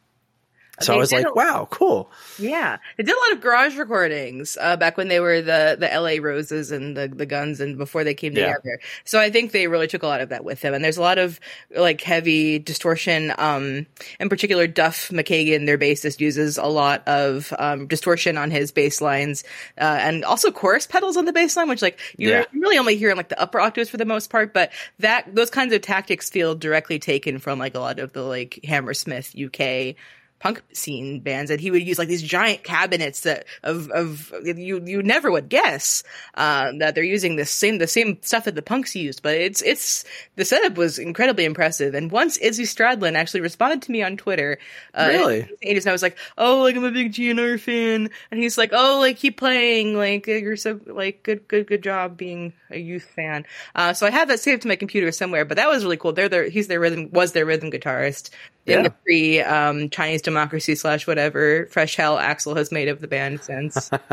So 0.82 0.94
I 0.94 0.96
was 0.96 1.12
like, 1.12 1.26
a- 1.26 1.32
"Wow, 1.34 1.68
cool." 1.70 2.10
Yeah, 2.38 2.78
they 2.96 3.02
did 3.02 3.14
a 3.14 3.18
lot 3.20 3.32
of 3.32 3.40
garage 3.40 3.76
recordings 3.76 4.56
uh, 4.60 4.76
back 4.76 4.96
when 4.96 5.08
they 5.08 5.20
were 5.20 5.40
the 5.42 5.76
the 5.78 5.92
L.A. 5.92 6.20
Roses 6.20 6.70
and 6.70 6.96
the 6.96 7.08
the 7.08 7.26
Guns, 7.26 7.60
and 7.60 7.76
before 7.78 8.04
they 8.04 8.14
came 8.14 8.32
Yeah. 8.34 8.54
together. 8.54 8.80
So 9.04 9.20
I 9.20 9.30
think 9.30 9.52
they 9.52 9.66
really 9.68 9.86
took 9.86 10.02
a 10.02 10.06
lot 10.06 10.20
of 10.20 10.30
that 10.30 10.44
with 10.44 10.60
them. 10.60 10.72
And 10.74 10.82
there's 10.84 10.96
a 10.96 11.02
lot 11.02 11.18
of 11.18 11.38
like 11.76 12.00
heavy 12.00 12.58
distortion. 12.58 13.32
Um, 13.38 13.86
in 14.18 14.28
particular, 14.28 14.66
Duff 14.66 15.08
McKagan, 15.10 15.66
their 15.66 15.78
bassist, 15.78 16.20
uses 16.20 16.56
a 16.58 16.64
lot 16.66 17.06
of 17.06 17.52
um, 17.58 17.86
distortion 17.86 18.38
on 18.38 18.50
his 18.50 18.72
bass 18.72 19.00
lines, 19.00 19.44
uh, 19.78 19.98
and 20.00 20.24
also 20.24 20.50
chorus 20.50 20.86
pedals 20.86 21.16
on 21.16 21.24
the 21.26 21.32
bass 21.32 21.56
line, 21.56 21.68
which 21.68 21.82
like 21.82 21.98
you 22.16 22.30
Yeah. 22.30 22.44
really 22.54 22.78
only 22.78 22.96
hear 22.96 23.10
in 23.10 23.16
like 23.16 23.28
the 23.28 23.40
upper 23.40 23.60
octaves 23.60 23.90
for 23.90 23.96
the 23.98 24.04
most 24.04 24.30
part. 24.30 24.54
But 24.54 24.72
that 24.98 25.34
those 25.34 25.50
kinds 25.50 25.74
of 25.74 25.82
tactics 25.82 26.30
feel 26.30 26.54
directly 26.54 26.98
taken 26.98 27.38
from 27.38 27.58
like 27.58 27.74
a 27.74 27.80
lot 27.80 27.98
of 27.98 28.12
the 28.12 28.22
like 28.22 28.60
Hammersmith 28.64 29.34
UK 29.36 29.94
punk 30.40 30.62
scene 30.72 31.20
bands 31.20 31.50
and 31.50 31.60
he 31.60 31.70
would 31.70 31.86
use 31.86 31.98
like 31.98 32.08
these 32.08 32.22
giant 32.22 32.64
cabinets 32.64 33.20
that 33.20 33.44
of 33.62 33.90
of 33.90 34.32
you 34.44 34.82
you 34.84 35.02
never 35.02 35.30
would 35.30 35.48
guess 35.50 36.02
uh, 36.34 36.72
that 36.78 36.94
they're 36.94 37.04
using 37.04 37.36
the 37.36 37.44
same 37.44 37.76
the 37.78 37.86
same 37.86 38.18
stuff 38.22 38.44
that 38.44 38.54
the 38.54 38.62
punks 38.62 38.96
used 38.96 39.22
but 39.22 39.34
it's 39.34 39.60
it's 39.62 40.04
the 40.36 40.44
setup 40.44 40.76
was 40.76 40.98
incredibly 40.98 41.44
impressive. 41.44 41.94
And 41.94 42.10
once 42.10 42.38
Izzy 42.38 42.64
Stradlin 42.64 43.14
actually 43.14 43.42
responded 43.42 43.82
to 43.82 43.92
me 43.92 44.02
on 44.02 44.16
Twitter 44.16 44.58
uh, 44.94 45.08
Really? 45.10 45.48
and 45.62 45.88
I 45.88 45.92
was 45.92 46.02
like 46.02 46.16
oh 46.38 46.62
like 46.62 46.76
I'm 46.76 46.84
a 46.84 46.90
big 46.90 47.12
GNR 47.12 47.60
fan. 47.60 48.08
And 48.30 48.40
he's 48.40 48.56
like 48.56 48.70
oh 48.72 48.98
like 49.00 49.18
keep 49.18 49.36
playing. 49.36 49.96
Like 49.96 50.26
you're 50.26 50.56
so 50.56 50.80
like 50.86 51.22
good 51.22 51.46
good 51.48 51.66
good 51.66 51.82
job 51.82 52.16
being 52.16 52.54
a 52.70 52.78
youth 52.78 53.04
fan. 53.14 53.44
Uh, 53.74 53.92
so 53.92 54.06
I 54.06 54.10
have 54.10 54.28
that 54.28 54.40
saved 54.40 54.62
to 54.62 54.68
my 54.68 54.76
computer 54.76 55.12
somewhere 55.12 55.44
but 55.44 55.56
that 55.58 55.68
was 55.68 55.84
really 55.84 55.98
cool. 55.98 56.12
They're 56.12 56.28
their 56.28 56.48
he's 56.48 56.68
their 56.68 56.80
rhythm 56.80 57.10
was 57.12 57.32
their 57.32 57.44
rhythm 57.46 57.70
guitarist 57.70 58.30
in 58.66 58.78
Yeah. 58.78 58.82
the 58.82 58.90
pre 58.90 59.40
um, 59.40 59.88
Chinese 59.90 60.22
democracy 60.22 60.74
slash 60.74 61.06
whatever 61.06 61.66
fresh 61.70 61.96
hell 61.96 62.16
Axl 62.18 62.56
has 62.56 62.70
made 62.70 62.88
of 62.88 63.00
the 63.00 63.08
band 63.08 63.40
since. 63.42 63.90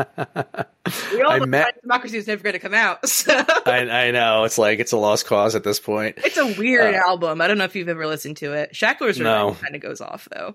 we 1.12 1.22
all 1.22 1.32
I 1.32 1.38
know 1.38 1.46
met- 1.46 1.64
Chinese 1.66 1.82
democracy 1.82 2.16
is 2.18 2.26
never 2.26 2.42
going 2.42 2.54
to 2.54 2.58
come 2.58 2.74
out. 2.74 2.98
So 3.08 3.32
I, 3.66 4.06
I 4.06 4.10
know 4.10 4.44
it's 4.44 4.58
like 4.58 4.78
it's 4.78 4.92
a 4.92 4.96
lost 4.96 5.26
cause 5.26 5.54
at 5.54 5.64
this 5.64 5.78
point. 5.80 6.16
it's 6.18 6.36
a 6.38 6.54
weird 6.58 6.94
album. 6.94 7.40
I 7.40 7.46
don't 7.46 7.58
know 7.58 7.64
if 7.64 7.74
you've 7.76 7.88
ever 7.88 8.06
listened 8.06 8.36
to 8.38 8.52
it. 8.54 8.72
Shackler's 8.72 9.18
No. 9.18 9.56
Kind 9.60 9.74
of 9.74 9.80
goes 9.82 10.00
off 10.00 10.28
though. 10.32 10.54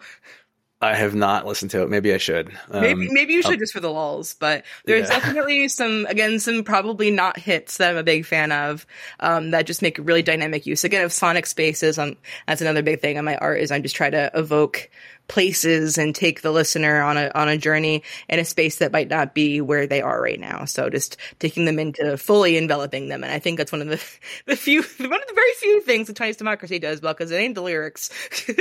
I 0.84 0.94
have 0.96 1.16
not 1.16 1.46
listened 1.46 1.72
to 1.72 1.82
it. 1.82 1.90
Maybe 1.90 2.14
I 2.14 2.18
should. 2.18 2.50
Um, 2.70 2.82
Maybe 2.82 3.10
maybe 3.12 3.34
you 3.34 3.42
should 3.42 3.60
just 3.60 3.74
for 3.74 3.80
the 3.80 3.90
lulls, 3.92 4.36
but 4.36 4.66
there's 4.86 5.10
Yeah. 5.10 5.20
definitely 5.20 5.68
some 5.70 6.06
again 6.08 6.40
some 6.40 6.64
probably 6.64 7.10
not 7.10 7.38
hits 7.40 7.78
that 7.78 7.90
I'm 7.92 7.98
a 7.98 8.04
big 8.04 8.26
fan 8.26 8.52
of 8.52 8.86
um, 9.20 9.52
that 9.52 9.66
just 9.66 9.82
make 9.82 9.98
really 10.00 10.22
dynamic 10.22 10.66
use 10.66 10.84
again 10.84 11.04
of 11.06 11.14
sonic 11.14 11.46
spaces. 11.46 11.98
Um, 11.98 12.18
that's 12.48 12.62
another 12.62 12.82
big 12.84 13.00
thing 13.02 13.18
on 13.18 13.26
my 13.26 13.38
art 13.38 13.60
is 13.62 13.72
I'm 13.72 13.82
just 13.84 13.96
trying 13.96 14.12
to 14.12 14.30
evoke 14.36 14.90
places 15.28 15.98
and 15.98 16.14
take 16.14 16.42
the 16.42 16.52
listener 16.52 17.02
on 17.02 17.18
a 17.18 17.32
on 17.34 17.50
a 17.50 17.58
journey 17.58 18.04
in 18.30 18.40
a 18.40 18.46
space 18.46 18.78
that 18.78 18.92
might 18.92 19.10
not 19.10 19.34
be 19.34 19.62
where 19.62 19.88
they 19.88 20.02
are 20.02 20.22
right 20.22 20.40
now. 20.40 20.66
So 20.66 20.90
just 20.90 21.18
taking 21.40 21.66
them 21.66 21.80
into 21.80 22.18
fully 22.18 22.58
enveloping 22.58 23.08
them, 23.08 23.24
and 23.24 23.32
I 23.32 23.40
think 23.40 23.58
that's 23.58 23.72
one 23.72 23.82
of 23.82 23.88
the 23.88 24.02
the 24.46 24.56
few 24.56 24.82
one 24.82 25.22
of 25.22 25.28
the 25.28 25.34
very 25.34 25.54
few 25.54 25.82
things 25.82 26.08
that 26.08 26.18
Chinese 26.18 26.38
democracy 26.38 26.80
does 26.80 27.02
well 27.02 27.14
because 27.14 27.32
it 27.32 27.38
ain't 27.38 27.56
the 27.56 27.62
lyrics. 27.62 28.10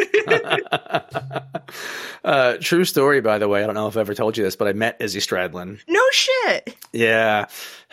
uh, 2.25 2.57
true 2.61 2.85
story, 2.85 3.20
by 3.20 3.38
the 3.38 3.48
way. 3.48 3.62
I 3.62 3.66
don't 3.66 3.75
know 3.75 3.88
if 3.88 3.96
I 3.96 4.01
ever 4.01 4.14
told 4.14 4.37
you 4.37 4.44
this, 4.44 4.57
but 4.57 4.68
I 4.68 4.72
met 4.72 4.96
Izzy 5.01 5.20
Stradlin. 5.20 5.81
no 5.88 6.03
shit. 6.12 6.77
Yeah, 6.92 7.46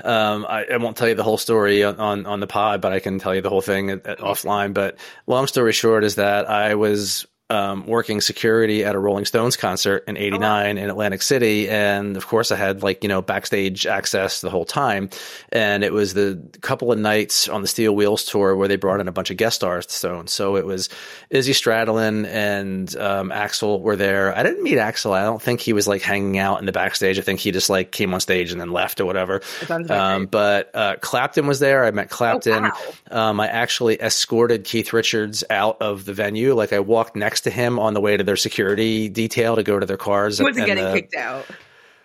um, 0.03 0.45
I, 0.47 0.65
I 0.65 0.77
won't 0.77 0.97
tell 0.97 1.07
you 1.07 1.15
the 1.15 1.23
whole 1.23 1.37
story 1.37 1.83
on, 1.83 1.97
on, 1.97 2.25
on 2.25 2.39
the 2.39 2.47
pod, 2.47 2.81
but 2.81 2.91
I 2.91 2.99
can 2.99 3.19
tell 3.19 3.33
you 3.33 3.41
the 3.41 3.49
whole 3.49 3.61
thing 3.61 3.89
at, 3.89 4.05
at 4.05 4.19
offline. 4.19 4.73
But 4.73 4.97
long 5.27 5.47
story 5.47 5.73
short 5.73 6.03
is 6.03 6.15
that 6.15 6.49
I 6.49 6.75
was 6.75 7.25
um, 7.49 7.85
working 7.87 8.21
security 8.21 8.85
at 8.85 8.95
a 8.95 8.99
Rolling 8.99 9.25
Stones 9.25 9.57
concert 9.57 10.03
in 10.07 10.17
'89 10.17 10.77
in 10.77 10.89
Atlantic 10.89 11.21
City, 11.21 11.69
and 11.69 12.15
of 12.17 12.27
course 12.27 12.51
I 12.51 12.55
had 12.55 12.83
like 12.83 13.03
you 13.03 13.09
know 13.09 13.21
backstage 13.21 13.85
access 13.85 14.41
the 14.41 14.49
whole 14.49 14.65
time. 14.65 15.09
And 15.51 15.83
it 15.83 15.91
was 15.91 16.13
the 16.13 16.41
couple 16.61 16.91
of 16.91 16.99
nights 16.99 17.49
on 17.49 17.61
the 17.61 17.67
Steel 17.67 17.95
Wheels 17.95 18.23
tour 18.25 18.55
where 18.55 18.67
they 18.67 18.75
brought 18.75 18.99
in 18.99 19.07
a 19.07 19.11
bunch 19.11 19.31
of 19.31 19.37
guest 19.37 19.57
stars 19.57 19.85
to 19.87 19.93
Stones. 19.93 20.31
So 20.31 20.55
it 20.55 20.65
was 20.65 20.89
Izzy 21.29 21.53
Stradlin 21.53 22.25
and 22.27 22.95
um, 22.97 23.31
Axl 23.31 23.81
were 23.81 23.95
there. 23.95 24.35
I 24.37 24.43
didn't 24.43 24.63
meet 24.63 24.77
Axl. 24.77 25.11
I 25.11 25.23
don't 25.23 25.41
think 25.41 25.59
he 25.59 25.73
was 25.73 25.87
like 25.87 26.01
hanging 26.01 26.37
out 26.37 26.59
in 26.59 26.65
the 26.65 26.71
backstage. 26.71 27.17
I 27.17 27.21
think 27.21 27.39
he 27.39 27.51
just 27.51 27.69
like 27.69 27.91
came 27.91 28.13
on 28.13 28.19
stage 28.19 28.51
and 28.51 28.61
then 28.61 28.71
left 28.71 28.99
or 29.01 29.05
whatever. 29.05 29.41
Um, 29.69 30.25
but 30.27 30.69
uh, 30.75 30.95
Clapton 31.01 31.47
was 31.47 31.59
there. 31.59 31.83
I 31.85 31.91
met 31.91 32.09
Clapton. 32.09 32.65
Oh, 32.65 32.93
wow. 33.11 33.29
Um, 33.29 33.39
I 33.39 33.47
actually 33.47 34.01
escorted 34.01 34.63
Keith 34.63 34.93
Richards 34.93 35.43
out 35.49 35.81
of 35.81 36.05
the 36.05 36.13
venue. 36.13 36.53
Like 36.53 36.73
I 36.73 36.79
walked 36.79 37.15
next 37.15 37.38
to 37.41 37.49
him 37.49 37.79
on 37.79 37.93
the 37.93 38.01
way 38.01 38.17
to 38.17 38.23
their 38.23 38.35
security 38.37 39.09
detail 39.09 39.55
to 39.55 39.63
go 39.63 39.79
to 39.79 39.85
their 39.85 39.97
cars. 39.97 40.37
He 40.37 40.43
wasn't 40.43 40.59
and 40.59 40.67
getting 40.67 40.83
the- 40.85 40.93
kicked 40.93 41.15
out. 41.15 41.45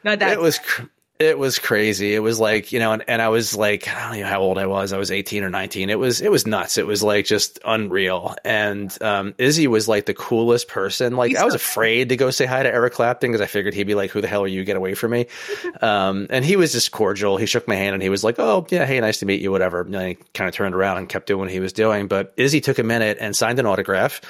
Not 0.03 0.19
that 0.19 0.33
it 0.33 0.41
was 0.41 0.59
cr- 0.59 0.83
it 1.21 1.39
was 1.39 1.61
crazy. 1.61 2.13
It 2.13 2.19
was 2.19 2.41
like 2.41 2.73
you 2.73 2.81
know, 2.81 2.93
and, 2.93 3.05
and 3.07 3.23
I 3.23 3.29
was 3.29 3.55
like, 3.57 3.87
I 3.89 4.11
don't 4.11 4.21
know 4.21 4.27
how 4.27 4.41
old 4.41 4.59
I 4.59 4.67
was. 4.67 4.93
I 4.93 4.99
was 4.99 5.13
eighteen 5.13 5.45
or 5.45 5.49
nineteen. 5.49 5.89
It 5.89 5.99
was 5.99 6.21
it 6.21 6.31
was 6.31 6.45
nuts. 6.45 6.77
It 6.77 6.87
was 6.89 7.05
like 7.05 7.25
just 7.25 7.61
unreal. 7.65 8.35
And 8.45 8.95
um, 9.01 9.33
Izzy 9.39 9.69
was 9.69 9.87
like 9.89 10.07
the 10.07 10.13
coolest 10.13 10.67
person. 10.67 11.15
Like 11.17 11.31
He's 11.31 11.39
I 11.39 11.45
was 11.45 11.53
so- 11.53 11.57
afraid 11.57 12.09
to 12.09 12.17
go 12.17 12.31
say 12.31 12.45
hi 12.47 12.65
to 12.65 12.69
Eric 12.69 12.95
Clapton 12.95 13.31
because 13.31 13.41
I 13.41 13.47
figured 13.47 13.73
he'd 13.75 13.85
be 13.85 13.95
like, 13.95 14.11
"Who 14.11 14.21
the 14.21 14.27
hell 14.27 14.43
are 14.43 14.49
you? 14.49 14.65
Get 14.65 14.77
away 14.77 14.95
from 14.95 15.13
me!" 15.13 15.27
um, 15.81 16.27
and 16.31 16.45
he 16.45 16.57
was 16.57 16.73
just 16.73 16.91
cordial. 16.91 17.37
He 17.37 17.47
shook 17.47 17.69
my 17.69 17.77
hand 17.77 17.95
and 17.95 18.03
he 18.03 18.09
was 18.11 18.25
like, 18.25 18.39
"Oh 18.41 18.67
yeah, 18.71 18.85
hey, 18.85 18.99
nice 19.01 19.21
to 19.21 19.27
meet 19.27 19.41
you." 19.41 19.53
Whatever. 19.53 19.83
And 19.83 19.95
then 19.95 20.09
he 20.09 20.15
kind 20.35 20.49
of 20.49 20.55
turned 20.55 20.75
around 20.75 20.99
and 20.99 21.09
kept 21.09 21.29
doing 21.29 21.41
what 21.43 21.51
he 21.51 21.61
was 21.61 21.73
doing. 21.73 22.09
But 22.09 22.35
Izzy 22.37 22.61
took 22.61 22.79
a 22.81 22.85
minute 22.85 23.19
and 23.21 23.35
signed 23.37 23.61
an 23.61 23.67
autograph. 23.67 24.21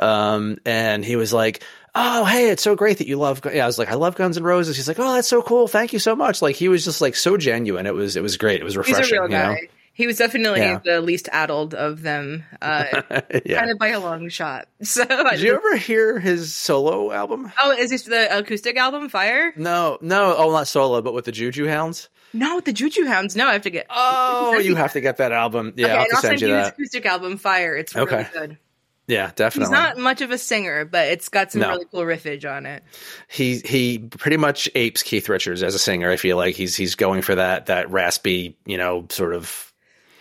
Um, 0.00 0.58
and 0.66 1.04
he 1.04 1.16
was 1.16 1.32
like, 1.32 1.62
Oh, 1.94 2.24
hey, 2.24 2.50
it's 2.50 2.62
so 2.62 2.76
great 2.76 2.98
that 2.98 3.06
you 3.08 3.16
love. 3.16 3.40
Yeah, 3.52 3.64
I 3.64 3.66
was 3.66 3.78
like, 3.78 3.90
I 3.90 3.94
love 3.94 4.14
Guns 4.16 4.36
N' 4.36 4.44
Roses. 4.44 4.76
He's 4.76 4.88
like, 4.88 4.98
Oh, 4.98 5.14
that's 5.14 5.28
so 5.28 5.42
cool. 5.42 5.68
Thank 5.68 5.92
you 5.92 5.98
so 5.98 6.14
much. 6.16 6.40
Like, 6.40 6.56
he 6.56 6.68
was 6.68 6.84
just 6.84 7.00
like 7.00 7.14
so 7.16 7.36
genuine. 7.36 7.86
It 7.86 7.94
was, 7.94 8.16
it 8.16 8.22
was 8.22 8.36
great. 8.36 8.60
It 8.60 8.64
was 8.64 8.74
He's 8.74 8.88
refreshing. 8.88 9.18
a 9.18 9.20
real 9.22 9.30
you 9.30 9.36
know? 9.36 9.54
guy. 9.54 9.68
He 9.92 10.06
was 10.06 10.16
definitely 10.16 10.60
Yeah. 10.60 10.78
the 10.82 11.00
least 11.02 11.28
addled 11.30 11.74
of 11.74 12.00
them, 12.00 12.44
uh, 12.62 12.84
yeah. 13.44 13.58
kind 13.58 13.70
of 13.72 13.78
by 13.78 13.88
a 13.88 14.00
long 14.00 14.28
shot. 14.30 14.68
So, 14.82 15.04
Did 15.04 15.40
you 15.40 15.54
ever 15.54 15.76
hear 15.76 16.18
his 16.18 16.54
solo 16.54 17.10
album? 17.12 17.52
oh, 17.60 17.72
is 17.72 17.90
this 17.90 18.04
the 18.04 18.38
acoustic 18.38 18.76
album 18.78 19.08
Fire? 19.10 19.52
No, 19.56 19.98
no. 20.00 20.34
Oh, 20.38 20.52
not 20.52 20.68
solo, 20.68 21.02
but 21.02 21.12
with 21.12 21.26
the 21.26 21.32
Juju 21.32 21.66
Hounds. 21.66 22.08
No, 22.32 22.54
with 22.56 22.64
the 22.64 22.72
Juju 22.72 23.04
Hounds. 23.04 23.34
No, 23.36 23.48
I 23.48 23.52
have 23.54 23.62
to 23.62 23.70
get. 23.70 23.86
Oh, 23.90 24.58
you 24.62 24.76
have 24.76 24.92
to 24.94 25.00
get 25.02 25.16
that 25.18 25.32
album. 25.32 25.74
Yeah, 25.76 25.86
okay, 25.86 25.94
I'll 25.96 26.02
and 26.04 26.12
I'll 26.14 26.20
send 26.22 26.30
send 26.38 26.40
you 26.42 26.46
you 26.48 26.54
that. 26.54 26.68
acoustic 26.74 27.04
album 27.04 27.36
Fire. 27.36 27.76
It's 27.76 27.94
really 27.94 28.06
Okay. 28.06 28.26
good. 28.32 28.58
Yeah, 29.10 29.32
definitely. 29.34 29.74
He's 29.74 29.82
not 29.82 29.98
much 29.98 30.20
of 30.20 30.30
a 30.30 30.38
singer, 30.38 30.84
but 30.84 31.08
it's 31.08 31.28
got 31.28 31.50
some 31.52 31.62
No. 31.62 31.70
really 31.70 31.84
cool 31.86 32.02
riffage 32.02 32.48
on 32.50 32.64
it. 32.66 32.82
he 33.28 33.58
he 33.58 33.98
pretty 33.98 34.36
much 34.36 34.68
apes 34.74 35.02
Keith 35.02 35.28
Richards 35.28 35.62
as 35.62 35.74
a 35.74 35.78
singer. 35.78 36.10
I 36.10 36.16
feel 36.16 36.36
like 36.36 36.54
he's 36.54 36.76
he's 36.76 36.94
going 36.94 37.22
for 37.22 37.34
that 37.34 37.66
that 37.66 37.90
raspy, 37.90 38.56
you 38.66 38.78
know, 38.78 39.06
sort 39.10 39.34
of. 39.34 39.66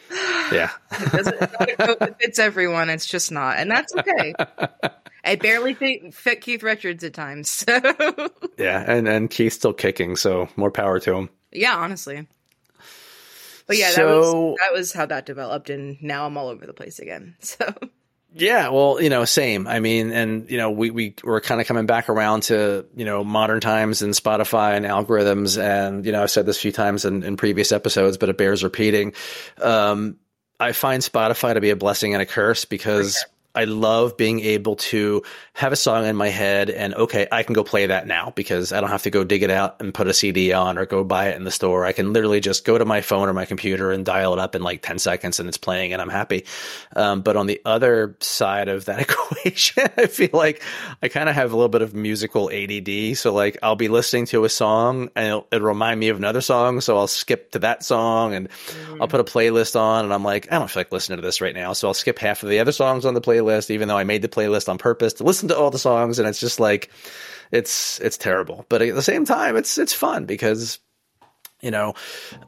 Yeah, 0.52 0.71
It 0.99 1.12
doesn't, 1.12 1.36
it's 1.39 1.54
not 1.60 1.69
a 1.69 1.75
coat 1.75 1.99
that 1.99 2.19
fits 2.19 2.39
everyone. 2.39 2.89
It's 2.89 3.06
just 3.06 3.32
not, 3.32 3.58
and 3.58 3.69
that's 3.69 3.93
okay. 3.95 4.34
I 5.23 5.36
barely 5.36 5.75
fit, 5.75 6.12
fit 6.15 6.41
Keith 6.41 6.63
Richards 6.63 7.04
at 7.04 7.13
times. 7.13 7.52
So 7.69 8.30
yeah, 8.58 8.84
and 8.88 9.08
and 9.08 9.30
Keith's 9.30 9.58
still 9.58 9.73
kicking, 9.73 10.15
so 10.15 10.49
more 10.56 10.71
power 10.71 10.99
to 11.02 11.13
him. 11.13 11.30
yeah, 11.52 11.75
honestly. 11.75 12.25
But 13.67 13.78
yeah, 13.78 13.91
that 13.91 14.06
was 14.08 14.56
that 14.60 14.73
was 14.73 14.91
how 14.93 15.06
that 15.06 15.28
developed, 15.28 15.69
and 15.69 16.02
now 16.02 16.25
I'm 16.25 16.36
all 16.38 16.47
over 16.47 16.65
the 16.65 16.73
place 16.73 16.97
again. 16.97 17.36
So 17.41 17.71
Yeah, 18.34 18.70
well, 18.70 19.02
you 19.02 19.10
know, 19.10 19.26
same. 19.26 19.68
I 19.68 19.80
mean, 19.80 20.12
and 20.12 20.50
you 20.50 20.58
know, 20.58 20.70
we 20.70 20.92
we 20.92 21.15
we're 21.24 21.42
kind 21.42 21.60
of 21.60 21.68
coming 21.68 21.88
back 21.88 22.10
around 22.10 22.44
to 22.44 22.86
you 22.96 23.06
know 23.06 23.24
modern 23.24 23.60
times 23.60 24.02
and 24.02 24.13
Spotify 24.13 24.78
and 24.78 24.86
algorithms, 24.86 25.62
and 25.62 26.06
you 26.06 26.12
know, 26.12 26.22
I've 26.24 26.32
said 26.32 26.46
this 26.46 26.58
a 26.58 26.62
few 26.62 26.72
times 26.72 27.06
in, 27.06 27.24
in 27.24 27.38
previous 27.38 27.72
episodes, 27.72 28.18
but 28.18 28.30
it 28.30 28.38
bears 28.38 28.63
repeating. 28.63 29.13
Um, 29.62 30.18
I 30.60 30.74
find 30.74 31.02
Spotify 31.02 31.56
to 31.56 31.62
be 31.62 31.72
a 31.72 31.76
blessing 31.76 32.13
and 32.13 32.22
a 32.22 32.26
curse 32.26 32.65
because 32.65 33.26
I 33.55 33.65
love 33.65 34.15
being 34.15 34.39
able 34.41 34.75
to 34.75 35.23
have 35.53 35.73
a 35.73 35.75
song 35.75 36.05
in 36.05 36.15
my 36.15 36.29
head 36.29 36.69
and 36.69 36.93
okay, 36.93 37.27
I 37.31 37.43
can 37.43 37.53
go 37.53 37.63
play 37.63 37.88
that 37.88 38.07
now 38.07 38.31
because 38.35 38.71
I 38.71 38.79
don't 38.79 38.91
have 38.91 39.03
to 39.03 39.09
go 39.09 39.23
dig 39.23 39.43
it 39.43 39.49
out 39.49 39.81
and 39.81 39.93
put 39.93 40.07
a 40.07 40.13
CD 40.13 40.53
on 40.53 40.77
or 40.77 40.85
go 40.85 41.03
buy 41.03 41.29
it 41.29 41.35
in 41.35 41.43
the 41.43 41.51
store. 41.51 41.83
I 41.85 41.91
can 41.91 42.13
literally 42.13 42.39
just 42.39 42.63
go 42.63 42.77
to 42.77 42.85
my 42.85 43.01
phone 43.01 43.27
or 43.27 43.33
my 43.33 43.45
computer 43.45 43.91
and 43.91 44.05
dial 44.05 44.33
it 44.33 44.39
up 44.39 44.55
in 44.55 44.62
like 44.62 44.81
10 44.83 44.99
seconds 44.99 45.39
and 45.39 45.49
it's 45.49 45.57
playing 45.57 45.93
and 45.93 46.01
I'm 46.01 46.09
happy. 46.09 46.45
Um, 46.95 47.21
but 47.21 47.35
on 47.35 47.47
the 47.47 47.59
other 47.65 48.15
side 48.19 48.67
of 48.67 48.85
that 48.85 48.99
equation, 49.09 49.89
I 49.97 50.05
feel 50.05 50.29
like 50.31 50.62
I 51.01 51.07
kind 51.07 51.27
of 51.27 51.35
have 51.35 51.51
a 51.51 51.55
little 51.55 51.69
bit 51.69 51.81
of 51.81 51.95
musical 51.95 52.51
ADD. 52.51 53.17
So 53.17 53.33
like 53.33 53.57
I'll 53.63 53.75
be 53.75 53.88
listening 53.88 54.27
to 54.27 54.45
a 54.45 54.49
song 54.49 55.09
and 55.15 55.27
it'll, 55.27 55.47
it'll 55.51 55.67
remind 55.67 55.99
me 55.99 56.09
of 56.09 56.17
another 56.17 56.41
song. 56.41 56.81
So 56.81 56.97
I'll 56.97 57.07
skip 57.07 57.51
to 57.51 57.59
that 57.59 57.83
song 57.83 58.35
and 58.35 58.47
I'll 59.01 59.07
put 59.07 59.19
a 59.19 59.23
playlist 59.23 59.79
on 59.79 60.05
and 60.05 60.13
I'm 60.13 60.23
like, 60.23 60.51
I 60.51 60.59
don't 60.59 60.69
feel 60.69 60.81
like 60.81 60.91
listening 60.91 61.17
to 61.17 61.23
this 61.23 61.41
right 61.41 61.55
now. 61.55 61.73
So 61.73 61.88
I'll 61.88 61.93
skip 61.95 62.19
half 62.19 62.43
of 62.43 62.49
the 62.49 62.59
other 62.59 62.71
songs 62.71 63.05
on 63.05 63.15
the 63.15 63.21
playlist, 63.21 63.38
even 63.69 63.88
though 63.88 63.97
I 63.97 64.04
made 64.04 64.21
the 64.21 64.28
playlist 64.28 64.69
on 64.69 64.78
purpose 64.78 65.13
to 65.13 65.23
listen 65.23 65.49
to 65.49 65.58
all 65.58 65.71
the 65.71 65.80
songs. 65.80 66.19
And 66.19 66.28
it's 66.28 66.39
just 66.39 66.60
like, 66.60 66.89
it's, 67.52 67.99
it's 67.99 68.17
terrible. 68.17 68.65
But 68.69 68.82
at 68.82 68.95
the 68.95 69.02
same 69.02 69.25
time, 69.25 69.56
it's, 69.56 69.78
it's 69.78 69.93
fun 69.93 70.25
because 70.25 70.80
you 71.62 71.71
know, 71.71 71.93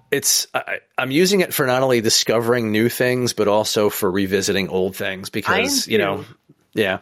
it's 0.10 0.48
I, 0.54 0.80
I'm 0.98 1.12
using 1.12 1.42
it 1.42 1.54
for 1.54 1.66
not 1.68 1.84
only 1.84 2.02
discovering 2.02 2.72
new 2.72 2.88
things, 2.88 3.34
but 3.34 3.48
also 3.48 3.90
for 3.90 4.10
revisiting 4.10 4.70
old 4.70 4.96
things 4.96 5.30
because 5.30 5.88
you 5.88 5.98
know, 5.98 6.24
yeah, 6.74 7.00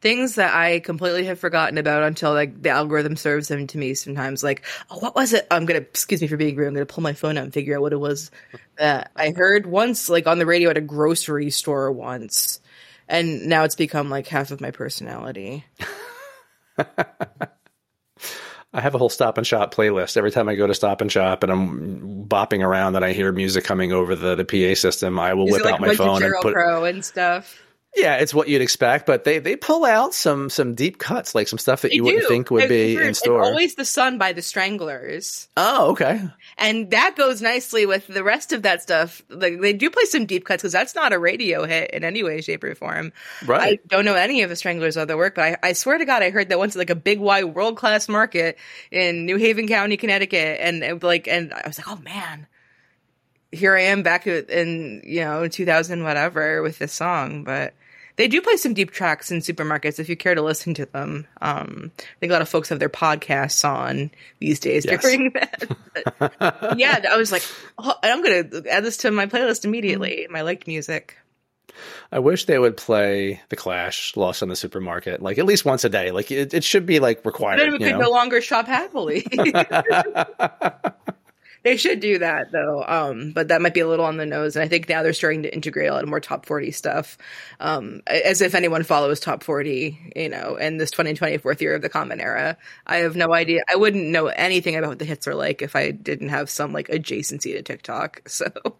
things 0.00 0.34
that 0.36 0.54
I 0.54 0.80
completely 0.80 1.24
have 1.24 1.38
forgotten 1.38 1.78
about 1.78 2.02
until 2.02 2.32
like 2.32 2.60
the 2.60 2.70
algorithm 2.70 3.16
serves 3.16 3.48
them 3.48 3.66
to 3.68 3.78
me 3.78 3.94
sometimes. 3.94 4.42
Like, 4.42 4.64
oh, 4.90 4.98
what 4.98 5.14
was 5.14 5.32
it? 5.32 5.46
I'm 5.50 5.66
gonna 5.66 5.80
excuse 5.80 6.20
me 6.20 6.26
for 6.26 6.36
being 6.36 6.56
rude. 6.56 6.68
I'm 6.68 6.74
gonna 6.74 6.86
pull 6.86 7.02
my 7.02 7.14
phone 7.14 7.38
out 7.38 7.44
and 7.44 7.54
figure 7.54 7.76
out 7.76 7.82
what 7.82 7.92
it 7.92 8.00
was 8.00 8.30
that 8.76 9.12
I 9.14 9.30
heard 9.30 9.66
once, 9.66 10.08
like 10.08 10.26
on 10.26 10.38
the 10.38 10.46
radio 10.46 10.70
at 10.70 10.76
a 10.76 10.82
grocery 10.82 11.50
store 11.50 11.92
once, 11.92 12.60
and 13.08 13.46
now 13.46 13.64
it's 13.64 13.74
become 13.74 14.10
like 14.10 14.26
half 14.26 14.50
of 14.50 14.60
my 14.60 14.70
personality. 14.70 15.64
I 18.72 18.80
have 18.80 18.94
a 18.94 18.98
whole 18.98 19.08
Stop 19.08 19.38
and 19.38 19.46
Shop 19.46 19.74
playlist. 19.74 20.16
Every 20.16 20.30
time 20.30 20.48
I 20.48 20.54
go 20.54 20.66
to 20.66 20.74
Stop 20.74 21.00
and 21.00 21.10
Shop 21.10 21.42
and 21.42 21.50
I'm 21.50 22.26
bopping 22.26 22.62
around 22.62 22.94
and 22.96 23.04
I 23.04 23.12
hear 23.12 23.32
music 23.32 23.64
coming 23.64 23.92
over 23.92 24.14
the 24.14 24.34
the 24.34 24.44
PA 24.44 24.78
system, 24.78 25.18
I 25.18 25.34
will 25.34 25.46
Is 25.46 25.52
whip 25.52 25.64
like 25.64 25.74
out 25.74 25.80
my 25.80 25.94
phone 25.94 26.22
and 26.22 26.34
put. 26.42 26.52
Crow 26.54 26.84
and 26.84 27.04
stuff? 27.04 27.62
Yeah, 27.96 28.16
it's 28.16 28.34
what 28.34 28.48
you'd 28.48 28.60
expect, 28.60 29.06
but 29.06 29.24
they 29.24 29.38
they 29.38 29.56
pull 29.56 29.86
out 29.86 30.12
some 30.12 30.50
some 30.50 30.74
deep 30.74 30.98
cuts, 30.98 31.34
like 31.34 31.48
some 31.48 31.58
stuff 31.58 31.80
that 31.80 31.94
you 31.94 32.04
wouldn't 32.04 32.28
think 32.28 32.50
would 32.50 32.64
I've 32.64 32.68
be 32.68 32.94
heard 32.94 33.06
in 33.06 33.14
store. 33.14 33.42
Always 33.42 33.74
the 33.74 33.86
Sun 33.86 34.18
by 34.18 34.34
the 34.34 34.42
Stranglers. 34.42 35.48
oh, 35.56 35.92
okay. 35.92 36.20
And 36.58 36.90
that 36.90 37.16
goes 37.16 37.40
nicely 37.40 37.86
with 37.86 38.06
the 38.06 38.22
rest 38.22 38.52
of 38.52 38.62
that 38.62 38.82
stuff. 38.82 39.22
Like 39.30 39.62
they 39.62 39.72
do 39.72 39.88
play 39.88 40.04
some 40.04 40.26
deep 40.26 40.44
cuts 40.44 40.62
because 40.62 40.72
that's 40.72 40.94
not 40.94 41.14
a 41.14 41.18
radio 41.18 41.64
hit 41.64 41.92
in 41.92 42.04
any 42.04 42.22
way, 42.22 42.42
shape, 42.42 42.64
or 42.64 42.74
form. 42.74 43.14
Right. 43.46 43.80
I 43.82 43.86
don't 43.88 44.04
know 44.04 44.14
any 44.14 44.42
of 44.42 44.50
the 44.50 44.56
Stranglers' 44.56 44.98
other 44.98 45.16
work, 45.16 45.34
but 45.36 45.44
I, 45.44 45.56
I 45.62 45.72
swear 45.72 45.96
to 45.96 46.04
God, 46.04 46.22
I 46.22 46.28
heard 46.28 46.50
that 46.50 46.58
once 46.58 46.76
at 46.76 46.78
like 46.78 46.90
a 46.90 46.94
big, 46.94 47.18
Y 47.18 47.44
world 47.44 47.78
class 47.78 48.10
market 48.10 48.58
in 48.90 49.24
New 49.24 49.36
Haven 49.36 49.66
County, 49.68 49.96
Connecticut, 49.96 50.58
and 50.60 50.82
it, 50.82 51.02
like, 51.02 51.28
and 51.28 51.54
I 51.54 51.66
was 51.66 51.78
like, 51.78 51.88
oh 51.88 51.96
man, 52.02 52.46
here 53.52 53.74
I 53.74 53.84
am 53.84 54.02
back 54.02 54.26
in 54.26 55.00
you 55.02 55.20
know 55.20 55.48
2000 55.48 56.02
whatever 56.02 56.60
with 56.60 56.78
this 56.78 56.92
song, 56.92 57.42
but. 57.42 57.72
They 58.16 58.28
do 58.28 58.40
play 58.40 58.56
some 58.56 58.72
deep 58.74 58.90
tracks 58.92 59.30
in 59.30 59.38
supermarkets 59.40 59.98
if 59.98 60.08
you 60.08 60.16
care 60.16 60.34
to 60.34 60.42
listen 60.42 60.72
to 60.74 60.86
them. 60.86 61.26
Um, 61.42 61.92
I 61.98 62.02
think 62.20 62.30
a 62.30 62.32
lot 62.32 62.42
of 62.42 62.48
folks 62.48 62.70
have 62.70 62.78
their 62.78 62.88
podcasts 62.88 63.62
on 63.68 64.10
these 64.40 64.58
days 64.58 64.84
Yes. 64.86 65.02
during 65.02 65.30
that. 65.34 66.74
Yeah, 66.78 67.00
I 67.10 67.16
was 67.16 67.30
like, 67.30 67.42
oh, 67.78 67.94
I'm 68.02 68.22
going 68.22 68.50
to 68.50 68.70
add 68.70 68.84
this 68.84 68.96
to 68.98 69.10
my 69.10 69.26
playlist 69.26 69.64
immediately. 69.64 70.26
My 70.30 70.40
liked 70.42 70.66
music. 70.66 71.16
I 72.10 72.20
wish 72.20 72.46
they 72.46 72.58
would 72.58 72.78
play 72.78 73.42
The 73.50 73.56
Clash, 73.56 74.16
Lost 74.16 74.40
in 74.40 74.48
the 74.48 74.56
Supermarket, 74.56 75.20
like 75.20 75.36
at 75.36 75.44
least 75.44 75.66
once 75.66 75.84
a 75.84 75.90
day. 75.90 76.10
Like 76.10 76.30
it, 76.30 76.54
it 76.54 76.64
should 76.64 76.86
be 76.86 77.00
like 77.00 77.22
required. 77.26 77.60
Then 77.60 77.72
we 77.72 77.72
you 77.74 77.78
could 77.84 77.92
know? 77.98 78.04
no 78.06 78.10
longer 78.10 78.40
shop 78.40 78.66
happily. 78.66 79.26
they 81.66 81.76
should 81.76 81.98
do 81.98 82.20
that 82.20 82.52
though. 82.52 82.84
Um, 82.86 83.32
but 83.32 83.48
that 83.48 83.60
might 83.60 83.74
be 83.74 83.80
a 83.80 83.88
little 83.88 84.04
on 84.04 84.18
the 84.18 84.24
nose. 84.24 84.54
And 84.54 84.64
I 84.64 84.68
think 84.68 84.88
now 84.88 85.02
they're 85.02 85.12
starting 85.12 85.42
to 85.42 85.52
integrate 85.52 85.88
a 85.88 85.94
lot 85.94 86.06
more 86.06 86.20
top 86.20 86.46
40 86.46 86.70
stuff. 86.70 87.18
Um, 87.58 88.02
as 88.06 88.40
if 88.40 88.54
anyone 88.54 88.84
follows 88.84 89.18
top 89.18 89.42
40, 89.42 90.12
you 90.14 90.28
know, 90.28 90.54
in 90.54 90.76
this 90.76 90.92
2024th 90.92 91.60
year 91.60 91.74
of 91.74 91.82
the 91.82 91.88
common 91.88 92.20
era. 92.20 92.56
I 92.86 92.98
have 92.98 93.16
no 93.16 93.34
idea. 93.34 93.64
I 93.68 93.74
wouldn't 93.74 94.06
know 94.06 94.28
anything 94.28 94.76
about 94.76 94.90
what 94.90 94.98
the 95.00 95.04
hits 95.04 95.26
are 95.26 95.34
like 95.34 95.60
if 95.60 95.74
I 95.74 95.90
didn't 95.90 96.28
have 96.28 96.48
some 96.48 96.72
like 96.72 96.86
adjacency 96.86 97.54
to 97.54 97.62
TikTok. 97.62 98.22
So 98.36 98.76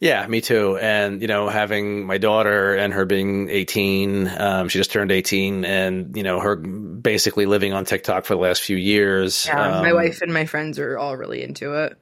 Yeah, 0.00 0.26
me 0.26 0.40
too. 0.40 0.78
And, 0.78 1.20
you 1.20 1.28
know, 1.28 1.48
having 1.48 2.06
my 2.06 2.18
daughter 2.18 2.74
and 2.74 2.92
her 2.92 3.04
being 3.04 3.48
18, 3.50 4.28
um, 4.38 4.68
she 4.68 4.78
just 4.78 4.92
turned 4.92 5.10
18 5.10 5.64
and, 5.64 6.16
you 6.16 6.22
know, 6.22 6.38
her 6.40 6.56
basically 6.56 7.46
living 7.46 7.72
on 7.72 7.84
TikTok 7.84 8.24
for 8.24 8.34
the 8.34 8.40
last 8.40 8.62
few 8.62 8.76
years. 8.76 9.46
yeah, 9.46 9.80
my 9.80 9.90
um, 9.90 9.96
wife 9.96 10.22
and 10.22 10.32
my 10.32 10.46
friends 10.46 10.78
are 10.78 10.96
all 10.96 11.16
really 11.16 11.42
into 11.42 11.74
it. 11.74 11.98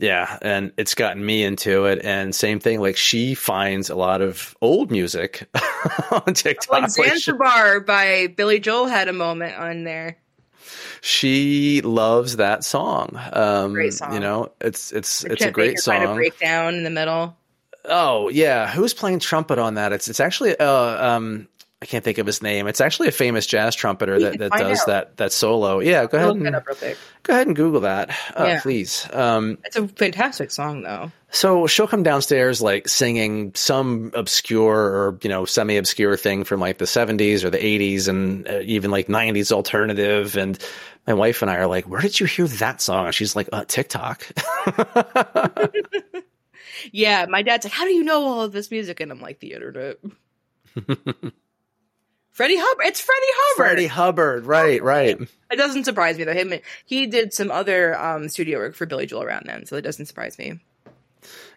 Yeah, 0.00 0.38
and 0.42 0.72
it's 0.76 0.94
gotten 0.94 1.24
me 1.24 1.42
into 1.42 1.86
it. 1.86 2.04
And 2.04 2.32
same 2.32 2.60
thing, 2.60 2.80
like 2.80 2.96
she 2.96 3.34
finds 3.34 3.90
a 3.90 3.96
lot 3.96 4.22
of 4.22 4.56
old 4.62 4.92
music 4.92 5.48
on 6.12 6.34
TikTok. 6.34 6.70
Like 6.70 6.90
Zanzibar 6.90 7.80
by 7.80 8.28
Billy 8.28 8.60
Joel 8.60 8.86
had 8.86 9.08
a 9.08 9.12
moment 9.12 9.56
on 9.56 9.82
there. 9.82 10.18
She 11.00 11.80
loves 11.82 12.36
that 12.36 12.64
song. 12.64 13.18
Um, 13.32 13.72
Great 13.72 13.94
song. 13.94 14.12
You 14.14 14.20
know, 14.20 14.52
it's 14.60 14.92
it's 14.92 15.24
it's 15.24 15.44
a 15.44 15.50
great 15.50 15.78
song. 15.78 15.96
Kind 15.96 16.10
of 16.10 16.16
breakdown 16.16 16.74
in 16.74 16.84
the 16.84 16.90
middle. 16.90 17.36
Oh 17.84 18.28
yeah, 18.28 18.70
who's 18.70 18.94
playing 18.94 19.20
trumpet 19.20 19.58
on 19.58 19.74
that? 19.74 19.92
It's 19.92 20.08
it's 20.08 20.20
actually 20.20 20.58
uh 20.58 20.66
um 21.16 21.48
I 21.80 21.86
can't 21.86 22.02
think 22.04 22.18
of 22.18 22.26
his 22.26 22.42
name. 22.42 22.66
It's 22.66 22.80
actually 22.80 23.06
a 23.06 23.12
famous 23.12 23.46
jazz 23.46 23.76
trumpeter 23.76 24.18
that, 24.18 24.38
that 24.38 24.50
does 24.50 24.80
out. 24.80 24.86
that 24.88 25.16
that 25.18 25.32
solo. 25.32 25.78
Yeah, 25.78 26.06
go 26.06 26.18
ahead 26.18 26.30
and 26.30 26.56
up 26.56 26.66
real 26.66 26.74
quick. 26.76 26.98
go 27.22 27.32
ahead 27.34 27.46
and 27.46 27.54
Google 27.54 27.82
that, 27.82 28.10
uh, 28.36 28.44
Yeah. 28.46 28.60
please. 28.60 29.06
Um, 29.12 29.58
It's 29.64 29.76
a 29.76 29.86
fantastic 29.86 30.50
song, 30.50 30.82
though. 30.82 31.12
so 31.30 31.68
she'll 31.68 31.86
come 31.86 32.02
downstairs 32.02 32.60
like 32.60 32.88
singing 32.88 33.52
some 33.54 34.10
obscure 34.14 34.76
or 34.76 35.18
you 35.22 35.28
know 35.30 35.44
semi 35.44 35.76
obscure 35.76 36.16
thing 36.16 36.42
from 36.42 36.58
like 36.58 36.78
the 36.78 36.86
seventies 36.86 37.44
or 37.44 37.50
the 37.50 37.64
eighties 37.64 38.08
and 38.08 38.48
uh, 38.48 38.58
even 38.64 38.90
like 38.90 39.08
nineties 39.08 39.52
alternative. 39.52 40.36
And 40.36 40.58
my 41.06 41.14
wife 41.14 41.42
and 41.42 41.50
I 41.50 41.58
are 41.58 41.68
like, 41.68 41.88
"Where 41.88 42.00
did 42.00 42.18
you 42.18 42.26
hear 42.26 42.48
that 42.48 42.80
song?" 42.80 43.06
And 43.06 43.14
she's 43.14 43.36
like, 43.36 43.48
uh, 43.52 43.64
"TikTok." 43.66 44.26
Yeah, 46.92 47.26
my 47.28 47.42
dad's 47.42 47.64
like, 47.66 47.72
"How 47.72 47.84
do 47.84 47.90
you 47.92 48.04
know 48.04 48.22
all 48.24 48.42
of 48.42 48.52
this 48.52 48.70
music?" 48.70 49.00
And 49.00 49.10
I'm 49.10 49.20
like, 49.20 49.40
"The 49.40 49.52
internet." 49.52 49.98
Freddie 52.38 52.56
Hubbard. 52.56 52.86
It's 52.86 53.00
Freddie 53.00 53.26
Hubbard. 53.26 53.66
Freddie 53.66 53.86
Hubbard, 53.88 54.46
right, 54.46 54.80
right. 54.80 55.20
It 55.50 55.56
doesn't 55.56 55.82
surprise 55.82 56.16
me 56.18 56.22
though. 56.22 56.34
Him, 56.34 56.54
he 56.86 57.08
did 57.08 57.32
some 57.34 57.50
other 57.50 57.98
um, 57.98 58.28
studio 58.28 58.58
work 58.58 58.76
for 58.76 58.86
Billy 58.86 59.06
Joel 59.06 59.24
around 59.24 59.46
then, 59.46 59.66
so 59.66 59.74
it 59.74 59.82
doesn't 59.82 60.06
surprise 60.06 60.38
me. 60.38 60.60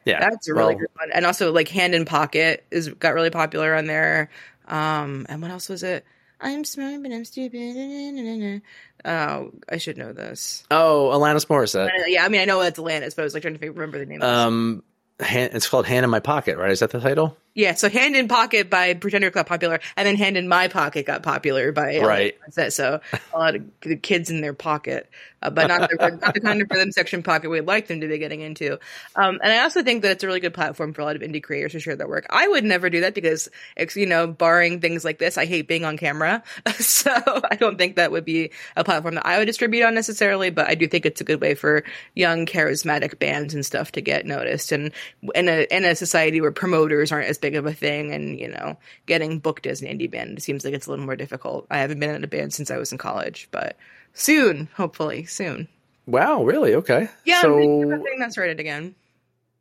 Yeah, 0.06 0.20
That's 0.20 0.48
a 0.48 0.56
really 0.56 0.74
well, 0.74 0.80
good 0.80 0.90
one. 0.96 1.12
And 1.14 1.28
also, 1.28 1.52
like 1.52 1.68
Hand 1.68 1.94
in 1.94 2.06
Pocket 2.06 2.66
is 2.72 2.90
got 2.90 3.14
really 3.14 3.30
popular 3.30 3.76
on 3.76 3.86
there. 3.86 4.32
Um, 4.68 5.28
and 5.30 5.40
what 5.44 5.52
else 5.52 5.70
was 5.70 5.84
it? 5.84 6.04
I'm 6.40 6.64
smart, 6.64 7.04
but 7.04 7.12
I'm 7.12 7.26
stupid. 7.26 8.64
Oh, 9.06 9.52
I 9.70 9.78
should 9.78 10.00
know 10.00 10.14
this. 10.14 10.64
Oh, 10.72 11.12
Alanis 11.14 11.46
Morissette. 11.46 11.92
Yeah, 12.08 12.26
I 12.26 12.30
mean, 12.30 12.42
I 12.42 12.46
know 12.46 12.60
it's 12.62 12.80
Alanis, 12.80 13.16
but 13.16 13.22
I 13.22 13.26
was 13.26 13.36
like 13.36 13.44
trying 13.44 13.60
to 13.60 13.68
remember 13.70 14.00
the 14.00 14.08
name. 14.08 14.24
of. 14.24 14.28
Um, 14.28 14.84
hand, 15.20 15.52
it's 15.54 15.70
called 15.70 15.86
"Hand 15.86 16.06
in 16.06 16.10
My 16.10 16.22
Pocket," 16.22 16.58
right? 16.58 16.72
Is 16.72 16.80
that 16.80 16.90
the 16.90 17.00
title? 17.00 17.38
Yeah, 17.54 17.74
so 17.74 17.90
Hand 17.90 18.16
in 18.16 18.28
Pocket 18.28 18.70
by 18.70 18.94
Pretender 18.94 19.30
got 19.30 19.46
popular, 19.46 19.82
and 19.98 20.08
then 20.08 20.16
Hand 20.16 20.38
in 20.38 20.48
My 20.48 20.70
Pocket 20.70 21.06
got 21.06 21.22
popular 21.22 21.72
by 21.72 22.00
Right. 22.00 22.38
That 22.56 22.74
so 22.74 23.02
a 23.34 23.38
lot 23.38 23.56
of 23.56 23.64
the 23.82 23.98
kids 23.98 24.30
in 24.30 24.42
their 24.42 24.54
pocket, 24.54 25.10
uh, 25.42 25.50
but 25.50 25.68
not 25.68 25.90
the, 25.90 26.20
not 26.22 26.34
the 26.34 26.40
kind 26.40 26.62
of 26.62 26.70
rhythm 26.70 26.92
section 26.92 27.24
pocket 27.24 27.50
we'd 27.50 27.62
like 27.62 27.88
them 27.88 28.02
to 28.02 28.08
be 28.08 28.18
getting 28.18 28.42
into. 28.42 28.80
Um, 29.16 29.40
and 29.44 29.52
I 29.52 29.60
also 29.64 29.84
think 29.84 30.04
that 30.04 30.12
it's 30.12 30.24
a 30.24 30.28
really 30.28 30.40
good 30.40 30.54
platform 30.54 30.94
for 30.94 31.02
a 31.02 31.06
lot 31.06 31.16
of 31.16 31.22
indie 31.22 31.42
creators 31.42 31.72
to 31.74 31.80
share 31.80 31.96
their 31.96 32.08
work. 32.08 32.26
I 32.30 32.48
would 32.48 32.64
never 32.64 32.90
do 32.90 33.02
that 33.02 33.14
because, 33.14 33.50
you 33.96 34.06
know, 34.06 34.28
barring 34.28 34.80
things 34.80 35.04
like 35.04 35.20
this, 35.20 35.38
I 35.38 35.46
hate 35.46 35.68
being 35.68 35.86
on 35.86 35.98
camera, 35.98 36.44
so 36.80 37.12
I 37.50 37.56
don't 37.56 37.78
think 37.78 37.96
that 37.96 38.12
would 38.12 38.26
be 38.26 38.52
a 38.76 38.84
platform 38.84 39.16
that 39.16 39.26
I 39.26 39.40
would 39.40 39.46
distribute 39.46 39.84
on 39.84 39.96
necessarily. 39.96 40.50
But 40.50 40.70
I 40.70 40.76
do 40.76 40.88
think 40.88 41.06
it's 41.06 41.22
a 41.22 41.26
good 41.26 41.42
way 41.42 41.56
for 41.56 41.84
young, 42.16 42.46
charismatic 42.46 43.20
bands 43.20 43.54
and 43.54 43.66
stuff 43.66 43.92
to 43.94 44.02
get 44.02 44.26
noticed, 44.26 44.72
and 44.72 44.92
in 45.36 45.50
a 45.50 45.66
in 45.76 45.86
a 45.86 45.96
society 45.96 46.42
where 46.42 46.52
promoters 46.52 47.12
aren't 47.12 47.28
as 47.28 47.38
big 47.38 47.56
of 47.56 47.66
a 47.66 47.74
thing, 47.74 48.14
and 48.14 48.40
you 48.40 48.50
know, 48.50 48.78
getting 49.06 49.40
booked 49.40 49.66
as 49.66 49.82
an 49.82 49.88
indie 49.88 50.10
band 50.10 50.42
seems 50.42 50.64
like 50.66 50.74
it's 50.74 50.88
a 50.88 50.90
little 50.90 51.06
more 51.06 51.16
difficult. 51.16 51.66
I 51.70 51.80
haven't 51.80 52.00
been 52.00 52.16
in 52.16 52.24
a 52.24 52.28
band 52.28 52.54
since 52.54 52.72
I 52.72 52.78
was 52.78 52.92
in 52.92 52.98
college, 52.98 53.48
but 53.52 53.78
soon, 54.14 54.70
hopefully, 54.76 55.26
soon. 55.26 55.68
Wow, 56.06 56.44
really? 56.44 56.76
Okay. 56.76 57.10
Yeah, 57.26 57.38
I'm 57.38 57.42
So 57.42 57.82
about 57.84 58.04
getting 58.04 58.20
that 58.20 58.32
started 58.32 58.60
again. 58.60 58.96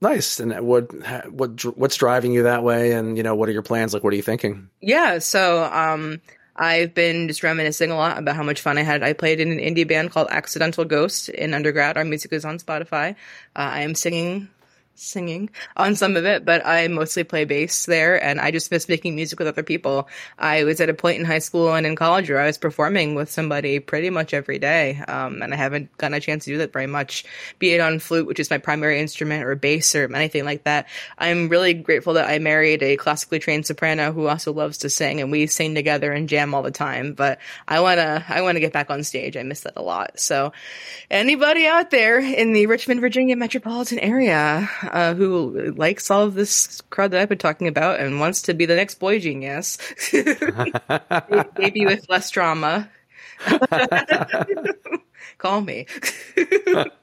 nice. 0.00 0.40
And 0.40 0.58
what 0.66 0.90
what 1.30 1.64
what's 1.76 1.96
driving 1.96 2.32
you 2.32 2.44
that 2.44 2.62
way? 2.64 2.92
And 2.92 3.16
you 3.16 3.22
know, 3.22 3.34
what 3.34 3.48
are 3.48 3.52
your 3.52 3.62
plans? 3.62 3.92
Like, 3.94 4.02
what 4.02 4.12
are 4.12 4.16
you 4.16 4.22
thinking? 4.22 4.68
Yeah, 4.80 5.18
so 5.18 5.64
um 5.64 6.20
I've 6.56 6.92
been 6.94 7.28
just 7.28 7.42
reminiscing 7.42 7.90
a 7.90 7.96
lot 7.96 8.18
about 8.18 8.36
how 8.36 8.42
much 8.42 8.60
fun 8.60 8.76
I 8.76 8.82
had. 8.82 9.02
I 9.02 9.12
played 9.14 9.40
in 9.40 9.50
an 9.52 9.58
indie 9.58 9.86
band 9.86 10.10
called 10.10 10.28
Accidental 10.30 10.84
Ghost 10.84 11.28
in 11.30 11.54
undergrad. 11.54 11.96
Our 11.96 12.04
music 12.04 12.32
is 12.32 12.44
on 12.44 12.58
Spotify. 12.58 13.12
Uh, 13.56 13.70
I 13.78 13.80
am 13.82 13.94
singing 13.94 14.48
singing 15.00 15.50
on 15.76 15.94
some 15.94 16.16
of 16.16 16.24
it, 16.26 16.44
but 16.44 16.64
I 16.66 16.86
mostly 16.88 17.24
play 17.24 17.44
bass 17.44 17.86
there 17.86 18.22
and 18.22 18.40
I 18.40 18.50
just 18.50 18.70
miss 18.70 18.88
making 18.88 19.14
music 19.14 19.38
with 19.38 19.48
other 19.48 19.62
people. 19.62 20.08
I 20.38 20.64
was 20.64 20.80
at 20.80 20.88
a 20.88 20.94
point 20.94 21.18
in 21.18 21.24
high 21.24 21.38
school 21.38 21.74
and 21.74 21.86
in 21.86 21.96
college 21.96 22.28
where 22.28 22.40
I 22.40 22.46
was 22.46 22.58
performing 22.58 23.14
with 23.14 23.30
somebody 23.30 23.78
pretty 23.80 24.10
much 24.10 24.34
every 24.34 24.58
day. 24.58 25.02
Um, 25.08 25.42
and 25.42 25.52
I 25.52 25.56
haven't 25.56 25.96
gotten 25.96 26.14
a 26.14 26.20
chance 26.20 26.44
to 26.44 26.50
do 26.50 26.58
that 26.58 26.72
very 26.72 26.86
much, 26.86 27.24
be 27.58 27.72
it 27.72 27.80
on 27.80 27.98
flute, 27.98 28.26
which 28.26 28.40
is 28.40 28.50
my 28.50 28.58
primary 28.58 29.00
instrument 29.00 29.44
or 29.44 29.54
bass 29.54 29.94
or 29.94 30.04
anything 30.14 30.44
like 30.44 30.64
that. 30.64 30.86
I'm 31.18 31.48
really 31.48 31.74
grateful 31.74 32.14
that 32.14 32.28
I 32.28 32.38
married 32.38 32.82
a 32.82 32.96
classically 32.96 33.38
trained 33.38 33.66
soprano 33.66 34.12
who 34.12 34.26
also 34.26 34.52
loves 34.52 34.78
to 34.78 34.90
sing 34.90 35.20
and 35.20 35.30
we 35.30 35.46
sing 35.46 35.74
together 35.74 36.12
and 36.12 36.28
jam 36.28 36.54
all 36.54 36.62
the 36.62 36.70
time. 36.70 37.14
But 37.14 37.38
I 37.66 37.80
want 37.80 37.98
to, 37.98 38.24
I 38.28 38.42
want 38.42 38.56
to 38.56 38.60
get 38.60 38.72
back 38.72 38.90
on 38.90 39.02
stage. 39.02 39.36
I 39.36 39.42
miss 39.42 39.60
that 39.62 39.74
a 39.76 39.82
lot. 39.82 40.20
So 40.20 40.52
anybody 41.10 41.66
out 41.66 41.90
there 41.90 42.18
in 42.18 42.52
the 42.52 42.66
Richmond, 42.66 43.00
Virginia 43.00 43.36
metropolitan 43.36 43.98
area, 43.98 44.68
uh, 44.90 45.14
who 45.14 45.72
likes 45.76 46.10
all 46.10 46.22
of 46.22 46.34
this 46.34 46.80
crowd 46.90 47.12
that 47.12 47.20
I've 47.20 47.28
been 47.28 47.38
talking 47.38 47.68
about 47.68 48.00
and 48.00 48.20
wants 48.20 48.42
to 48.42 48.54
be 48.54 48.66
the 48.66 48.76
next 48.76 48.96
boy 48.96 49.18
genius, 49.18 49.78
maybe 51.58 51.86
with 51.86 52.08
less 52.08 52.30
drama, 52.30 52.90
call 55.38 55.60
me. 55.60 55.86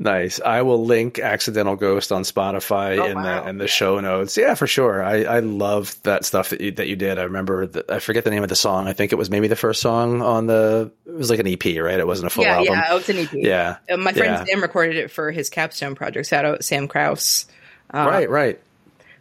Nice. 0.00 0.40
I 0.40 0.62
will 0.62 0.84
link 0.86 1.18
Accidental 1.18 1.74
Ghost 1.74 2.12
on 2.12 2.22
Spotify 2.22 2.98
Oh, 3.00 3.04
in 3.06 3.16
wow. 3.16 3.42
the 3.42 3.48
in 3.50 3.58
the 3.58 3.66
show 3.66 3.98
notes. 3.98 4.36
Yeah, 4.36 4.54
for 4.54 4.68
sure. 4.68 5.02
I 5.02 5.24
I 5.24 5.40
love 5.40 6.00
that 6.04 6.24
stuff 6.24 6.50
that 6.50 6.60
you 6.60 6.70
that 6.72 6.86
you 6.86 6.94
did. 6.94 7.18
I 7.18 7.24
remember 7.24 7.66
the, 7.66 7.84
I 7.92 7.98
forget 7.98 8.22
the 8.22 8.30
name 8.30 8.44
of 8.44 8.48
the 8.48 8.54
song. 8.54 8.86
I 8.86 8.92
think 8.92 9.10
it 9.12 9.16
was 9.16 9.28
maybe 9.28 9.48
the 9.48 9.56
first 9.56 9.82
song 9.82 10.22
on 10.22 10.46
the 10.46 10.92
it 11.04 11.14
was 11.14 11.30
like 11.30 11.40
an 11.40 11.48
EP, 11.48 11.64
right? 11.64 11.98
It 11.98 12.06
wasn't 12.06 12.28
a 12.28 12.30
full 12.30 12.46
album. 12.46 12.66
yeah, 12.74 12.80
album. 12.80 12.90
yeah, 12.92 12.96
it's 12.98 13.08
an 13.08 13.38
EP. 13.38 13.44
Yeah. 13.44 13.76
Uh, 13.92 13.96
my 13.96 14.12
friend 14.12 14.34
Yeah. 14.34 14.44
Sam 14.44 14.62
recorded 14.62 14.96
it 14.96 15.10
for 15.10 15.32
his 15.32 15.50
capstone 15.50 15.96
project. 15.96 16.28
Shout 16.28 16.44
out 16.44 16.62
Sam 16.64 16.86
Krause. 16.86 17.46
Uh, 17.92 18.06
right, 18.08 18.30
right. 18.30 18.60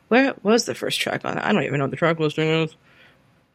Where 0.09 0.35
was 0.43 0.65
the 0.65 0.75
first 0.75 0.99
track 1.01 1.25
on 1.25 1.39
it? 1.39 1.43
I 1.43 1.53
don't 1.53 1.63
even 1.63 1.79
know 1.79 1.85
what 1.85 1.91
the 1.91 1.97
track 1.97 2.19
listing 2.19 2.47
is. 2.49 2.75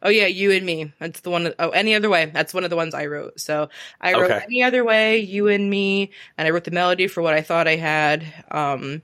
Oh 0.03 0.09
yeah, 0.09 0.27
you 0.27 0.51
and 0.51 0.65
me. 0.65 0.91
That's 0.99 1.21
the 1.21 1.29
one. 1.31 1.53
Oh, 1.57 1.69
any 1.69 1.95
other 1.95 2.09
way. 2.09 2.25
That's 2.25 2.53
one 2.53 2.63
of 2.65 2.69
the 2.69 2.75
ones 2.75 2.93
I 2.93 3.05
wrote. 3.07 3.39
So 3.39 3.69
I 4.01 4.13
wrote 4.15 4.29
Okay. 4.31 4.43
any 4.43 4.61
other 4.61 4.83
way, 4.83 5.19
you 5.19 5.47
and 5.47 5.69
me, 5.69 6.11
and 6.37 6.47
I 6.47 6.51
wrote 6.51 6.65
the 6.65 6.71
melody 6.71 7.07
for 7.07 7.21
what 7.23 7.33
I 7.33 7.41
thought 7.41 7.67
I 7.67 7.77
had. 7.77 8.25
Um, 8.51 9.01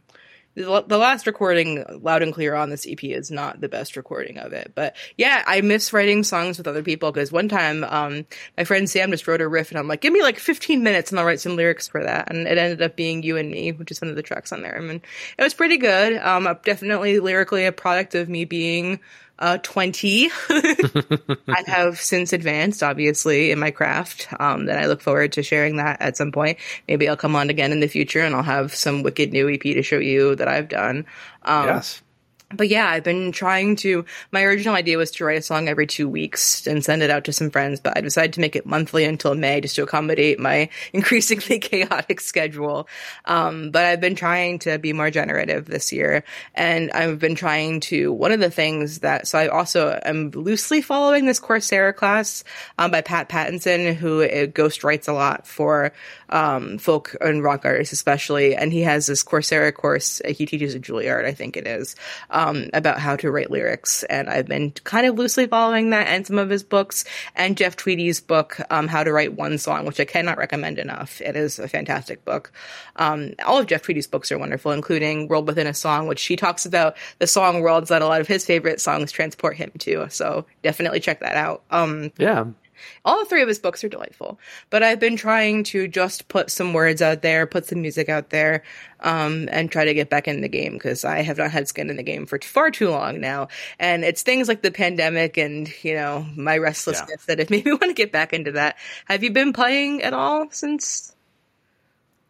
the, 0.56 0.84
the 0.86 0.98
last 0.98 1.26
recording, 1.26 1.86
loud 2.02 2.22
and 2.22 2.34
clear, 2.34 2.54
on 2.54 2.70
this 2.70 2.86
EP 2.86 3.02
is 3.06 3.32
not 3.32 3.62
the 3.62 3.70
best 3.70 3.96
recording 3.96 4.40
of 4.40 4.52
it. 4.52 4.74
But 4.76 4.98
yeah, 5.18 5.42
I 5.48 5.62
miss 5.62 5.94
writing 5.94 6.24
songs 6.24 6.58
with 6.58 6.68
other 6.68 6.84
people 6.84 7.14
because 7.14 7.32
one 7.32 7.48
time, 7.48 7.86
um, 7.86 8.26
my 8.58 8.66
friend 8.66 8.90
Sam 8.90 9.12
just 9.12 9.26
wrote 9.26 9.40
a 9.42 9.48
riff, 9.48 9.70
and 9.70 9.80
I'm 9.80 9.88
like, 9.88 10.02
give 10.02 10.12
me 10.12 10.22
like 10.22 10.38
15 10.38 10.84
minutes, 10.84 11.12
and 11.12 11.20
I'll 11.20 11.26
write 11.26 11.40
some 11.40 11.56
lyrics 11.56 11.88
for 11.88 12.04
that. 12.04 12.30
And 12.30 12.46
it 12.46 12.58
ended 12.58 12.82
up 12.82 12.98
being 12.98 13.24
you 13.24 13.38
and 13.38 13.50
me, 13.50 13.72
which 13.72 13.92
is 13.92 14.02
one 14.02 14.10
of 14.10 14.18
the 14.18 14.24
tracks 14.24 14.52
on 14.52 14.62
there. 14.62 14.76
I 14.76 14.82
mean, 14.82 15.02
it 15.38 15.44
was 15.44 15.54
pretty 15.54 15.78
good. 15.78 16.18
Um, 16.18 16.50
definitely 16.66 17.20
lyrically 17.20 17.66
a 17.66 17.72
product 17.72 18.16
of 18.16 18.28
me 18.28 18.44
being 18.44 19.00
uh, 19.40 19.58
20. 19.64 20.30
I 20.50 21.64
have 21.66 22.00
since 22.00 22.34
advanced, 22.34 22.84
obviously, 22.84 23.52
in 23.52 23.60
my 23.60 23.72
craft. 23.72 24.28
Um, 24.40 24.66
that 24.66 24.78
I 24.78 24.86
look 24.86 25.02
forward 25.02 25.32
to 25.34 25.44
sharing 25.44 25.78
that 25.78 26.02
at 26.02 26.18
some 26.18 26.32
point. 26.32 26.60
Maybe 26.88 27.10
I'll 27.10 27.18
come 27.18 27.36
on 27.36 27.50
again 27.50 27.72
in 27.72 27.80
the 27.80 27.88
future 27.88 28.22
and 28.22 28.36
I'll 28.36 28.44
have 28.44 28.76
some 28.76 29.04
wicked 29.04 29.32
new 29.32 29.50
EP 29.50 29.62
to 29.62 29.82
show 29.82 29.98
you 30.00 30.36
that 30.36 30.48
I've 30.48 30.70
done. 30.70 31.06
Um, 31.44 31.66
yes. 31.66 32.02
But 32.52 32.70
yeah, 32.70 32.88
I've 32.88 33.04
been 33.04 33.32
trying 33.32 33.76
to. 33.78 34.06
My 34.32 34.42
original 34.42 34.74
idea 34.74 34.98
was 34.98 35.12
to 35.12 35.26
write 35.26 35.38
a 35.38 35.42
song 35.42 35.68
every 35.68 35.86
two 35.86 36.10
weeks 36.10 36.66
and 36.66 36.84
send 36.84 37.04
it 37.04 37.12
out 37.12 37.26
to 37.26 37.34
some 37.34 37.52
friends, 37.52 37.80
but 37.80 37.96
I 37.96 38.02
decided 38.02 38.34
to 38.34 38.40
make 38.40 38.56
it 38.56 38.66
monthly 38.66 39.06
until 39.06 39.36
May 39.36 39.62
just 39.62 39.76
to 39.76 39.84
accommodate 39.84 40.40
my 40.40 40.70
increasingly 40.94 41.60
chaotic 41.60 42.20
schedule. 42.20 42.88
Um, 43.26 43.70
but 43.70 43.86
I've 43.86 44.02
been 44.02 44.16
trying 44.16 44.60
to 44.60 44.80
be 44.80 44.94
more 44.94 45.12
generative 45.12 45.66
this 45.66 45.94
year, 45.94 46.24
and 46.56 46.90
I've 46.92 47.20
been 47.20 47.36
trying 47.36 47.82
to. 47.82 48.12
One 48.12 48.32
of 48.32 48.40
the 48.40 48.50
things 48.50 49.00
that 49.00 49.28
so 49.28 49.38
I 49.38 49.48
also 49.48 50.00
am 50.04 50.32
loosely 50.32 50.82
following 50.82 51.28
this 51.28 51.40
Coursera 51.40 51.96
class 51.96 52.44
um, 52.80 52.90
by 52.90 53.02
Pat 53.02 53.30
Pattison, 53.30 53.94
who 53.94 54.24
uh, 54.24 54.48
ghost 54.48 54.84
writes 54.84 55.08
a 55.08 55.14
lot 55.14 55.46
for 55.46 55.92
um, 56.30 56.80
folk 56.80 57.16
and 57.22 57.44
rock 57.44 57.64
artists, 57.64 57.94
especially, 57.94 58.56
and 58.56 58.74
he 58.74 58.82
has 58.82 59.06
this 59.06 59.24
Coursera 59.24 59.72
course 59.72 60.20
uh, 60.26 60.30
he 60.30 60.48
teaches 60.48 60.74
at 60.74 60.82
Juilliard, 60.82 61.26
I 61.26 61.34
think 61.34 61.56
it 61.56 61.68
is 61.68 61.96
um, 62.32 62.39
about 62.74 63.00
how 63.00 63.16
to 63.18 63.32
write 63.32 63.52
lyrics. 63.52 64.04
And 64.04 64.30
I've 64.30 64.48
been 64.48 64.72
kind 64.84 65.06
of 65.06 65.18
loosely 65.18 65.48
following 65.48 65.90
that 65.90 66.08
and 66.08 66.26
some 66.26 66.38
of 66.38 66.50
his 66.50 66.64
books 66.64 67.06
and 67.36 67.58
Jeff 67.58 67.76
Tweedy's 67.76 68.22
book, 68.22 68.60
um, 68.70 68.88
How 68.88 69.04
to 69.04 69.12
Write 69.12 69.34
One 69.34 69.58
Song, 69.58 69.86
which 69.86 70.00
I 70.00 70.06
cannot 70.06 70.38
recommend 70.38 70.80
enough. 70.80 71.22
It 71.22 71.36
is 71.36 71.60
a 71.60 71.68
fantastic 71.68 72.24
book. 72.26 72.52
Um, 72.96 73.34
all 73.46 73.60
of 73.60 73.68
Jeff 73.68 73.82
Tweedy's 73.82 74.08
books 74.08 74.32
are 74.32 74.38
wonderful, 74.40 74.72
including 74.72 75.28
World 75.28 75.48
Within 75.48 75.68
a 75.68 75.74
Song, 75.74 76.08
which 76.08 76.24
he 76.26 76.36
talks 76.36 76.66
about 76.66 76.96
the 77.20 77.28
song 77.28 77.62
worlds 77.62 77.90
that 77.90 78.02
a 78.02 78.08
lot 78.08 78.22
of 78.22 78.28
his 78.28 78.46
favorite 78.46 78.82
songs 78.82 79.12
transport 79.12 79.58
him 79.58 79.72
to. 79.80 80.08
So 80.10 80.46
definitely 80.64 81.00
check 81.00 81.20
that 81.20 81.36
out. 81.36 81.64
Um, 81.72 82.12
Yeah. 82.18 82.46
All 83.06 83.26
three 83.26 83.42
of 83.42 83.48
his 83.48 83.60
books 83.60 83.84
are 83.84 83.90
delightful, 83.90 84.40
but 84.70 84.84
I've 84.84 85.00
been 85.00 85.16
trying 85.16 85.64
to 85.66 85.88
just 85.88 86.28
put 86.28 86.50
some 86.50 86.74
words 86.74 87.02
out 87.02 87.22
there, 87.22 87.48
put 87.48 87.66
some 87.66 87.82
music 87.82 88.10
out 88.10 88.30
there, 88.30 88.64
um, 89.02 89.48
and 89.52 89.72
try 89.72 89.86
to 89.86 89.94
get 89.94 90.10
back 90.10 90.28
in 90.28 90.42
the 90.42 90.50
game 90.50 90.74
because 90.74 91.06
I 91.06 91.22
have 91.22 91.38
not 91.38 91.52
had 91.52 91.68
skin 91.68 91.90
in 91.90 91.96
the 91.96 92.04
game 92.04 92.26
for 92.26 92.40
far 92.40 92.72
too 92.72 92.90
long 92.90 93.20
now. 93.20 93.48
And 93.80 94.04
it's 94.04 94.24
things 94.24 94.48
like 94.48 94.62
the 94.62 94.72
pandemic 94.72 95.38
and, 95.38 95.72
you 95.84 95.94
know, 95.94 96.26
my 96.36 96.58
restlessness 96.58 97.10
yeah. 97.10 97.26
that 97.28 97.40
have 97.40 97.50
made 97.50 97.66
me 97.66 97.72
want 97.74 97.84
to 97.84 97.94
get 97.94 98.12
back 98.12 98.34
into 98.34 98.54
that. 98.54 98.78
Have 99.06 99.24
you 99.24 99.32
been 99.32 99.54
playing 99.54 100.04
at 100.04 100.14
all 100.14 100.50
since? 100.52 101.16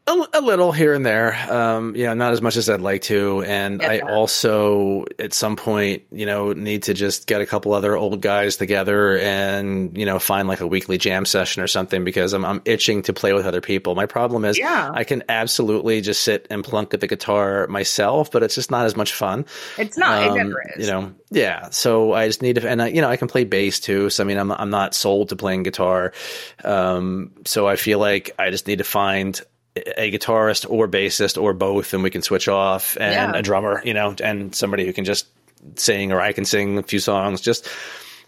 A, 0.10 0.40
a, 0.40 0.42
little 0.42 0.72
here 0.72 0.96
and 0.96 1.06
there, 1.06 1.36
um, 1.54 1.94
know, 1.94 2.16
not 2.16 2.34
as 2.34 2.42
much 2.42 2.58
as 2.58 2.68
I'd 2.68 2.82
like 2.82 3.04
to. 3.04 3.44
And 3.44 3.80
yeah. 3.80 3.90
I 3.90 4.00
also, 4.00 5.06
at 5.20 5.34
some 5.34 5.56
point, 5.56 6.02
you 6.12 6.26
know, 6.26 6.52
need 6.52 6.84
to 6.84 6.96
just 6.96 7.28
get 7.28 7.42
a 7.42 7.46
couple 7.46 7.74
other 7.74 7.96
old 7.96 8.20
guys 8.20 8.58
together 8.58 9.20
and, 9.20 9.96
you 9.96 10.08
know, 10.08 10.18
find 10.18 10.48
like 10.48 10.62
a 10.62 10.68
weekly 10.68 10.98
jam 10.98 11.26
session 11.26 11.62
or 11.62 11.68
something 11.68 12.04
because 12.04 12.34
I'm, 12.34 12.44
I'm 12.44 12.60
itching 12.66 13.04
to 13.04 13.14
play 13.14 13.34
with 13.34 13.46
other 13.46 13.62
people. 13.62 13.94
My 13.94 14.08
problem 14.08 14.46
is 14.46 14.58
yeah. 14.58 14.90
I 14.92 15.04
can 15.04 15.22
absolutely 15.30 16.02
just 16.02 16.24
sit 16.24 16.48
and 16.50 16.64
plunk 16.64 16.96
at 16.96 17.02
the 17.02 17.08
guitar 17.08 17.68
myself, 17.68 18.32
but 18.32 18.42
it's 18.42 18.56
just 18.56 18.72
not 18.72 18.88
as 18.88 18.96
much 18.96 19.14
fun. 19.14 19.46
It's 19.78 19.96
not, 19.96 20.24
um, 20.24 20.34
it 20.34 20.44
never 20.44 20.64
is. 20.76 20.88
You 20.88 20.92
know, 20.92 21.14
yeah. 21.30 21.70
So 21.70 22.14
I 22.14 22.26
just 22.26 22.42
need 22.42 22.56
to, 22.56 22.68
and 22.68 22.82
I, 22.82 22.88
you 22.88 23.02
know, 23.02 23.10
I 23.10 23.18
can 23.18 23.28
play 23.28 23.44
bass 23.44 23.80
too. 23.80 24.10
So 24.10 24.24
I 24.24 24.26
mean, 24.26 24.40
I'm, 24.40 24.52
I'm 24.52 24.72
not 24.72 24.96
sold 24.96 25.30
to 25.30 25.36
playing 25.36 25.62
guitar. 25.62 26.14
Um, 26.64 27.34
so 27.46 27.68
I 27.68 27.76
feel 27.76 28.00
like 28.00 28.32
I 28.40 28.50
just 28.50 28.66
need 28.66 28.80
to 28.80 28.84
find 28.84 29.40
a 29.98 30.12
guitarist 30.12 30.70
or 30.70 30.88
bassist 30.88 31.42
or 31.42 31.54
both, 31.54 31.94
and 31.94 32.04
we 32.04 32.10
can 32.10 32.22
switch 32.22 32.48
off, 32.48 32.98
and 33.00 33.14
yeah. 33.14 33.40
a 33.40 33.42
drummer, 33.42 33.82
you 33.84 33.94
know, 33.94 34.16
and 34.24 34.56
somebody 34.56 34.86
who 34.86 34.94
can 34.94 35.06
just 35.06 35.28
sing, 35.76 36.12
or 36.12 36.22
I 36.22 36.34
can 36.34 36.46
sing 36.46 36.78
a 36.78 36.84
few 36.84 37.00
songs, 37.00 37.42
just 37.42 37.68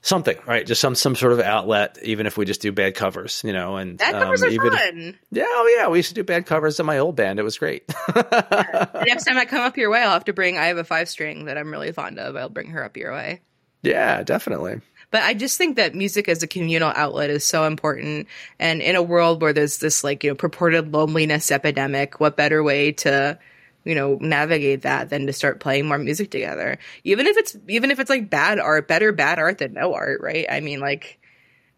something, 0.01 0.37
right? 0.45 0.65
Just 0.65 0.81
some 0.81 0.95
some 0.95 1.15
sort 1.15 1.33
of 1.33 1.39
outlet, 1.39 1.97
even 2.03 2.25
if 2.25 2.37
we 2.37 2.45
just 2.45 2.61
do 2.61 2.71
bad 2.71 2.95
covers, 2.95 3.41
you 3.45 3.53
know. 3.53 3.77
And 3.77 3.97
bad 3.97 4.13
covers 4.13 4.41
um, 4.41 4.49
are 4.49 4.51
even 4.51 4.71
fun. 4.71 4.97
If, 4.97 5.15
yeah, 5.31 5.43
oh 5.47 5.75
yeah, 5.77 5.87
we 5.87 5.99
used 5.99 6.09
to 6.09 6.15
do 6.15 6.23
bad 6.23 6.45
covers 6.45 6.79
in 6.79 6.85
my 6.85 6.97
old 6.97 7.15
band. 7.15 7.39
It 7.39 7.43
was 7.43 7.57
great. 7.57 7.83
yeah. 8.15 9.03
Next 9.05 9.25
time 9.25 9.37
I 9.37 9.45
come 9.45 9.61
up 9.61 9.77
your 9.77 9.89
way, 9.89 10.01
I'll 10.01 10.11
have 10.11 10.25
to 10.25 10.33
bring. 10.33 10.57
I 10.57 10.65
have 10.65 10.77
a 10.77 10.83
five 10.83 11.09
string 11.09 11.45
that 11.45 11.57
I'm 11.57 11.71
really 11.71 11.91
fond 11.91 12.19
of. 12.19 12.35
I'll 12.35 12.49
bring 12.49 12.71
her 12.71 12.83
up 12.83 12.97
your 12.97 13.13
way. 13.13 13.41
Yeah, 13.83 14.23
definitely. 14.23 14.81
But 15.11 15.23
I 15.23 15.33
just 15.33 15.57
think 15.57 15.75
that 15.75 15.93
music 15.93 16.27
as 16.29 16.41
a 16.41 16.47
communal 16.47 16.91
outlet 16.95 17.29
is 17.29 17.45
so 17.45 17.65
important. 17.65 18.27
And 18.59 18.81
in 18.81 18.95
a 18.95 19.03
world 19.03 19.41
where 19.41 19.53
there's 19.53 19.77
this 19.77 20.03
like, 20.03 20.23
you 20.23 20.31
know, 20.31 20.35
purported 20.35 20.93
loneliness 20.93 21.51
epidemic, 21.51 22.19
what 22.19 22.37
better 22.37 22.63
way 22.63 22.93
to, 22.93 23.37
you 23.83 23.93
know, 23.93 24.17
navigate 24.21 24.83
that 24.83 25.09
than 25.09 25.27
to 25.27 25.33
start 25.33 25.59
playing 25.59 25.87
more 25.87 25.97
music 25.97 26.31
together? 26.31 26.79
Even 27.03 27.27
if 27.27 27.35
it's, 27.37 27.57
even 27.67 27.91
if 27.91 27.99
it's 27.99 28.09
like 28.09 28.29
bad 28.29 28.57
art, 28.57 28.87
better 28.87 29.11
bad 29.11 29.37
art 29.37 29.57
than 29.57 29.73
no 29.73 29.93
art, 29.93 30.21
right? 30.21 30.45
I 30.49 30.61
mean, 30.61 30.79
like, 30.79 31.19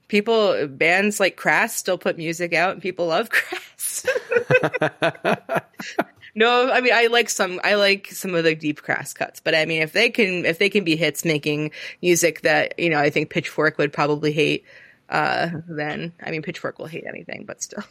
people 0.08 0.68
bands 0.68 1.20
like 1.20 1.36
crass 1.36 1.76
still 1.76 1.98
put 1.98 2.18
music 2.18 2.54
out 2.54 2.74
and 2.74 2.82
people 2.84 3.08
love 3.08 3.30
crass 3.32 4.06
No, 6.36 6.72
I 6.72 6.82
mean 6.82 6.94
I 6.94 7.08
like 7.08 7.30
some 7.30 7.60
I 7.64 7.76
like 7.76 8.08
some 8.08 8.34
of 8.34 8.44
the 8.44 8.56
deep 8.56 8.82
crass 8.82 9.14
cuts, 9.14 9.40
but 9.40 9.54
I 9.54 9.66
mean 9.66 9.82
if 9.82 9.94
they 9.94 10.10
can 10.10 10.46
if 10.46 10.58
they 10.58 10.70
can 10.70 10.84
be 10.84 10.96
hits 10.96 11.24
making 11.24 11.72
music 12.02 12.42
that, 12.42 12.78
you 12.80 12.90
know, 12.90 13.00
I 13.00 13.10
think 13.12 13.30
Pitchfork 13.30 13.78
would 13.78 13.94
probably 13.94 14.32
hate 14.32 14.66
uh 15.10 15.50
then 15.68 16.14
I 16.22 16.32
mean 16.32 16.42
Pitchfork 16.42 16.80
will 16.80 16.88
hate 16.88 17.06
anything, 17.08 17.46
but 17.46 17.62
still. 17.62 17.84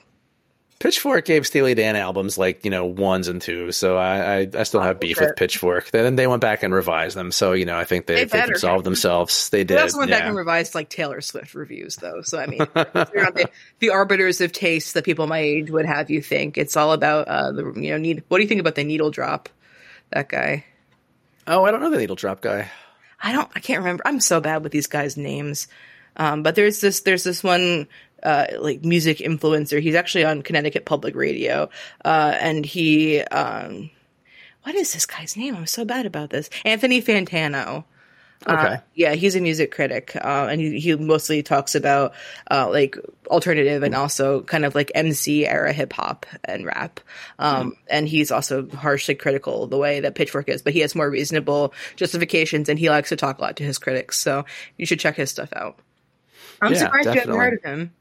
Pitchfork 0.82 1.24
gave 1.24 1.46
Steely 1.46 1.76
Dan 1.76 1.94
albums 1.94 2.36
like 2.36 2.64
you 2.64 2.70
know 2.72 2.86
ones 2.86 3.28
and 3.28 3.40
twos, 3.40 3.76
so 3.76 3.96
I 3.96 4.38
I, 4.38 4.48
I 4.52 4.62
still 4.64 4.80
have 4.80 4.98
beef 4.98 5.20
with 5.20 5.36
Pitchfork. 5.36 5.92
Then 5.92 6.16
they 6.16 6.26
went 6.26 6.40
back 6.40 6.64
and 6.64 6.74
revised 6.74 7.16
them, 7.16 7.30
so 7.30 7.52
you 7.52 7.64
know 7.64 7.78
I 7.78 7.84
think 7.84 8.06
they, 8.06 8.24
they, 8.24 8.46
they 8.46 8.54
solved 8.54 8.84
themselves. 8.84 9.48
They 9.50 9.62
did. 9.62 9.78
They 9.78 9.80
also 9.80 9.98
went 9.98 10.10
yeah. 10.10 10.18
back 10.18 10.26
and 10.26 10.36
revised 10.36 10.74
like 10.74 10.88
Taylor 10.88 11.20
Swift 11.20 11.54
reviews, 11.54 11.94
though. 11.94 12.22
So 12.22 12.36
I 12.36 12.46
mean, 12.46 12.58
the, 12.74 13.48
the, 13.78 13.90
arbiters 13.90 14.40
of 14.40 14.50
taste 14.50 14.94
that 14.94 15.04
people 15.04 15.28
my 15.28 15.38
age 15.38 15.70
would 15.70 15.86
have 15.86 16.10
you 16.10 16.20
think. 16.20 16.58
It's 16.58 16.76
all 16.76 16.92
about 16.92 17.28
uh, 17.28 17.52
the 17.52 17.72
you 17.76 17.92
know 17.92 17.98
need. 17.98 18.24
What 18.26 18.38
do 18.38 18.42
you 18.42 18.48
think 18.48 18.60
about 18.60 18.74
the 18.74 18.82
needle 18.82 19.12
drop? 19.12 19.50
That 20.10 20.28
guy. 20.28 20.64
Oh, 21.46 21.64
I 21.64 21.70
don't 21.70 21.80
know 21.80 21.90
the 21.90 21.98
needle 21.98 22.16
drop 22.16 22.40
guy. 22.40 22.68
I 23.22 23.30
don't. 23.30 23.48
I 23.54 23.60
can't 23.60 23.78
remember. 23.78 24.02
I'm 24.04 24.18
so 24.18 24.40
bad 24.40 24.64
with 24.64 24.72
these 24.72 24.88
guys' 24.88 25.16
names. 25.16 25.68
Um, 26.16 26.42
but 26.42 26.56
there's 26.56 26.80
this 26.80 27.02
there's 27.02 27.22
this 27.22 27.44
one 27.44 27.86
uh, 28.22 28.46
like 28.58 28.84
music 28.84 29.18
influencer. 29.18 29.80
He's 29.80 29.94
actually 29.94 30.24
on 30.24 30.42
Connecticut 30.42 30.84
Public 30.84 31.14
Radio, 31.14 31.68
uh, 32.04 32.36
and 32.40 32.64
he, 32.64 33.20
um, 33.22 33.90
what 34.62 34.74
is 34.74 34.92
this 34.92 35.06
guy's 35.06 35.36
name? 35.36 35.56
I'm 35.56 35.66
so 35.66 35.84
bad 35.84 36.06
about 36.06 36.30
this. 36.30 36.50
Anthony 36.64 37.02
Fantano. 37.02 37.84
Uh, 38.46 38.52
okay. 38.52 38.74
Uh, 38.74 38.76
yeah, 38.94 39.14
he's 39.14 39.36
a 39.36 39.40
music 39.40 39.70
critic, 39.72 40.16
uh, 40.16 40.48
and 40.50 40.60
he, 40.60 40.80
he, 40.80 40.96
mostly 40.96 41.42
talks 41.42 41.74
about 41.74 42.12
uh, 42.50 42.68
like 42.68 42.96
alternative 43.28 43.82
and 43.82 43.94
also 43.94 44.42
kind 44.42 44.64
of 44.64 44.74
like 44.74 44.90
MC 44.94 45.46
era 45.46 45.72
hip 45.72 45.92
hop 45.92 46.26
and 46.44 46.66
rap. 46.66 47.00
Um, 47.38 47.70
mm. 47.70 47.76
And 47.88 48.08
he's 48.08 48.32
also 48.32 48.68
harshly 48.70 49.14
critical 49.14 49.66
the 49.66 49.78
way 49.78 50.00
that 50.00 50.14
Pitchfork 50.14 50.48
is, 50.48 50.62
but 50.62 50.72
he 50.72 50.80
has 50.80 50.94
more 50.94 51.08
reasonable 51.08 51.72
justifications, 51.96 52.68
and 52.68 52.78
he 52.78 52.90
likes 52.90 53.10
to 53.10 53.16
talk 53.16 53.38
a 53.38 53.42
lot 53.42 53.56
to 53.56 53.64
his 53.64 53.78
critics. 53.78 54.18
So 54.18 54.44
you 54.76 54.86
should 54.86 55.00
check 55.00 55.16
his 55.16 55.30
stuff 55.30 55.52
out. 55.54 55.78
I'm 56.60 56.72
yeah, 56.72 56.78
surprised 56.78 57.04
definitely. 57.04 57.32
you 57.34 57.40
haven't 57.40 57.50
heard 57.50 57.58
of 57.58 57.64
him. 57.64 57.92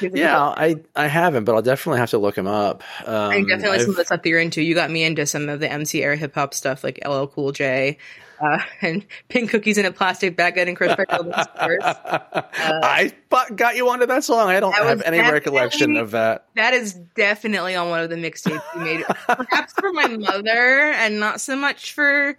Yeah, 0.00 0.40
I 0.40 0.76
I 0.96 1.06
haven't, 1.06 1.44
but 1.44 1.54
I'll 1.54 1.62
definitely 1.62 2.00
have 2.00 2.10
to 2.10 2.18
look 2.18 2.36
him 2.36 2.46
up. 2.46 2.82
Um, 3.06 3.30
I 3.30 3.42
definitely 3.42 3.78
I've, 3.78 3.82
some 3.82 3.90
of 3.90 3.96
the 3.96 4.04
stuff 4.04 4.22
that 4.22 4.28
you're 4.28 4.40
into. 4.40 4.62
You 4.62 4.74
got 4.74 4.90
me 4.90 5.04
into 5.04 5.26
some 5.26 5.48
of 5.48 5.60
the 5.60 5.70
MC 5.70 6.02
era 6.02 6.16
hip 6.16 6.34
hop 6.34 6.54
stuff, 6.54 6.82
like 6.82 7.00
LL 7.06 7.26
Cool 7.26 7.52
J. 7.52 7.98
Uh, 8.40 8.58
and 8.82 9.04
pink 9.28 9.50
cookies 9.50 9.78
in 9.78 9.84
a 9.84 9.92
plastic 9.92 10.36
bag 10.36 10.56
and 10.58 10.76
Chris 10.76 10.92
uh, 11.08 11.44
I 12.62 13.12
got 13.54 13.76
you 13.76 13.88
onto 13.88 14.06
that 14.06 14.24
song. 14.24 14.48
I 14.48 14.60
don't 14.60 14.72
have 14.72 15.02
any 15.02 15.18
recollection 15.18 15.96
of 15.96 16.12
that. 16.12 16.46
That 16.54 16.74
is 16.74 16.94
definitely 16.94 17.74
on 17.74 17.90
one 17.90 18.00
of 18.00 18.10
the 18.10 18.16
mixtapes 18.16 18.62
you 18.74 18.80
made, 18.80 19.04
perhaps 19.26 19.72
for 19.72 19.92
my 19.92 20.06
mother, 20.08 20.92
and 20.92 21.18
not 21.20 21.40
so 21.40 21.56
much 21.56 21.92
for 21.92 22.36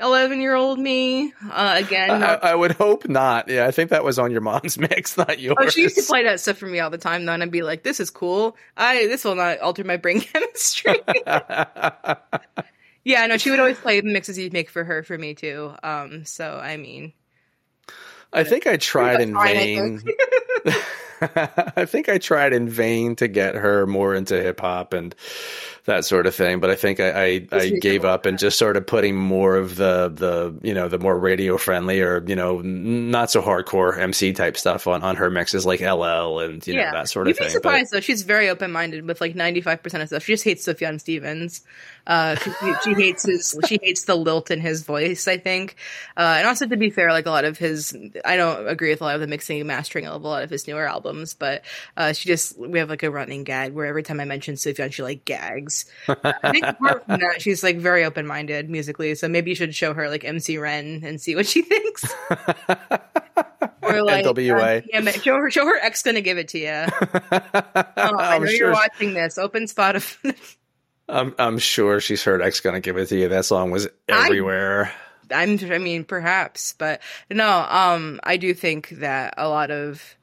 11 0.00 0.40
year 0.40 0.54
old 0.54 0.78
me. 0.78 1.32
Uh, 1.50 1.74
again, 1.76 2.22
I, 2.22 2.34
I, 2.34 2.54
would 2.54 2.72
hope 2.72 3.08
not. 3.08 3.48
Yeah, 3.48 3.66
I 3.66 3.70
think 3.70 3.90
that 3.90 4.04
was 4.04 4.18
on 4.18 4.30
your 4.30 4.40
mom's 4.40 4.78
mix, 4.78 5.16
not 5.16 5.38
yours. 5.38 5.56
Oh, 5.58 5.68
she 5.68 5.82
used 5.82 5.96
to 5.96 6.02
play 6.02 6.24
that 6.24 6.40
stuff 6.40 6.58
for 6.58 6.66
me 6.66 6.80
all 6.80 6.90
the 6.90 6.98
time, 6.98 7.24
though, 7.24 7.32
and 7.32 7.42
I'd 7.42 7.50
be 7.50 7.62
like, 7.62 7.82
this 7.82 8.00
is 8.00 8.10
cool. 8.10 8.56
I 8.76 9.06
This 9.06 9.24
will 9.24 9.36
not 9.36 9.60
alter 9.60 9.84
my 9.84 9.96
brain 9.96 10.20
chemistry. 10.32 11.00
yeah, 13.04 13.26
no, 13.26 13.36
she 13.36 13.50
would 13.50 13.60
always 13.60 13.78
play 13.78 14.00
the 14.00 14.12
mixes 14.12 14.38
you'd 14.38 14.52
make 14.52 14.70
for 14.70 14.84
her 14.84 15.02
for 15.02 15.16
me, 15.16 15.34
too. 15.34 15.72
Um, 15.82 16.24
so, 16.24 16.58
I 16.58 16.76
mean. 16.76 17.12
I 18.32 18.44
think 18.44 18.66
I 18.66 18.78
tried 18.78 19.20
in 19.20 19.34
vain. 19.34 20.02
I 21.22 21.84
think 21.84 22.08
I 22.08 22.18
tried 22.18 22.52
in 22.52 22.68
vain 22.68 23.14
to 23.16 23.28
get 23.28 23.54
her 23.54 23.86
more 23.86 24.14
into 24.14 24.42
hip 24.42 24.60
hop 24.60 24.92
and 24.92 25.14
that 25.84 26.04
sort 26.04 26.26
of 26.26 26.34
thing. 26.34 26.60
But 26.60 26.70
I 26.70 26.76
think 26.76 27.00
I, 27.00 27.10
I, 27.10 27.46
I 27.50 27.70
gave 27.70 28.04
up 28.04 28.24
and 28.24 28.38
just 28.38 28.56
started 28.56 28.86
putting 28.86 29.16
more 29.16 29.56
of 29.56 29.74
the, 29.74 30.08
the, 30.08 30.54
you 30.62 30.74
know, 30.74 30.88
the 30.88 30.98
more 30.98 31.18
radio 31.18 31.56
friendly 31.58 32.00
or, 32.00 32.22
you 32.24 32.36
know, 32.36 32.60
not 32.60 33.30
so 33.32 33.42
hardcore 33.42 33.98
MC 33.98 34.32
type 34.32 34.56
stuff 34.56 34.86
on, 34.86 35.02
on 35.02 35.16
her 35.16 35.28
mixes 35.28 35.66
like 35.66 35.80
LL 35.80 36.38
and, 36.38 36.64
you 36.66 36.74
yeah. 36.74 36.90
know, 36.90 36.98
that 36.98 37.08
sort 37.08 37.26
of 37.26 37.30
You'd 37.30 37.38
thing. 37.38 37.46
You'd 37.46 37.48
be 37.48 37.52
surprised 37.54 37.90
but, 37.90 37.96
though. 37.96 38.00
She's 38.00 38.22
very 38.22 38.48
open 38.48 38.70
minded 38.70 39.06
with 39.06 39.20
like 39.20 39.34
95% 39.34 40.02
of 40.02 40.08
stuff. 40.08 40.22
She 40.22 40.34
just 40.34 40.44
hates 40.44 40.66
Sufjan 40.66 41.00
Stevens. 41.00 41.62
Uh, 42.06 42.36
she, 42.36 42.50
she, 42.84 42.94
hates 42.94 43.26
his, 43.26 43.58
she 43.66 43.78
hates 43.82 44.04
the 44.04 44.14
lilt 44.14 44.50
in 44.50 44.60
his 44.60 44.84
voice, 44.84 45.26
I 45.26 45.38
think. 45.38 45.76
Uh, 46.16 46.36
and 46.38 46.46
also 46.46 46.66
to 46.66 46.76
be 46.76 46.90
fair, 46.90 47.10
like 47.10 47.26
a 47.26 47.30
lot 47.30 47.44
of 47.44 47.58
his, 47.58 47.96
I 48.24 48.36
don't 48.36 48.68
agree 48.68 48.90
with 48.90 49.00
a 49.00 49.04
lot 49.04 49.16
of 49.16 49.20
the 49.20 49.26
mixing 49.26 49.58
and 49.58 49.66
mastering 49.66 50.06
of 50.06 50.22
a 50.22 50.28
lot 50.28 50.44
of 50.44 50.50
his 50.50 50.68
newer 50.68 50.86
albums, 50.86 51.34
but, 51.34 51.62
uh, 51.96 52.12
she 52.12 52.28
just, 52.28 52.56
we 52.56 52.78
have 52.78 52.88
like 52.88 53.02
a 53.02 53.10
running 53.10 53.42
gag 53.44 53.72
where 53.72 53.86
every 53.86 54.02
time 54.04 54.20
I 54.20 54.24
mention 54.24 54.54
Sufjan, 54.54 54.92
she 54.92 55.02
like 55.02 55.24
gags. 55.24 55.71
I 56.08 56.50
think 56.50 56.66
apart 56.66 57.06
from 57.06 57.20
that, 57.20 57.40
she's 57.40 57.62
like 57.62 57.78
very 57.78 58.04
open 58.04 58.26
minded 58.26 58.68
musically. 58.70 59.14
So 59.14 59.28
maybe 59.28 59.50
you 59.50 59.54
should 59.54 59.74
show 59.74 59.94
her 59.94 60.08
like 60.08 60.24
MC 60.24 60.58
Ren 60.58 61.02
and 61.04 61.20
see 61.20 61.34
what 61.34 61.46
she 61.46 61.62
thinks. 61.62 62.04
or 63.82 64.02
like 64.02 64.24
NWA. 64.24 64.84
Uh, 64.92 65.12
show 65.12 65.36
her, 65.36 65.50
show 65.50 65.66
her 65.66 65.78
X 65.78 66.02
gonna 66.02 66.20
give 66.20 66.38
it 66.38 66.48
to 66.48 66.58
you. 66.58 66.68
oh, 67.32 68.16
I 68.18 68.38
know 68.38 68.46
sure. 68.46 68.56
you're 68.56 68.72
watching 68.72 69.14
this. 69.14 69.38
Open 69.38 69.64
Spotify. 69.64 70.36
I'm 71.08 71.34
I'm 71.38 71.58
sure 71.58 72.00
she's 72.00 72.22
heard 72.22 72.40
X 72.40 72.60
gonna 72.60 72.80
give 72.80 72.96
it 72.96 73.06
to 73.06 73.16
you. 73.16 73.28
That 73.28 73.44
song 73.44 73.70
was 73.70 73.88
everywhere. 74.08 74.92
I, 75.30 75.42
I'm 75.42 75.58
I 75.70 75.78
mean 75.78 76.04
perhaps, 76.04 76.74
but 76.78 77.00
no, 77.30 77.66
um 77.68 78.20
I 78.22 78.36
do 78.36 78.54
think 78.54 78.90
that 78.90 79.34
a 79.36 79.48
lot 79.48 79.70
of 79.70 80.16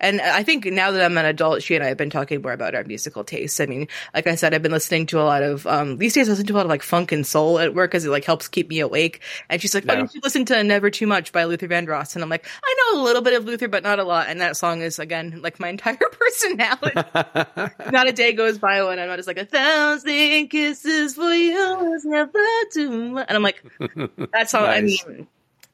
and 0.00 0.20
I 0.20 0.42
think 0.42 0.64
now 0.66 0.90
that 0.90 1.04
I'm 1.04 1.16
an 1.18 1.24
adult, 1.24 1.62
she 1.62 1.74
and 1.74 1.84
I 1.84 1.88
have 1.88 1.96
been 1.96 2.10
talking 2.10 2.40
more 2.40 2.52
about 2.52 2.74
our 2.74 2.84
musical 2.84 3.24
tastes. 3.24 3.58
I 3.60 3.66
mean, 3.66 3.88
like 4.14 4.26
I 4.26 4.36
said, 4.36 4.54
I've 4.54 4.62
been 4.62 4.72
listening 4.72 5.06
to 5.06 5.20
a 5.20 5.24
lot 5.24 5.42
of, 5.42 5.66
um, 5.66 5.96
these 5.96 6.14
days 6.14 6.28
I 6.28 6.32
listen 6.32 6.46
to 6.46 6.52
a 6.52 6.56
lot 6.56 6.66
of 6.66 6.70
like 6.70 6.82
funk 6.82 7.10
and 7.12 7.26
soul 7.26 7.58
at 7.58 7.74
work 7.74 7.90
because 7.90 8.04
it 8.04 8.10
like 8.10 8.24
helps 8.24 8.48
keep 8.48 8.68
me 8.68 8.80
awake. 8.80 9.20
And 9.48 9.60
she's 9.60 9.74
like, 9.74 9.84
oh, 9.88 10.08
you 10.12 10.20
listen 10.22 10.44
to 10.46 10.62
Never 10.62 10.90
Too 10.90 11.06
Much 11.06 11.32
by 11.32 11.44
Luther 11.44 11.68
Vandross. 11.68 12.14
And 12.14 12.22
I'm 12.22 12.30
like, 12.30 12.46
I 12.64 12.76
know 12.92 13.00
a 13.00 13.04
little 13.04 13.22
bit 13.22 13.34
of 13.34 13.44
Luther, 13.44 13.68
but 13.68 13.82
not 13.82 13.98
a 13.98 14.04
lot. 14.04 14.28
And 14.28 14.40
that 14.40 14.56
song 14.56 14.82
is 14.82 14.98
again, 14.98 15.40
like 15.42 15.58
my 15.58 15.68
entire 15.78 15.96
personality. 15.96 16.94
not 17.90 18.08
a 18.08 18.12
day 18.12 18.32
goes 18.32 18.58
by 18.58 18.82
when 18.84 18.98
I'm 18.98 19.08
not 19.08 19.16
just 19.16 19.28
like 19.28 19.38
a 19.38 19.44
thousand 19.44 20.48
kisses 20.48 21.14
for 21.14 21.30
you 21.30 21.94
is 21.94 22.04
never 22.04 22.38
too 22.72 23.10
much. 23.10 23.26
And 23.28 23.36
I'm 23.36 23.42
like, 23.42 23.62
that 24.32 24.50
song, 24.50 24.62
nice. 24.62 25.04
I 25.06 25.10
mean, 25.10 25.26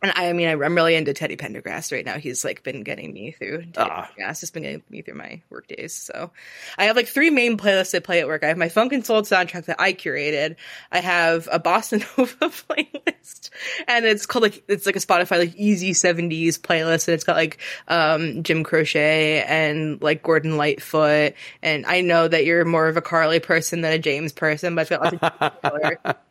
And 0.04 0.12
I, 0.14 0.28
I 0.28 0.32
mean, 0.34 0.48
I'm 0.48 0.74
really 0.74 0.96
into 0.96 1.14
Teddy 1.14 1.34
Pendergrass 1.34 1.90
right 1.90 2.04
now. 2.04 2.18
He's 2.18 2.44
like 2.44 2.62
been 2.62 2.82
getting 2.82 3.10
me 3.14 3.30
through. 3.30 3.62
Teddy 3.72 3.90
Ah. 3.90 4.10
Pendergrass 4.18 4.40
has 4.42 4.50
been 4.50 4.62
getting 4.64 4.82
me 4.90 5.00
through 5.00 5.14
my 5.14 5.40
work 5.48 5.66
days. 5.66 5.94
So 5.94 6.30
I 6.76 6.84
have 6.84 6.94
like 6.96 7.08
three 7.08 7.30
main 7.30 7.56
playlists 7.56 7.94
I 7.94 8.00
play 8.00 8.20
at 8.20 8.26
work. 8.26 8.44
I 8.44 8.48
have 8.48 8.58
my 8.58 8.68
Funk 8.68 8.92
and 8.92 9.04
Soul 9.06 9.22
soundtrack 9.22 9.64
that 9.64 9.80
I 9.80 9.94
curated. 9.94 10.56
I 10.92 11.00
have 11.00 11.48
a 11.50 11.58
Bossa 11.58 12.00
Nova 12.18 12.50
playlist, 12.50 13.48
and 13.88 14.04
it's 14.04 14.26
called 14.26 14.42
like 14.42 14.62
it's 14.68 14.84
like 14.84 14.96
a 14.96 14.98
Spotify 14.98 15.38
like 15.38 15.54
easy 15.56 15.92
'70s 15.92 16.58
playlist, 16.58 17.08
and 17.08 17.14
it's 17.14 17.24
got 17.24 17.36
like 17.36 17.58
um 17.88 18.42
Jim 18.42 18.62
Croce 18.62 19.42
and 19.42 20.02
like 20.02 20.22
Gordon 20.22 20.58
Lightfoot. 20.58 21.32
And 21.62 21.86
I 21.86 22.02
know 22.02 22.28
that 22.28 22.44
you're 22.44 22.66
more 22.66 22.88
of 22.88 22.98
a 22.98 23.02
Carly 23.02 23.40
person 23.40 23.80
than 23.80 23.94
a 23.94 23.98
James 23.98 24.32
person, 24.32 24.74
but 24.74 24.82
it's 24.82 24.90
got 24.90 25.22
lots 25.40 25.96
of. 26.04 26.16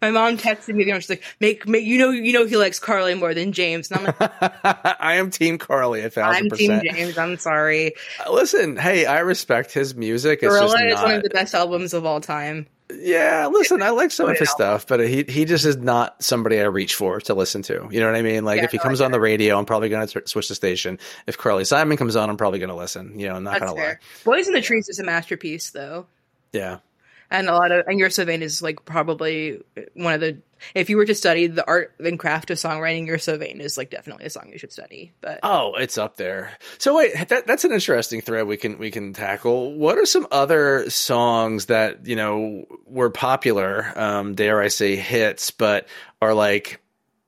My 0.00 0.10
mom 0.10 0.36
texted 0.36 0.74
me 0.74 0.84
the 0.84 0.92
other 0.92 1.00
she's 1.00 1.10
like, 1.10 1.22
make, 1.40 1.66
make, 1.66 1.84
you 1.84 1.98
know, 1.98 2.10
you 2.10 2.32
know, 2.32 2.46
he 2.46 2.56
likes 2.56 2.78
Carly 2.78 3.14
more 3.14 3.34
than 3.34 3.52
James. 3.52 3.90
And 3.90 4.00
I'm 4.00 4.14
like, 4.18 4.32
I 5.00 5.14
am 5.14 5.30
Team 5.30 5.58
Carly, 5.58 6.02
a 6.02 6.10
thousand 6.10 6.52
I'm 6.52 6.58
Team. 6.58 6.80
James. 6.82 7.18
I'm 7.18 7.36
sorry. 7.38 7.94
Uh, 8.24 8.32
listen, 8.32 8.76
hey, 8.76 9.06
I 9.06 9.20
respect 9.20 9.72
his 9.72 9.94
music. 9.94 10.40
It's 10.42 10.54
just 10.54 10.74
Gorilla 10.74 10.94
is 10.94 11.02
one 11.02 11.14
of 11.14 11.22
the 11.22 11.30
best 11.30 11.54
albums 11.54 11.94
of 11.94 12.04
all 12.04 12.20
time. 12.20 12.66
Yeah, 12.98 13.48
listen, 13.52 13.82
I 13.82 13.90
like 13.90 14.10
some 14.10 14.28
of 14.28 14.38
his 14.38 14.50
stuff, 14.50 14.86
but 14.86 15.00
he 15.00 15.22
he 15.22 15.44
just 15.44 15.64
is 15.64 15.76
not 15.76 16.22
somebody 16.22 16.60
I 16.60 16.64
reach 16.64 16.94
for 16.94 17.20
to 17.20 17.34
listen 17.34 17.62
to. 17.62 17.88
You 17.90 18.00
know 18.00 18.06
what 18.06 18.16
I 18.16 18.22
mean? 18.22 18.44
Like 18.44 18.58
Yeah, 18.58 18.64
if 18.64 18.72
he 18.72 18.78
no, 18.78 18.82
comes 18.82 19.00
on 19.00 19.12
the 19.12 19.20
radio, 19.20 19.58
I'm 19.58 19.64
probably 19.64 19.88
going 19.88 20.06
to 20.06 20.22
switch 20.26 20.48
the 20.48 20.54
station. 20.54 20.98
If 21.26 21.38
Carly 21.38 21.64
Simon 21.64 21.96
comes 21.96 22.16
on, 22.16 22.28
I'm 22.28 22.36
probably 22.36 22.58
going 22.58 22.70
to 22.70 22.74
listen. 22.74 23.18
You 23.18 23.28
know, 23.28 23.36
I'm 23.36 23.44
not 23.44 23.60
going 23.60 23.74
to 23.74 23.80
lie. 23.80 23.96
Boys 24.24 24.48
in 24.48 24.54
the 24.54 24.60
Trees 24.60 24.88
is 24.88 24.98
a 24.98 25.04
masterpiece, 25.04 25.70
though. 25.70 26.06
Yeah. 26.52 26.78
And 27.30 27.48
a 27.48 27.52
lot 27.52 27.70
of, 27.70 27.86
and 27.86 27.98
You're 27.98 28.10
So 28.10 28.24
Vain 28.24 28.42
is 28.42 28.60
like 28.60 28.84
probably 28.84 29.62
one 29.94 30.14
of 30.14 30.20
the, 30.20 30.38
if 30.74 30.90
you 30.90 30.96
were 30.96 31.04
to 31.04 31.14
study 31.14 31.46
the 31.46 31.66
art 31.66 31.94
and 32.00 32.18
craft 32.18 32.50
of 32.50 32.58
songwriting, 32.58 33.06
You're 33.06 33.18
So 33.18 33.38
Vain 33.38 33.60
is 33.60 33.78
like 33.78 33.90
definitely 33.90 34.26
a 34.26 34.30
song 34.30 34.50
you 34.50 34.58
should 34.58 34.72
study. 34.72 35.12
But 35.20 35.40
Oh, 35.42 35.74
it's 35.74 35.96
up 35.96 36.16
there. 36.16 36.58
So 36.78 36.96
wait, 36.96 37.28
that, 37.28 37.46
that's 37.46 37.64
an 37.64 37.72
interesting 37.72 38.20
thread 38.20 38.46
we 38.46 38.56
can 38.56 38.78
we 38.78 38.90
can 38.90 39.12
tackle. 39.12 39.74
What 39.74 39.96
are 39.96 40.06
some 40.06 40.26
other 40.32 40.90
songs 40.90 41.66
that 41.66 42.06
you 42.06 42.16
know 42.16 42.66
were 42.86 43.10
popular, 43.10 43.92
um, 43.96 44.34
dare 44.34 44.60
I 44.60 44.68
say 44.68 44.96
hits, 44.96 45.52
but 45.52 45.86
are 46.20 46.34
like 46.34 46.80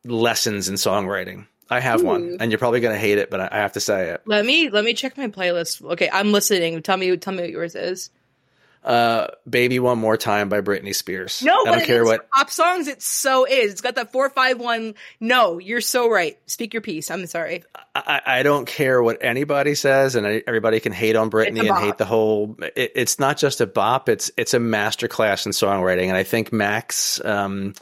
lessons 0.05 0.69
in 0.69 0.75
songwriting? 0.75 1.47
I 1.71 1.81
have 1.81 2.03
one, 2.03 2.37
and 2.39 2.51
you're 2.51 2.59
probably 2.59 2.81
going 2.81 2.95
to 2.95 3.01
hate 3.01 3.17
it, 3.17 3.31
but 3.31 3.41
I, 3.41 3.49
I 3.51 3.57
have 3.59 3.73
to 3.75 3.81
say 3.81 4.11
it. 4.11 4.23
let 4.27 4.45
me, 4.45 4.69
let 4.69 4.85
me 4.85 4.93
check 4.93 5.17
my 5.17 5.29
playlist. 5.29 5.83
Okay. 5.93 6.11
I'm 6.13 6.31
listening. 6.31 6.83
Tell 6.83 6.99
me, 6.99 7.17
tell 7.17 7.33
me 7.33 7.45
what 7.45 7.51
yours 7.51 7.75
is. 7.75 8.11
Uh, 8.85 9.29
"Baby 9.49 9.79
One 9.79 9.99
More 9.99 10.17
Time" 10.17 10.49
by 10.49 10.61
Britney 10.61 10.95
Spears. 10.95 11.43
No, 11.43 11.55
I 11.67 11.77
don't 11.77 11.85
care 11.85 12.05
what. 12.05 12.29
pop 12.31 12.51
songs. 12.51 12.89
It 12.89 13.01
so 13.01 13.45
is. 13.45 13.73
It's 13.73 13.81
got 13.81 13.95
that 13.95 14.13
four 14.13 14.29
five 14.31 14.59
one. 14.59 14.95
No, 15.21 15.59
you're 15.59 15.81
so 15.81 16.11
right. 16.11 16.39
Speak 16.47 16.75
your 16.75 16.81
piece. 16.81 17.11
I'm 17.11 17.27
sorry. 17.27 17.65
I, 17.95 18.21
I 18.27 18.43
don't 18.43 18.67
care 18.67 19.03
what 19.03 19.19
anybody 19.23 19.75
says, 19.75 20.17
and 20.17 20.27
I, 20.27 20.43
everybody 20.47 20.81
can 20.81 20.93
hate 20.93 21.17
on 21.17 21.31
Britney 21.31 21.69
and 21.69 21.79
hate 21.79 21.99
the 21.99 22.05
whole. 22.05 22.57
It, 22.75 22.93
it's 22.97 23.19
not 23.19 23.39
just 23.39 23.61
a 23.61 23.67
bop; 23.67 24.09
it's 24.09 24.31
it's 24.37 24.55
a 24.55 24.59
masterclass 24.59 25.47
in 25.47 25.53
songwriting, 25.53 26.09
and 26.09 26.17
I 26.17 26.25
think 26.25 26.53
Max. 26.53 27.25
Um, 27.25 27.75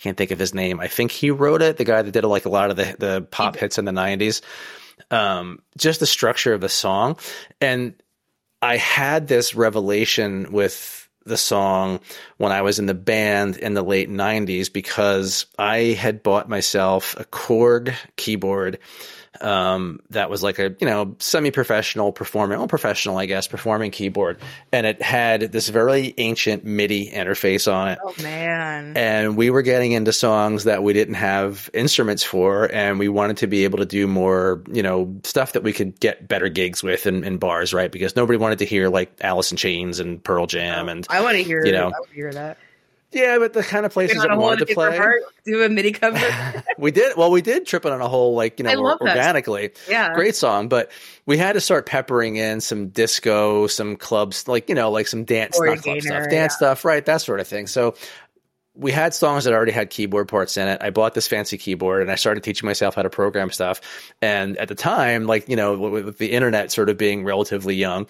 can't 0.00 0.16
think 0.16 0.30
of 0.30 0.38
his 0.38 0.54
name. 0.54 0.78
I 0.78 0.88
think 0.88 1.10
he 1.10 1.30
wrote 1.30 1.62
it. 1.62 1.78
The 1.78 1.84
guy 1.84 2.02
that 2.02 2.12
did 2.12 2.24
like 2.24 2.44
a 2.44 2.50
lot 2.50 2.70
of 2.70 2.76
the 2.76 2.94
the 2.98 3.22
pop 3.22 3.56
hits 3.56 3.78
in 3.78 3.84
the 3.84 3.92
'90s. 3.92 4.42
Um, 5.10 5.60
just 5.76 6.00
the 6.00 6.06
structure 6.06 6.52
of 6.52 6.60
the 6.60 6.68
song, 6.68 7.16
and 7.60 7.94
I 8.62 8.76
had 8.76 9.28
this 9.28 9.54
revelation 9.54 10.52
with 10.52 11.08
the 11.24 11.36
song 11.36 12.00
when 12.38 12.52
I 12.52 12.62
was 12.62 12.78
in 12.78 12.86
the 12.86 12.94
band 12.94 13.56
in 13.56 13.74
the 13.74 13.82
late 13.82 14.08
90s 14.08 14.72
because 14.72 15.46
I 15.58 15.78
had 15.98 16.22
bought 16.22 16.48
myself 16.48 17.16
a 17.18 17.24
Korg 17.24 17.94
keyboard 18.16 18.78
um, 19.42 20.00
that 20.10 20.30
was 20.30 20.42
like 20.42 20.58
a, 20.58 20.74
you 20.80 20.86
know, 20.86 21.16
semi 21.18 21.50
professional 21.50 22.12
performing, 22.12 22.58
well, 22.58 22.68
professional, 22.68 23.18
I 23.18 23.26
guess, 23.26 23.46
performing 23.48 23.90
keyboard. 23.90 24.38
And 24.72 24.86
it 24.86 25.00
had 25.02 25.40
this 25.52 25.68
very 25.68 26.14
ancient 26.18 26.64
MIDI 26.64 27.10
interface 27.10 27.72
on 27.72 27.88
it 27.88 27.98
Oh 28.02 28.14
man. 28.22 28.96
and 28.96 29.36
we 29.36 29.50
were 29.50 29.62
getting 29.62 29.92
into 29.92 30.12
songs 30.12 30.64
that 30.64 30.82
we 30.82 30.92
didn't 30.92 31.14
have 31.14 31.70
instruments 31.74 32.22
for 32.22 32.70
and 32.72 32.98
we 32.98 33.08
wanted 33.08 33.38
to 33.38 33.46
be 33.46 33.64
able 33.64 33.78
to 33.78 33.86
do 33.86 34.06
more 34.06 34.62
you 34.72 34.82
know 34.82 35.14
stuff 35.24 35.52
that 35.52 35.62
we 35.62 35.72
could 35.72 35.98
get 36.00 36.26
better 36.28 36.48
gigs 36.48 36.82
with 36.82 37.06
in, 37.06 37.24
in 37.24 37.38
bars 37.38 37.72
right 37.74 37.90
because 37.92 38.16
nobody 38.16 38.36
wanted 38.36 38.58
to 38.58 38.64
hear 38.64 38.88
like 38.88 39.12
alice 39.20 39.50
in 39.50 39.56
chains 39.56 40.00
and 40.00 40.22
pearl 40.22 40.46
jam 40.46 40.88
and 40.88 41.06
I 41.08 41.20
want 41.22 41.36
to 41.36 41.42
hear. 41.42 41.64
you 41.64 41.72
know, 41.72 41.86
I 41.86 41.90
want 41.90 42.08
to 42.08 42.14
hear 42.14 42.32
that. 42.32 42.58
Yeah 43.12 43.38
but 43.38 43.52
the 43.52 43.62
kind 43.62 43.86
of 43.86 43.92
places 43.92 44.22
that 44.22 44.36
wanted 44.36 44.66
to 44.66 44.74
play 44.74 44.98
do 45.44 45.62
a 45.62 45.68
MIDI 45.68 45.92
cover. 45.92 46.64
we 46.78 46.90
did 46.90 47.16
well 47.16 47.30
we 47.30 47.40
did 47.42 47.66
trippin' 47.66 47.92
on 47.92 48.00
a 48.00 48.08
hole 48.08 48.34
like 48.34 48.58
you 48.58 48.64
know 48.64 48.96
organically 49.00 49.72
Yeah. 49.88 50.14
great 50.14 50.34
song 50.36 50.68
but 50.68 50.90
we 51.24 51.38
had 51.38 51.52
to 51.54 51.60
start 51.60 51.86
peppering 51.86 52.36
in 52.36 52.60
some 52.60 52.88
disco 52.88 53.66
some 53.68 53.96
clubs 53.96 54.48
like 54.48 54.68
you 54.68 54.74
know 54.74 54.90
like 54.90 55.06
some 55.06 55.24
dance 55.24 55.58
not 55.60 55.78
club 55.78 56.00
stuff 56.00 56.28
dance 56.28 56.54
stuff 56.54 56.84
right 56.84 57.04
that 57.06 57.20
sort 57.20 57.40
of 57.40 57.46
thing 57.48 57.66
so 57.66 57.94
we 58.78 58.92
had 58.92 59.14
songs 59.14 59.44
that 59.44 59.54
already 59.54 59.72
had 59.72 59.88
keyboard 59.88 60.28
parts 60.28 60.58
in 60.58 60.68
it. 60.68 60.82
I 60.82 60.90
bought 60.90 61.14
this 61.14 61.26
fancy 61.26 61.56
keyboard 61.56 62.02
and 62.02 62.10
I 62.10 62.16
started 62.16 62.44
teaching 62.44 62.66
myself 62.66 62.94
how 62.94 63.00
to 63.00 63.08
program 63.08 63.50
stuff. 63.50 63.80
And 64.20 64.58
at 64.58 64.68
the 64.68 64.74
time, 64.74 65.24
like, 65.24 65.48
you 65.48 65.56
know, 65.56 65.78
with, 65.78 66.04
with 66.04 66.18
the 66.18 66.32
internet 66.32 66.70
sort 66.70 66.90
of 66.90 66.98
being 66.98 67.24
relatively 67.24 67.74
young, 67.74 68.06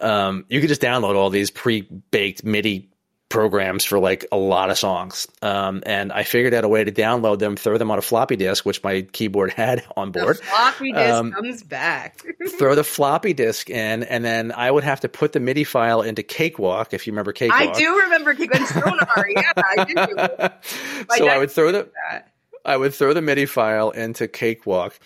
um, 0.00 0.44
you 0.48 0.60
could 0.60 0.68
just 0.70 0.82
download 0.82 1.14
all 1.14 1.30
these 1.30 1.52
pre-baked 1.52 2.42
MIDI 2.44 2.88
programs 3.28 3.84
for 3.84 3.98
like 3.98 4.24
a 4.32 4.36
lot 4.36 4.70
of 4.70 4.78
songs. 4.78 5.28
Um, 5.42 5.82
and 5.84 6.10
I 6.12 6.22
figured 6.22 6.54
out 6.54 6.64
a 6.64 6.68
way 6.68 6.82
to 6.82 6.90
download 6.92 7.38
them, 7.40 7.56
throw 7.56 7.76
them 7.76 7.90
on 7.90 7.98
a 7.98 8.02
floppy 8.02 8.36
disk, 8.36 8.64
which 8.64 8.82
my 8.82 9.02
keyboard 9.02 9.52
had 9.56 9.84
on 9.96 10.12
The 10.12 10.20
board 10.20 10.38
floppy 10.40 10.92
disk 10.92 11.14
Um, 11.14 11.32
comes 11.32 11.62
back. 11.62 12.22
throw 12.58 12.74
the 12.74 12.84
floppy 12.84 13.34
disk 13.34 13.68
in, 13.68 14.02
and 14.02 14.24
then 14.24 14.50
I 14.52 14.70
would 14.70 14.84
have 14.84 15.00
to 15.00 15.08
put 15.08 15.32
the 15.32 15.40
MIDI 15.40 15.64
file 15.64 16.00
into 16.02 16.22
Cakewalk, 16.22 16.94
if 16.94 17.06
you 17.06 17.12
remember 17.12 17.32
Cakewalk. 17.32 17.60
I 17.60 17.72
do 17.72 17.96
remember 18.00 18.34
Cakewalk. 18.34 18.66
Sonar. 18.68 19.26
yeah, 19.28 19.52
I 19.56 19.84
do. 19.84 19.94
My 21.08 21.18
so 21.18 21.28
I 21.28 21.38
would 21.38 21.50
throw 21.50 21.70
the 21.72 21.90
That. 22.10 22.32
I 22.64 22.76
would 22.76 22.94
throw 22.94 23.12
the 23.14 23.22
MIDI 23.22 23.46
file 23.46 23.90
into 23.90 24.26
Cakewalk, 24.28 24.98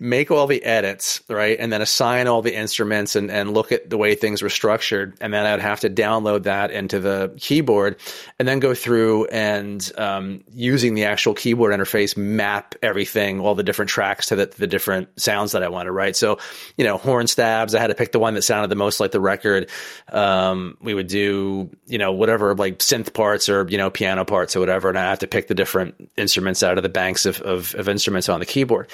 make 0.00 0.30
all 0.30 0.46
the 0.46 0.62
edits, 0.62 1.22
right, 1.28 1.58
and 1.58 1.72
then 1.72 1.82
assign 1.82 2.26
all 2.26 2.42
the 2.42 2.54
instruments 2.54 3.16
and, 3.16 3.30
and 3.30 3.52
look 3.52 3.72
at 3.72 3.90
the 3.90 3.96
way 3.96 4.14
things 4.14 4.42
were 4.42 4.48
structured, 4.48 5.16
and 5.20 5.32
then 5.32 5.46
I'd 5.46 5.60
have 5.60 5.80
to 5.80 5.90
download 5.90 6.44
that 6.44 6.70
into 6.70 7.00
the 7.00 7.34
keyboard, 7.38 7.96
and 8.38 8.46
then 8.46 8.60
go 8.60 8.74
through 8.74 9.26
and 9.26 9.90
um, 9.98 10.44
using 10.52 10.94
the 10.94 11.04
actual 11.04 11.34
keyboard 11.34 11.72
interface 11.72 12.16
map 12.16 12.74
everything, 12.82 13.40
all 13.40 13.54
the 13.54 13.62
different 13.62 13.90
tracks 13.90 14.26
to 14.26 14.36
the, 14.36 14.46
the 14.46 14.66
different 14.66 15.20
sounds 15.20 15.52
that 15.52 15.62
I 15.62 15.68
wanted, 15.68 15.92
right? 15.92 16.14
So, 16.14 16.38
you 16.76 16.84
know, 16.84 16.96
horn 16.96 17.26
stabs, 17.26 17.74
I 17.74 17.80
had 17.80 17.88
to 17.88 17.94
pick 17.94 18.12
the 18.12 18.18
one 18.18 18.34
that 18.34 18.42
sounded 18.42 18.68
the 18.68 18.76
most 18.76 19.00
like 19.00 19.10
the 19.10 19.20
record. 19.20 19.70
Um, 20.12 20.76
we 20.80 20.94
would 20.94 21.08
do, 21.08 21.70
you 21.86 21.98
know, 21.98 22.12
whatever 22.12 22.54
like 22.54 22.78
synth 22.78 23.12
parts 23.12 23.48
or, 23.48 23.66
you 23.68 23.78
know, 23.78 23.90
piano 23.90 24.24
parts 24.24 24.54
or 24.54 24.60
whatever. 24.60 24.88
And 24.88 24.98
I 24.98 25.02
have 25.10 25.20
to 25.20 25.26
pick 25.26 25.48
the 25.48 25.54
different 25.54 26.10
instruments 26.16 26.62
out 26.62 26.78
of 26.78 26.82
the 26.82 26.88
banks 26.88 27.26
of, 27.26 27.40
of, 27.40 27.74
of 27.74 27.88
instruments 27.88 28.28
on 28.28 28.40
the 28.40 28.46
keyboard. 28.46 28.88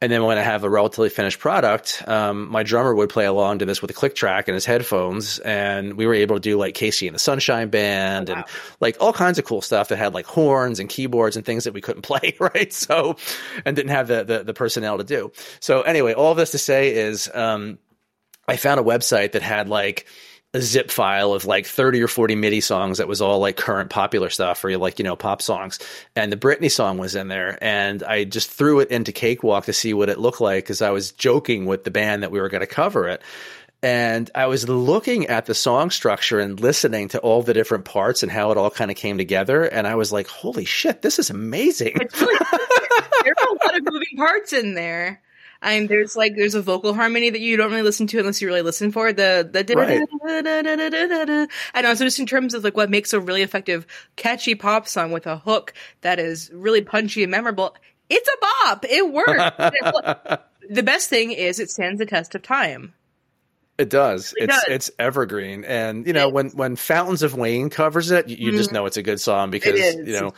And 0.00 0.10
then 0.10 0.24
when 0.24 0.38
I 0.38 0.42
have 0.48 0.64
a 0.64 0.70
relatively 0.70 1.10
finished 1.10 1.38
product, 1.38 2.02
um, 2.06 2.50
my 2.50 2.62
drummer 2.62 2.94
would 2.94 3.10
play 3.10 3.26
along 3.26 3.58
to 3.58 3.66
this 3.66 3.82
with 3.82 3.90
a 3.90 3.94
click 3.94 4.14
track 4.14 4.48
and 4.48 4.54
his 4.54 4.64
headphones. 4.64 5.38
And 5.40 5.94
we 5.94 6.06
were 6.06 6.14
able 6.14 6.36
to 6.36 6.40
do 6.40 6.56
like 6.56 6.74
KC 6.74 7.06
and 7.06 7.14
the 7.14 7.18
Sunshine 7.20 7.68
Band 7.68 8.30
and 8.30 8.44
like 8.80 8.96
all 9.00 9.12
kinds 9.12 9.38
of 9.38 9.44
cool 9.44 9.60
stuff 9.60 9.88
that 9.88 9.96
had 9.96 10.14
like 10.14 10.26
horns 10.26 10.80
and 10.80 10.88
keyboards 10.88 11.36
and 11.36 11.44
things 11.44 11.64
that 11.64 11.74
we 11.74 11.80
couldn't 11.80 12.02
play, 12.10 12.34
right? 12.38 12.72
So, 12.72 13.16
and 13.64 13.76
didn't 13.76 13.90
have 13.90 14.08
the, 14.08 14.24
the, 14.24 14.44
the 14.44 14.54
personnel 14.54 14.98
to 14.98 15.04
do. 15.04 15.32
So 15.60 15.82
anyway, 15.82 16.14
all 16.14 16.32
of 16.32 16.38
this 16.38 16.52
to 16.52 16.58
say 16.58 16.94
is, 16.94 17.30
um, 17.32 17.78
I 18.46 18.56
found 18.56 18.80
a 18.80 18.82
website 18.82 19.32
that 19.32 19.42
had 19.42 19.68
like 19.68 20.06
a 20.54 20.62
zip 20.62 20.90
file 20.90 21.34
of 21.34 21.44
like 21.44 21.66
30 21.66 22.02
or 22.02 22.08
40 22.08 22.34
MIDI 22.34 22.60
songs 22.60 22.98
that 22.98 23.08
was 23.08 23.20
all 23.20 23.38
like 23.38 23.56
current 23.56 23.90
popular 23.90 24.30
stuff 24.30 24.64
or 24.64 24.76
like, 24.78 24.98
you 24.98 25.04
know, 25.04 25.14
pop 25.16 25.42
songs. 25.42 25.78
And 26.16 26.32
the 26.32 26.38
Britney 26.38 26.70
song 26.70 26.96
was 26.96 27.14
in 27.14 27.28
there. 27.28 27.58
And 27.62 28.02
I 28.02 28.24
just 28.24 28.50
threw 28.50 28.80
it 28.80 28.90
into 28.90 29.12
Cakewalk 29.12 29.66
to 29.66 29.74
see 29.74 29.92
what 29.92 30.08
it 30.08 30.18
looked 30.18 30.40
like 30.40 30.64
because 30.64 30.80
I 30.80 30.90
was 30.90 31.12
joking 31.12 31.66
with 31.66 31.84
the 31.84 31.90
band 31.90 32.22
that 32.22 32.30
we 32.30 32.40
were 32.40 32.48
going 32.48 32.62
to 32.62 32.66
cover 32.66 33.08
it. 33.08 33.22
And 33.82 34.30
I 34.34 34.46
was 34.46 34.68
looking 34.68 35.26
at 35.26 35.46
the 35.46 35.54
song 35.54 35.90
structure 35.90 36.40
and 36.40 36.58
listening 36.58 37.08
to 37.08 37.18
all 37.20 37.42
the 37.42 37.54
different 37.54 37.84
parts 37.84 38.22
and 38.22 38.32
how 38.32 38.50
it 38.50 38.56
all 38.56 38.70
kind 38.70 38.90
of 38.90 38.96
came 38.96 39.18
together. 39.18 39.64
And 39.64 39.86
I 39.86 39.94
was 39.96 40.10
like, 40.10 40.26
holy 40.26 40.64
shit, 40.64 41.02
this 41.02 41.18
is 41.18 41.30
amazing. 41.30 41.96
There 43.24 43.34
are 43.36 43.48
a 43.48 43.66
lot 43.66 43.76
of 43.76 43.84
moving 43.84 44.16
parts 44.16 44.52
in 44.52 44.74
there. 44.74 45.20
I 45.60 45.78
mean, 45.78 45.88
there's 45.88 46.16
like 46.16 46.34
there's 46.36 46.54
a 46.54 46.62
vocal 46.62 46.94
harmony 46.94 47.30
that 47.30 47.40
you 47.40 47.56
don't 47.56 47.70
really 47.70 47.82
listen 47.82 48.06
to 48.08 48.18
unless 48.18 48.40
you 48.40 48.46
really 48.46 48.62
listen 48.62 48.92
for 48.92 49.08
it. 49.08 49.16
the 49.16 49.48
the 49.50 49.74
Right. 49.74 51.48
and 51.74 51.86
also 51.86 52.04
just 52.04 52.20
in 52.20 52.26
terms 52.26 52.54
of 52.54 52.62
like 52.62 52.76
what 52.76 52.90
makes 52.90 53.12
a 53.12 53.20
really 53.20 53.42
effective, 53.42 53.86
catchy 54.16 54.54
pop 54.54 54.86
song 54.86 55.10
with 55.10 55.26
a 55.26 55.38
hook 55.38 55.74
that 56.02 56.20
is 56.20 56.50
really 56.52 56.82
punchy 56.82 57.24
and 57.24 57.30
memorable. 57.30 57.74
It's 58.08 58.28
a 58.28 58.66
bop. 58.66 58.84
It 58.88 59.12
works. 59.12 60.40
the 60.70 60.82
best 60.82 61.10
thing 61.10 61.32
is 61.32 61.58
it 61.58 61.70
stands 61.70 61.98
the 61.98 62.06
test 62.06 62.34
of 62.34 62.42
time. 62.42 62.94
It 63.78 63.90
does. 63.90 64.34
It 64.36 64.44
it's 64.44 64.54
does. 64.54 64.64
it's 64.68 64.90
evergreen, 64.98 65.64
and 65.64 66.06
you 66.06 66.12
know 66.12 66.28
when 66.28 66.50
when 66.50 66.74
Fountains 66.76 67.22
of 67.22 67.34
Wayne 67.34 67.70
covers 67.70 68.10
it, 68.10 68.28
you, 68.28 68.36
you 68.36 68.52
just 68.52 68.72
know 68.72 68.86
it's 68.86 68.96
a 68.96 69.02
good 69.02 69.20
song 69.20 69.50
because 69.50 69.78
you 69.78 70.12
know 70.12 70.32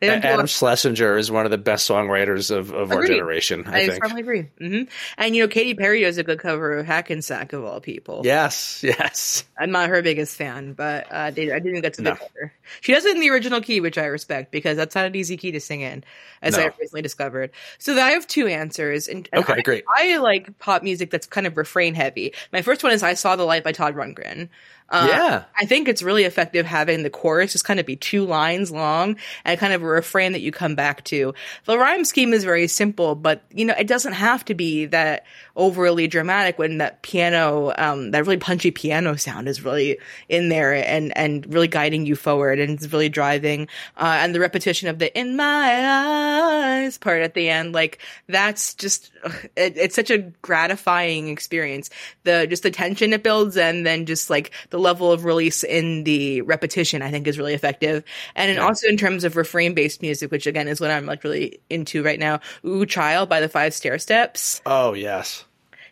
It's. 0.00 0.06
They 0.06 0.06
don't 0.06 0.24
Adam 0.24 0.46
Schlesinger 0.46 1.18
is 1.18 1.30
one 1.30 1.44
of 1.44 1.50
the 1.50 1.58
best 1.58 1.88
songwriters 1.88 2.50
of, 2.50 2.72
of 2.72 2.90
our 2.90 3.06
generation. 3.06 3.64
I, 3.66 3.82
I 3.82 3.86
think. 3.86 4.04
strongly 4.04 4.22
agree. 4.22 4.48
hmm 4.58 4.82
And 5.18 5.36
you 5.36 5.42
know, 5.42 5.48
Katy 5.48 5.74
Perry 5.74 6.00
does 6.00 6.16
a 6.16 6.22
good 6.22 6.38
cover 6.38 6.78
of 6.78 6.86
Hackensack 6.86 7.52
of 7.52 7.64
all 7.64 7.80
people. 7.80 8.22
Yes, 8.24 8.82
yes. 8.82 9.44
I'm 9.58 9.70
not 9.70 9.90
her 9.90 10.00
biggest 10.00 10.36
fan, 10.36 10.72
but 10.72 11.06
uh, 11.10 11.30
they, 11.32 11.52
I 11.52 11.58
didn't 11.58 11.82
get 11.82 11.94
to 11.94 12.02
the 12.02 12.10
No. 12.10 12.16
cover. 12.16 12.52
She 12.80 12.92
does 12.94 13.04
it 13.04 13.14
in 13.14 13.20
the 13.20 13.28
original 13.30 13.60
key, 13.60 13.80
which 13.80 13.98
I 13.98 14.06
respect 14.06 14.52
because 14.52 14.76
that's 14.78 14.94
not 14.94 15.04
an 15.04 15.14
easy 15.14 15.36
key 15.36 15.52
to 15.52 15.60
sing 15.60 15.82
in, 15.82 16.02
as 16.40 16.56
No. 16.56 16.62
I 16.62 16.72
recently 16.80 17.02
discovered. 17.02 17.50
So 17.78 17.94
I 17.94 18.12
have 18.12 18.26
two 18.26 18.46
answers. 18.46 19.06
And, 19.06 19.28
and 19.32 19.44
Okay, 19.44 19.54
I, 19.58 19.60
great. 19.60 19.84
I 19.94 20.16
like 20.16 20.58
pop 20.58 20.82
music 20.82 21.10
that's 21.10 21.26
kind 21.26 21.46
of 21.46 21.56
refrain 21.58 21.94
heavy. 21.94 22.32
My 22.52 22.62
first 22.62 22.82
one 22.82 22.92
is 22.92 23.02
"I 23.02 23.14
Saw 23.14 23.36
the 23.36 23.44
Light" 23.44 23.64
by 23.64 23.72
Todd 23.72 23.94
Rundgren. 23.94 24.48
Uh, 24.90 25.06
Yeah. 25.08 25.44
I 25.56 25.66
think 25.66 25.88
it's 25.88 26.02
really 26.02 26.24
effective 26.24 26.66
having 26.66 27.02
the 27.02 27.10
chorus 27.10 27.52
just 27.52 27.64
kind 27.64 27.78
of 27.78 27.86
be 27.86 27.96
two 27.96 28.24
lines 28.24 28.70
long 28.70 29.16
and 29.44 29.60
kind 29.60 29.72
of 29.72 29.82
a 29.82 29.86
refrain 29.86 30.32
that 30.32 30.40
you 30.40 30.50
come 30.52 30.74
back 30.74 31.04
to. 31.04 31.34
The 31.66 31.78
rhyme 31.78 32.04
scheme 32.04 32.32
is 32.32 32.44
very 32.44 32.66
simple, 32.66 33.14
but 33.14 33.44
you 33.50 33.64
know, 33.64 33.74
it 33.78 33.86
doesn't 33.86 34.14
have 34.14 34.44
to 34.46 34.54
be 34.54 34.86
that 34.86 35.26
overly 35.54 36.06
dramatic 36.08 36.58
when 36.58 36.78
that 36.78 37.02
piano, 37.02 37.72
um, 37.76 38.10
that 38.12 38.20
really 38.24 38.38
punchy 38.38 38.70
piano 38.70 39.16
sound 39.16 39.48
is 39.48 39.62
really 39.62 39.98
in 40.28 40.48
there 40.48 40.72
and, 40.74 41.16
and 41.16 41.52
really 41.52 41.68
guiding 41.68 42.06
you 42.06 42.16
forward 42.16 42.58
and 42.58 42.72
it's 42.72 42.92
really 42.92 43.08
driving. 43.10 43.68
Uh, 43.96 44.16
and 44.20 44.34
the 44.34 44.40
repetition 44.40 44.88
of 44.88 44.98
the 44.98 45.16
in 45.18 45.36
my 45.36 45.44
eyes 45.44 46.98
part 46.98 47.22
at 47.22 47.34
the 47.34 47.48
end, 47.48 47.74
like 47.74 47.98
that's 48.28 48.74
just, 48.74 49.12
it, 49.54 49.76
it's 49.76 49.94
such 49.94 50.10
a 50.10 50.18
gratifying 50.18 51.28
experience. 51.28 51.90
The, 52.24 52.46
just 52.48 52.62
the 52.62 52.70
tension 52.70 53.12
it 53.12 53.22
builds 53.22 53.56
and 53.56 53.86
then 53.86 54.06
just 54.06 54.30
like 54.30 54.50
the 54.70 54.79
level 54.80 55.12
of 55.12 55.24
release 55.24 55.62
in 55.62 56.04
the 56.04 56.42
repetition, 56.42 57.02
I 57.02 57.10
think 57.10 57.26
is 57.26 57.38
really 57.38 57.54
effective. 57.54 58.04
And 58.34 58.50
then 58.50 58.58
also 58.58 58.88
in 58.88 58.96
terms 58.96 59.24
of 59.24 59.36
refrain 59.36 59.74
based 59.74 60.02
music, 60.02 60.30
which 60.30 60.46
again 60.46 60.68
is 60.68 60.80
what 60.80 60.90
I'm 60.90 61.06
like 61.06 61.22
really 61.24 61.60
into 61.68 62.02
right 62.02 62.18
now. 62.18 62.40
Ooh 62.64 62.86
Child 62.86 63.28
by 63.28 63.40
the 63.40 63.48
Five 63.48 63.72
Stairsteps. 63.72 64.60
Oh, 64.66 64.94
yes. 64.94 65.44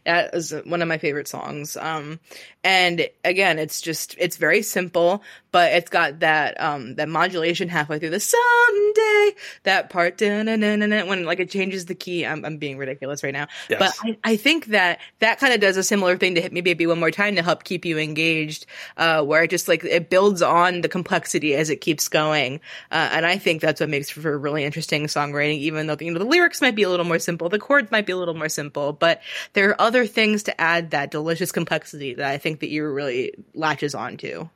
That 0.04 0.34
is 0.34 0.54
one 0.64 0.80
of 0.80 0.88
my 0.88 0.96
favorite 0.96 1.28
songs. 1.28 1.76
Um, 1.76 2.18
and 2.64 3.08
again, 3.24 3.58
it's 3.58 3.82
just, 3.82 4.14
it's 4.18 4.38
very 4.38 4.62
simple, 4.62 5.22
but 5.50 5.72
it's 5.72 5.90
got 5.90 6.20
that, 6.20 6.60
um, 6.60 6.94
that 6.96 7.08
modulation 7.08 7.68
halfway 7.68 7.98
through 7.98 8.10
the 8.10 8.20
someday, 8.20 9.36
that 9.64 9.90
part, 9.90 10.20
when 10.20 11.24
like 11.24 11.40
it 11.40 11.50
changes 11.50 11.86
the 11.86 11.94
key. 11.94 12.26
I'm, 12.26 12.44
I'm 12.44 12.58
being 12.58 12.78
ridiculous 12.78 13.22
right 13.22 13.32
now. 13.32 13.46
Yes. 13.68 13.78
But 13.78 13.94
I, 14.02 14.32
I 14.32 14.36
think 14.36 14.66
that 14.66 15.00
that 15.20 15.38
kind 15.38 15.52
of 15.52 15.60
does 15.60 15.76
a 15.76 15.82
similar 15.82 16.16
thing 16.16 16.34
to 16.34 16.40
Hit 16.40 16.52
Me 16.52 16.60
Baby 16.60 16.86
One 16.86 17.00
More 17.00 17.10
Time 17.10 17.36
to 17.36 17.42
help 17.42 17.64
keep 17.64 17.84
you 17.84 17.98
engaged, 17.98 18.66
uh, 18.96 19.24
where 19.24 19.42
it 19.44 19.50
just 19.50 19.68
like, 19.68 19.84
it 19.84 20.10
builds 20.10 20.42
on 20.42 20.80
the 20.80 20.88
complexity 20.88 21.54
as 21.54 21.70
it 21.70 21.80
keeps 21.80 22.08
going. 22.08 22.60
Uh, 22.90 23.08
and 23.12 23.26
I 23.26 23.38
think 23.38 23.60
that's 23.60 23.80
what 23.80 23.88
makes 23.88 24.10
for 24.10 24.38
really 24.38 24.64
interesting 24.64 25.04
songwriting, 25.06 25.58
even 25.58 25.86
though, 25.86 25.96
you 26.00 26.10
know, 26.10 26.18
the 26.18 26.24
lyrics 26.24 26.60
might 26.60 26.74
be 26.74 26.82
a 26.82 26.88
little 26.90 27.06
more 27.06 27.18
simple, 27.18 27.48
the 27.48 27.58
chords 27.58 27.90
might 27.90 28.06
be 28.06 28.12
a 28.12 28.16
little 28.16 28.34
more 28.34 28.48
simple, 28.48 28.92
but 28.92 29.20
there 29.52 29.70
are 29.70 29.80
other 29.80 30.06
things 30.06 30.42
to 30.44 30.60
add 30.60 30.90
that 30.90 31.10
delicious 31.10 31.52
complexity 31.52 32.14
that 32.14 32.30
I 32.30 32.38
think 32.38 32.60
that 32.60 32.68
you 32.68 32.86
really 32.86 33.34
latches 33.54 33.94
onto. 33.94 34.48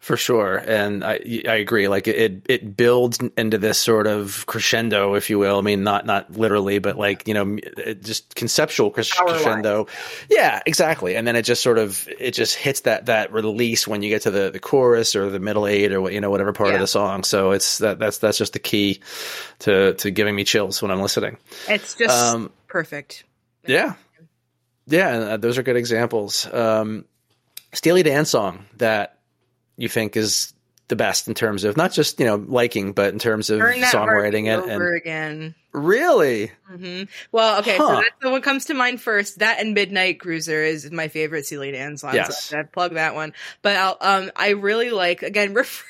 For 0.00 0.16
sure, 0.18 0.56
and 0.56 1.02
I 1.02 1.18
I 1.48 1.54
agree. 1.54 1.88
Like 1.88 2.06
it 2.06 2.42
it 2.48 2.76
builds 2.76 3.18
into 3.38 3.56
this 3.56 3.78
sort 3.78 4.06
of 4.06 4.44
crescendo, 4.46 5.14
if 5.14 5.30
you 5.30 5.38
will. 5.38 5.56
I 5.58 5.62
mean, 5.62 5.82
not 5.82 6.04
not 6.04 6.32
literally, 6.36 6.78
but 6.78 6.98
like 6.98 7.26
you 7.26 7.32
know, 7.32 7.56
just 8.02 8.34
conceptual 8.34 8.90
crescendo. 8.90 9.86
Yeah, 10.28 10.60
exactly. 10.66 11.16
And 11.16 11.26
then 11.26 11.36
it 11.36 11.42
just 11.42 11.62
sort 11.62 11.78
of 11.78 12.06
it 12.18 12.32
just 12.32 12.54
hits 12.54 12.80
that 12.80 13.06
that 13.06 13.32
release 13.32 13.88
when 13.88 14.02
you 14.02 14.10
get 14.10 14.22
to 14.22 14.30
the, 14.30 14.50
the 14.50 14.60
chorus 14.60 15.16
or 15.16 15.30
the 15.30 15.40
middle 15.40 15.66
eight 15.66 15.90
or 15.92 16.00
what 16.02 16.12
you 16.12 16.20
know 16.20 16.30
whatever 16.30 16.52
part 16.52 16.68
Yeah. 16.70 16.74
of 16.74 16.80
the 16.80 16.86
song. 16.86 17.24
So 17.24 17.52
it's 17.52 17.78
that 17.78 17.98
that's 17.98 18.18
that's 18.18 18.36
just 18.36 18.52
the 18.52 18.58
key 18.58 19.00
to 19.60 19.94
to 19.94 20.10
giving 20.10 20.34
me 20.36 20.44
chills 20.44 20.82
when 20.82 20.90
I'm 20.90 21.00
listening. 21.00 21.38
It's 21.68 21.94
just 21.94 22.14
Um, 22.34 22.50
perfect. 22.66 23.24
Yeah. 23.66 23.94
Yeah, 24.86 25.16
uh, 25.16 25.36
those 25.38 25.56
are 25.56 25.62
good 25.62 25.76
examples. 25.76 26.46
Um, 26.52 27.06
Steely 27.72 28.02
Dan 28.02 28.26
song 28.26 28.66
that 28.76 29.13
you 29.76 29.88
think 29.88 30.16
is 30.16 30.52
the 30.88 30.96
best 30.96 31.28
in 31.28 31.34
terms 31.34 31.64
of 31.64 31.76
not 31.76 31.92
just 31.92 32.20
you 32.20 32.26
know 32.26 32.36
liking, 32.36 32.92
but 32.92 33.12
in 33.12 33.18
terms 33.18 33.50
of 33.50 33.60
songwriting 33.60 34.46
and, 34.48 34.70
over 34.70 34.94
again. 34.94 35.54
really 35.72 36.50
hmm 36.68 37.04
Well, 37.32 37.60
okay, 37.60 37.78
so 37.78 37.88
Huh. 37.88 37.94
that's 38.02 38.20
the 38.20 38.30
one 38.30 38.42
comes 38.42 38.66
to 38.66 38.74
mind 38.74 39.00
first. 39.00 39.38
That 39.38 39.60
and 39.60 39.74
Midnight 39.74 40.20
Cruiser 40.20 40.62
is 40.62 40.90
my 40.90 41.08
favorite 41.08 41.46
Steely 41.46 41.72
Dan 41.72 41.96
song. 41.96 42.14
Yes. 42.14 42.44
So 42.44 42.58
I 42.60 42.62
plug 42.64 42.94
that 42.94 43.14
one. 43.14 43.32
But 43.62 43.76
I'll, 43.76 43.96
um, 44.00 44.30
I 44.36 44.50
really 44.50 44.90
like 44.90 45.22
again. 45.22 45.54
Ref- 45.54 45.84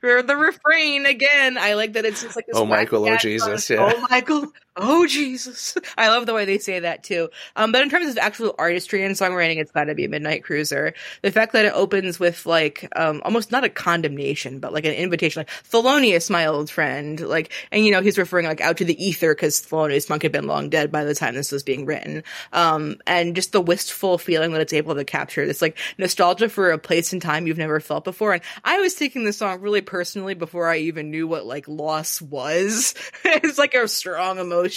the 0.00 0.36
refrain 0.36 1.06
again. 1.06 1.56
I 1.56 1.74
like 1.74 1.92
that 1.92 2.04
it's 2.04 2.20
just 2.22 2.34
like 2.34 2.46
this. 2.46 2.56
Oh, 2.56 2.64
Michael, 2.64 3.06
oh, 3.08 3.16
Jesus, 3.16 3.66
song. 3.66 3.76
yeah. 3.76 3.92
Oh 3.94 4.06
Michael, 4.10 4.52
oh 4.78 5.06
Jesus. 5.06 5.76
I 5.98 6.08
love 6.08 6.26
the 6.26 6.34
way 6.34 6.44
they 6.44 6.58
say 6.58 6.80
that 6.80 7.04
too. 7.04 7.30
Um, 7.56 7.72
but 7.72 7.82
in 7.82 7.90
terms 7.90 8.08
of 8.08 8.18
actual 8.18 8.54
artistry 8.58 9.04
and 9.04 9.14
songwriting, 9.14 9.58
it's 9.58 9.72
got 9.72 9.84
to 9.84 9.94
be 9.94 10.08
Midnight 10.08 10.44
Cruiser. 10.44 10.94
The 11.22 11.30
fact 11.30 11.52
that 11.52 11.64
it 11.64 11.72
opens 11.74 12.18
with 12.18 12.46
like 12.46 12.88
um 12.96 13.22
almost 13.24 13.52
not 13.52 13.64
a 13.64 13.68
condemnation, 13.68 14.58
but 14.60 14.72
like 14.72 14.84
an 14.84 14.94
invitation, 14.94 15.40
like 15.40 15.50
Thelonious, 15.70 16.30
my 16.30 16.46
old 16.46 16.70
friend, 16.70 17.20
like, 17.20 17.52
and 17.70 17.84
you 17.84 17.92
know 17.92 18.02
he's 18.02 18.18
referring 18.18 18.46
like 18.46 18.60
out 18.60 18.78
to 18.78 18.84
the 18.84 19.02
ether 19.04 19.34
because 19.34 19.60
Thelonious 19.60 20.08
Monk 20.08 20.22
had 20.22 20.32
been 20.32 20.46
long 20.46 20.70
dead 20.70 20.90
by 20.90 21.04
the 21.04 21.14
time 21.14 21.34
this 21.34 21.52
was 21.52 21.62
being 21.62 21.86
written. 21.86 22.22
Um, 22.52 22.96
and 23.06 23.34
just 23.34 23.52
the 23.52 23.60
wistful 23.60 24.18
feeling 24.18 24.52
that 24.52 24.60
it's 24.60 24.72
able 24.72 24.94
to 24.94 25.04
capture. 25.04 25.46
This 25.46 25.62
like 25.62 25.78
nostalgia 25.98 26.48
for 26.48 26.70
a 26.70 26.78
place 26.78 27.12
and 27.12 27.20
time 27.20 27.46
you've 27.46 27.58
never 27.58 27.80
felt 27.80 28.04
before. 28.04 28.34
And 28.34 28.42
I 28.64 28.78
was 28.78 28.94
taking 28.94 29.24
the 29.24 29.32
song 29.32 29.60
really 29.60 29.80
personally 29.80 30.34
before 30.34 30.68
I 30.68 30.78
even 30.78 31.10
knew 31.10 31.26
what 31.26 31.46
like 31.46 31.68
loss 31.68 32.20
was. 32.20 32.94
it's 33.24 33.58
like 33.58 33.74
a 33.74 33.88
strong 33.88 34.38
emotion, 34.38 34.67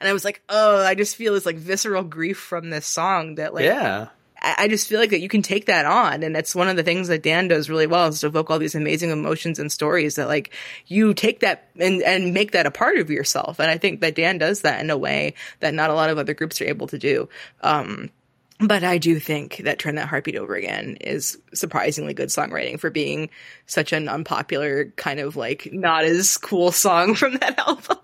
and 0.00 0.08
I 0.08 0.12
was 0.12 0.24
like, 0.24 0.42
oh, 0.48 0.84
I 0.84 0.94
just 0.94 1.16
feel 1.16 1.34
this 1.34 1.46
like 1.46 1.56
visceral 1.56 2.02
grief 2.02 2.38
from 2.38 2.70
this 2.70 2.86
song 2.86 3.36
that 3.36 3.54
like 3.54 3.64
yeah. 3.64 4.08
I 4.40 4.54
I 4.58 4.68
just 4.68 4.88
feel 4.88 4.98
like 5.00 5.10
that 5.10 5.20
you 5.20 5.28
can 5.28 5.42
take 5.42 5.66
that 5.66 5.84
on, 5.84 6.22
and 6.22 6.34
that's 6.34 6.54
one 6.54 6.68
of 6.68 6.76
the 6.76 6.82
things 6.82 7.08
that 7.08 7.22
Dan 7.22 7.48
does 7.48 7.68
really 7.68 7.86
well 7.86 8.08
is 8.08 8.20
to 8.20 8.26
evoke 8.26 8.50
all 8.50 8.58
these 8.58 8.74
amazing 8.74 9.10
emotions 9.10 9.58
and 9.58 9.70
stories 9.70 10.16
that 10.16 10.28
like 10.28 10.54
you 10.86 11.14
take 11.14 11.40
that 11.40 11.68
and 11.78 12.02
and 12.02 12.32
make 12.32 12.52
that 12.52 12.66
a 12.66 12.70
part 12.70 12.98
of 12.98 13.10
yourself. 13.10 13.58
And 13.58 13.70
I 13.70 13.78
think 13.78 14.00
that 14.00 14.14
Dan 14.14 14.38
does 14.38 14.62
that 14.62 14.80
in 14.80 14.90
a 14.90 14.96
way 14.96 15.34
that 15.60 15.74
not 15.74 15.90
a 15.90 15.94
lot 15.94 16.10
of 16.10 16.18
other 16.18 16.34
groups 16.34 16.60
are 16.60 16.66
able 16.66 16.86
to 16.88 16.98
do. 16.98 17.28
Um, 17.62 18.10
but 18.60 18.84
I 18.84 18.98
do 18.98 19.18
think 19.18 19.62
that 19.64 19.78
Turn 19.78 19.94
That 19.94 20.08
Heartbeat 20.08 20.36
Over 20.36 20.54
Again 20.54 20.98
is 21.00 21.38
surprisingly 21.54 22.12
good 22.12 22.28
songwriting 22.28 22.78
for 22.78 22.90
being 22.90 23.30
such 23.66 23.92
an 23.92 24.06
unpopular 24.08 24.92
kind 24.96 25.18
of 25.18 25.34
like 25.34 25.72
not 25.72 26.04
as 26.04 26.36
cool 26.36 26.70
song 26.70 27.14
from 27.16 27.36
that 27.36 27.58
album. 27.58 27.98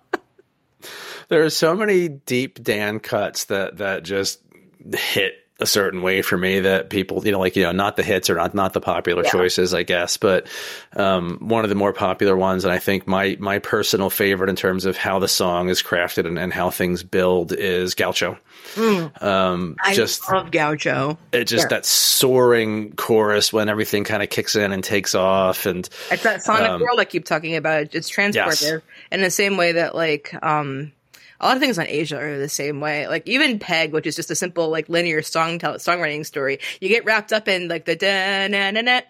There 1.28 1.44
are 1.44 1.50
so 1.50 1.74
many 1.74 2.08
deep 2.08 2.62
Dan 2.62 3.00
cuts 3.00 3.44
that 3.46 3.78
that 3.78 4.02
just 4.04 4.40
hit 4.94 5.34
a 5.58 5.64
certain 5.66 6.02
way 6.02 6.20
for 6.20 6.36
me 6.36 6.60
that 6.60 6.90
people 6.90 7.24
you 7.24 7.32
know 7.32 7.38
like 7.38 7.56
you 7.56 7.62
know 7.62 7.72
not 7.72 7.96
the 7.96 8.02
hits 8.02 8.28
or 8.28 8.34
not 8.34 8.54
not 8.54 8.74
the 8.74 8.80
popular 8.80 9.24
Yeah. 9.24 9.30
choices 9.30 9.72
I 9.72 9.84
guess 9.84 10.18
but 10.18 10.48
um, 10.94 11.38
one 11.40 11.64
of 11.64 11.70
the 11.70 11.74
more 11.74 11.94
popular 11.94 12.36
ones 12.36 12.64
and 12.66 12.72
I 12.74 12.78
think 12.78 13.06
my 13.06 13.38
my 13.40 13.58
personal 13.58 14.10
favorite 14.10 14.50
in 14.50 14.56
terms 14.56 14.84
of 14.84 14.98
how 14.98 15.18
the 15.18 15.28
song 15.28 15.70
is 15.70 15.82
crafted 15.82 16.26
and, 16.26 16.38
and 16.38 16.52
how 16.52 16.68
things 16.68 17.02
build 17.02 17.52
is 17.52 17.94
Gaucho 17.94 18.36
um, 19.22 19.76
I 19.82 19.94
just 19.94 20.30
love 20.30 20.50
Gaucho. 20.50 21.16
it 21.32 21.44
just 21.44 21.64
Yeah. 21.64 21.68
that 21.78 21.86
soaring 21.86 22.92
chorus 22.92 23.50
when 23.50 23.70
everything 23.70 24.04
kind 24.04 24.22
of 24.22 24.28
kicks 24.28 24.56
in 24.56 24.72
and 24.72 24.84
takes 24.84 25.14
off 25.14 25.64
and 25.64 25.88
It's 26.10 26.22
that 26.24 26.42
sonic 26.42 26.68
Um, 26.68 26.82
world 26.82 27.00
I 27.00 27.06
keep 27.06 27.24
talking 27.24 27.56
about. 27.56 27.94
It's 27.94 28.10
transportive 28.10 28.82
in 29.10 29.22
the 29.22 29.30
same 29.30 29.56
way 29.56 29.72
that 29.72 29.94
like 29.94 30.34
um 30.42 30.92
a 31.40 31.46
lot 31.46 31.56
of 31.56 31.62
things 31.62 31.78
on 31.78 31.86
Aja 31.86 32.16
are 32.16 32.38
the 32.38 32.48
same 32.48 32.80
way. 32.80 33.08
Like 33.08 33.28
even 33.28 33.58
Peg, 33.58 33.92
which 33.92 34.06
is 34.06 34.16
just 34.16 34.30
a 34.30 34.36
simple 34.36 34.68
like 34.68 34.88
linear 34.88 35.22
song 35.22 35.58
tell- 35.58 35.74
songwriting 35.74 36.24
story, 36.24 36.60
you 36.80 36.88
get 36.88 37.04
wrapped 37.04 37.32
up 37.32 37.48
in 37.48 37.68
like 37.68 37.84
the 37.84 37.96
da 37.96 38.48
na 38.48 38.70
na 38.70 38.80
na. 38.80 39.00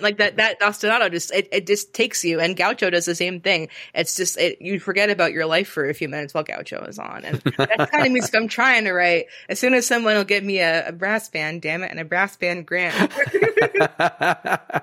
Like 0.00 0.18
that, 0.18 0.36
that 0.36 0.60
ostinato 0.60 1.10
just 1.10 1.32
it, 1.32 1.48
it 1.52 1.66
just 1.66 1.92
takes 1.94 2.24
you, 2.24 2.40
and 2.40 2.56
Gaucho 2.56 2.90
does 2.90 3.04
the 3.04 3.14
same 3.14 3.40
thing. 3.40 3.68
It's 3.94 4.16
just 4.16 4.38
it, 4.38 4.60
you 4.60 4.80
forget 4.80 5.10
about 5.10 5.32
your 5.32 5.46
life 5.46 5.68
for 5.68 5.88
a 5.88 5.94
few 5.94 6.08
minutes 6.08 6.34
while 6.34 6.42
Gaucho 6.42 6.84
is 6.84 6.98
on, 6.98 7.24
and 7.24 7.42
that's 7.56 7.90
kind 7.90 8.06
of 8.06 8.12
music 8.12 8.34
I'm 8.34 8.48
trying 8.48 8.84
to 8.84 8.92
write. 8.92 9.26
As 9.48 9.58
soon 9.58 9.74
as 9.74 9.86
someone 9.86 10.14
will 10.16 10.24
give 10.24 10.42
me 10.42 10.58
a, 10.58 10.88
a 10.88 10.92
brass 10.92 11.28
band, 11.28 11.62
damn 11.62 11.82
it, 11.82 11.90
and 11.90 12.00
a 12.00 12.04
brass 12.04 12.36
band 12.36 12.66
grant, 12.66 13.12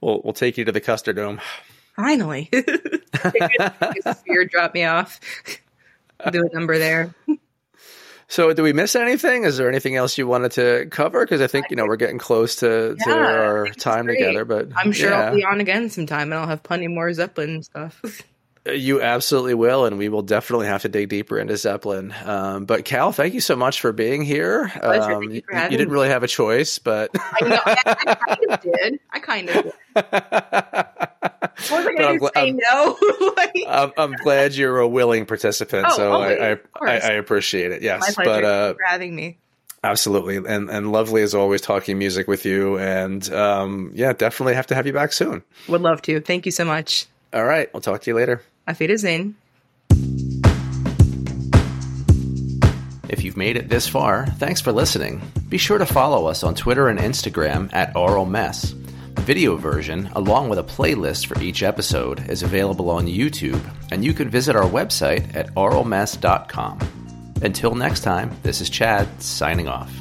we'll 0.00 0.22
we'll 0.22 0.32
take 0.32 0.56
you 0.56 0.64
to 0.64 0.72
the 0.72 0.80
Custard 0.80 1.16
Dome. 1.16 1.40
Finally. 1.96 2.48
Sphere 4.16 4.46
drop 4.46 4.74
me 4.74 4.84
off. 4.84 5.20
Do 6.30 6.46
a 6.50 6.54
number 6.54 6.78
there. 6.78 7.14
So, 8.28 8.52
do 8.54 8.62
we 8.62 8.72
miss 8.72 8.96
anything? 8.96 9.44
Is 9.44 9.58
there 9.58 9.68
anything 9.68 9.94
else 9.96 10.16
you 10.16 10.26
wanted 10.26 10.52
to 10.52 10.86
cover? 10.90 11.24
Because 11.24 11.40
I 11.42 11.48
think 11.48 11.66
you 11.68 11.76
know 11.76 11.84
we're 11.86 11.96
getting 11.96 12.18
close 12.18 12.56
to, 12.56 12.94
to 12.94 12.96
Yeah, 13.06 13.14
I 13.14 13.18
our 13.18 13.64
think 13.64 13.74
this 13.74 13.76
is 13.78 13.82
time 13.82 14.04
great. 14.06 14.18
together. 14.18 14.44
But 14.46 14.68
I'm 14.74 14.92
sure 14.92 15.10
yeah, 15.10 15.20
I'll 15.28 15.34
be 15.34 15.44
on 15.44 15.60
again 15.60 15.90
sometime 15.90 16.32
and 16.32 16.34
I'll 16.40 16.46
have 16.46 16.62
plenty 16.62 16.88
more 16.88 17.12
Zeppelin 17.12 17.62
stuff. 17.62 18.00
you 18.72 19.02
absolutely 19.02 19.52
will, 19.54 19.84
and 19.84 19.98
we 19.98 20.08
will 20.08 20.22
definitely 20.22 20.68
have 20.68 20.82
to 20.82 20.88
dig 20.88 21.10
deeper 21.10 21.38
into 21.38 21.56
Zeppelin. 21.58 22.14
Um, 22.24 22.64
but 22.64 22.86
Cal, 22.86 23.12
thank 23.12 23.34
you 23.34 23.40
so 23.40 23.54
much 23.56 23.80
for 23.82 23.92
being 23.92 24.22
here. 24.22 24.72
Um, 24.80 25.24
you 25.24 25.30
you, 25.32 25.42
for 25.46 25.62
you 25.64 25.76
didn't 25.76 25.90
really 25.92 26.08
have 26.08 26.22
a 26.22 26.28
choice, 26.28 26.78
but 26.78 27.10
I 27.14 27.46
know, 27.46 27.58
I, 27.66 27.76
I 27.86 28.14
kind 28.14 28.50
of 28.50 28.60
did. 28.62 29.00
I 29.10 29.18
kind 29.18 29.50
of 29.50 29.64
did. 29.64 31.08
was 31.58 31.72
I 31.72 31.94
going 31.94 32.18
to 32.18 32.30
say 32.34 32.48
I'm, 32.48 32.56
no? 32.56 32.98
like, 33.36 33.52
I'm, 33.68 33.92
I'm, 33.96 34.12
glad 34.12 34.54
you're 34.54 34.78
a 34.78 34.88
willing 34.88 35.26
participant, 35.26 35.86
Oh, 35.90 35.96
so 35.96 36.12
always, 36.12 36.38
I, 36.40 36.50
I. 36.52 36.58
I, 36.80 36.92
I 36.98 37.10
appreciate 37.12 37.72
it. 37.72 37.82
Yes, 37.82 38.14
pleasure 38.14 38.30
but 38.30 38.44
uh, 38.44 38.74
for 38.74 38.82
having 38.84 39.14
me. 39.14 39.38
absolutely, 39.84 40.36
and 40.36 40.70
and 40.70 40.92
lovely 40.92 41.22
as 41.22 41.34
always 41.34 41.60
talking 41.60 41.98
music 41.98 42.28
with 42.28 42.44
you, 42.44 42.78
and 42.78 43.32
um, 43.32 43.90
yeah, 43.94 44.12
definitely 44.12 44.54
have 44.54 44.66
to 44.68 44.74
have 44.74 44.86
you 44.86 44.92
back 44.92 45.12
soon. 45.12 45.42
Would 45.68 45.80
love 45.82 46.02
to. 46.02 46.20
Thank 46.20 46.46
you 46.46 46.52
so 46.52 46.64
much. 46.64 47.06
All 47.32 47.44
right, 47.44 47.72
we'll 47.72 47.80
talk 47.80 48.02
to 48.02 48.10
you 48.10 48.14
later. 48.16 48.42
Auf 48.68 48.78
Wiedersehen. 48.78 49.36
If 53.08 53.24
you've 53.24 53.36
made 53.36 53.56
it 53.58 53.68
this 53.68 53.86
far, 53.86 54.26
thanks 54.38 54.60
for 54.62 54.72
listening. 54.72 55.20
Be 55.50 55.58
sure 55.58 55.76
to 55.76 55.84
follow 55.84 56.26
us 56.26 56.42
on 56.42 56.54
Twitter 56.54 56.88
and 56.88 56.98
Instagram 56.98 57.68
at 57.74 57.94
Aural 57.94 58.24
Mess. 58.26 58.74
Video 59.20 59.56
version, 59.56 60.10
along 60.14 60.48
with 60.48 60.58
a 60.58 60.64
playlist 60.64 61.26
for 61.26 61.40
each 61.40 61.62
episode, 61.62 62.28
is 62.28 62.42
available 62.42 62.90
on 62.90 63.06
YouTube, 63.06 63.62
and 63.90 64.04
you 64.04 64.12
can 64.12 64.28
visit 64.28 64.56
our 64.56 64.68
website 64.68 65.34
at 65.36 65.54
auralmess.com. 65.54 66.78
Until 67.42 67.74
next 67.74 68.00
time, 68.00 68.36
this 68.42 68.60
is 68.60 68.68
Chad 68.70 69.22
signing 69.22 69.68
off. 69.68 69.92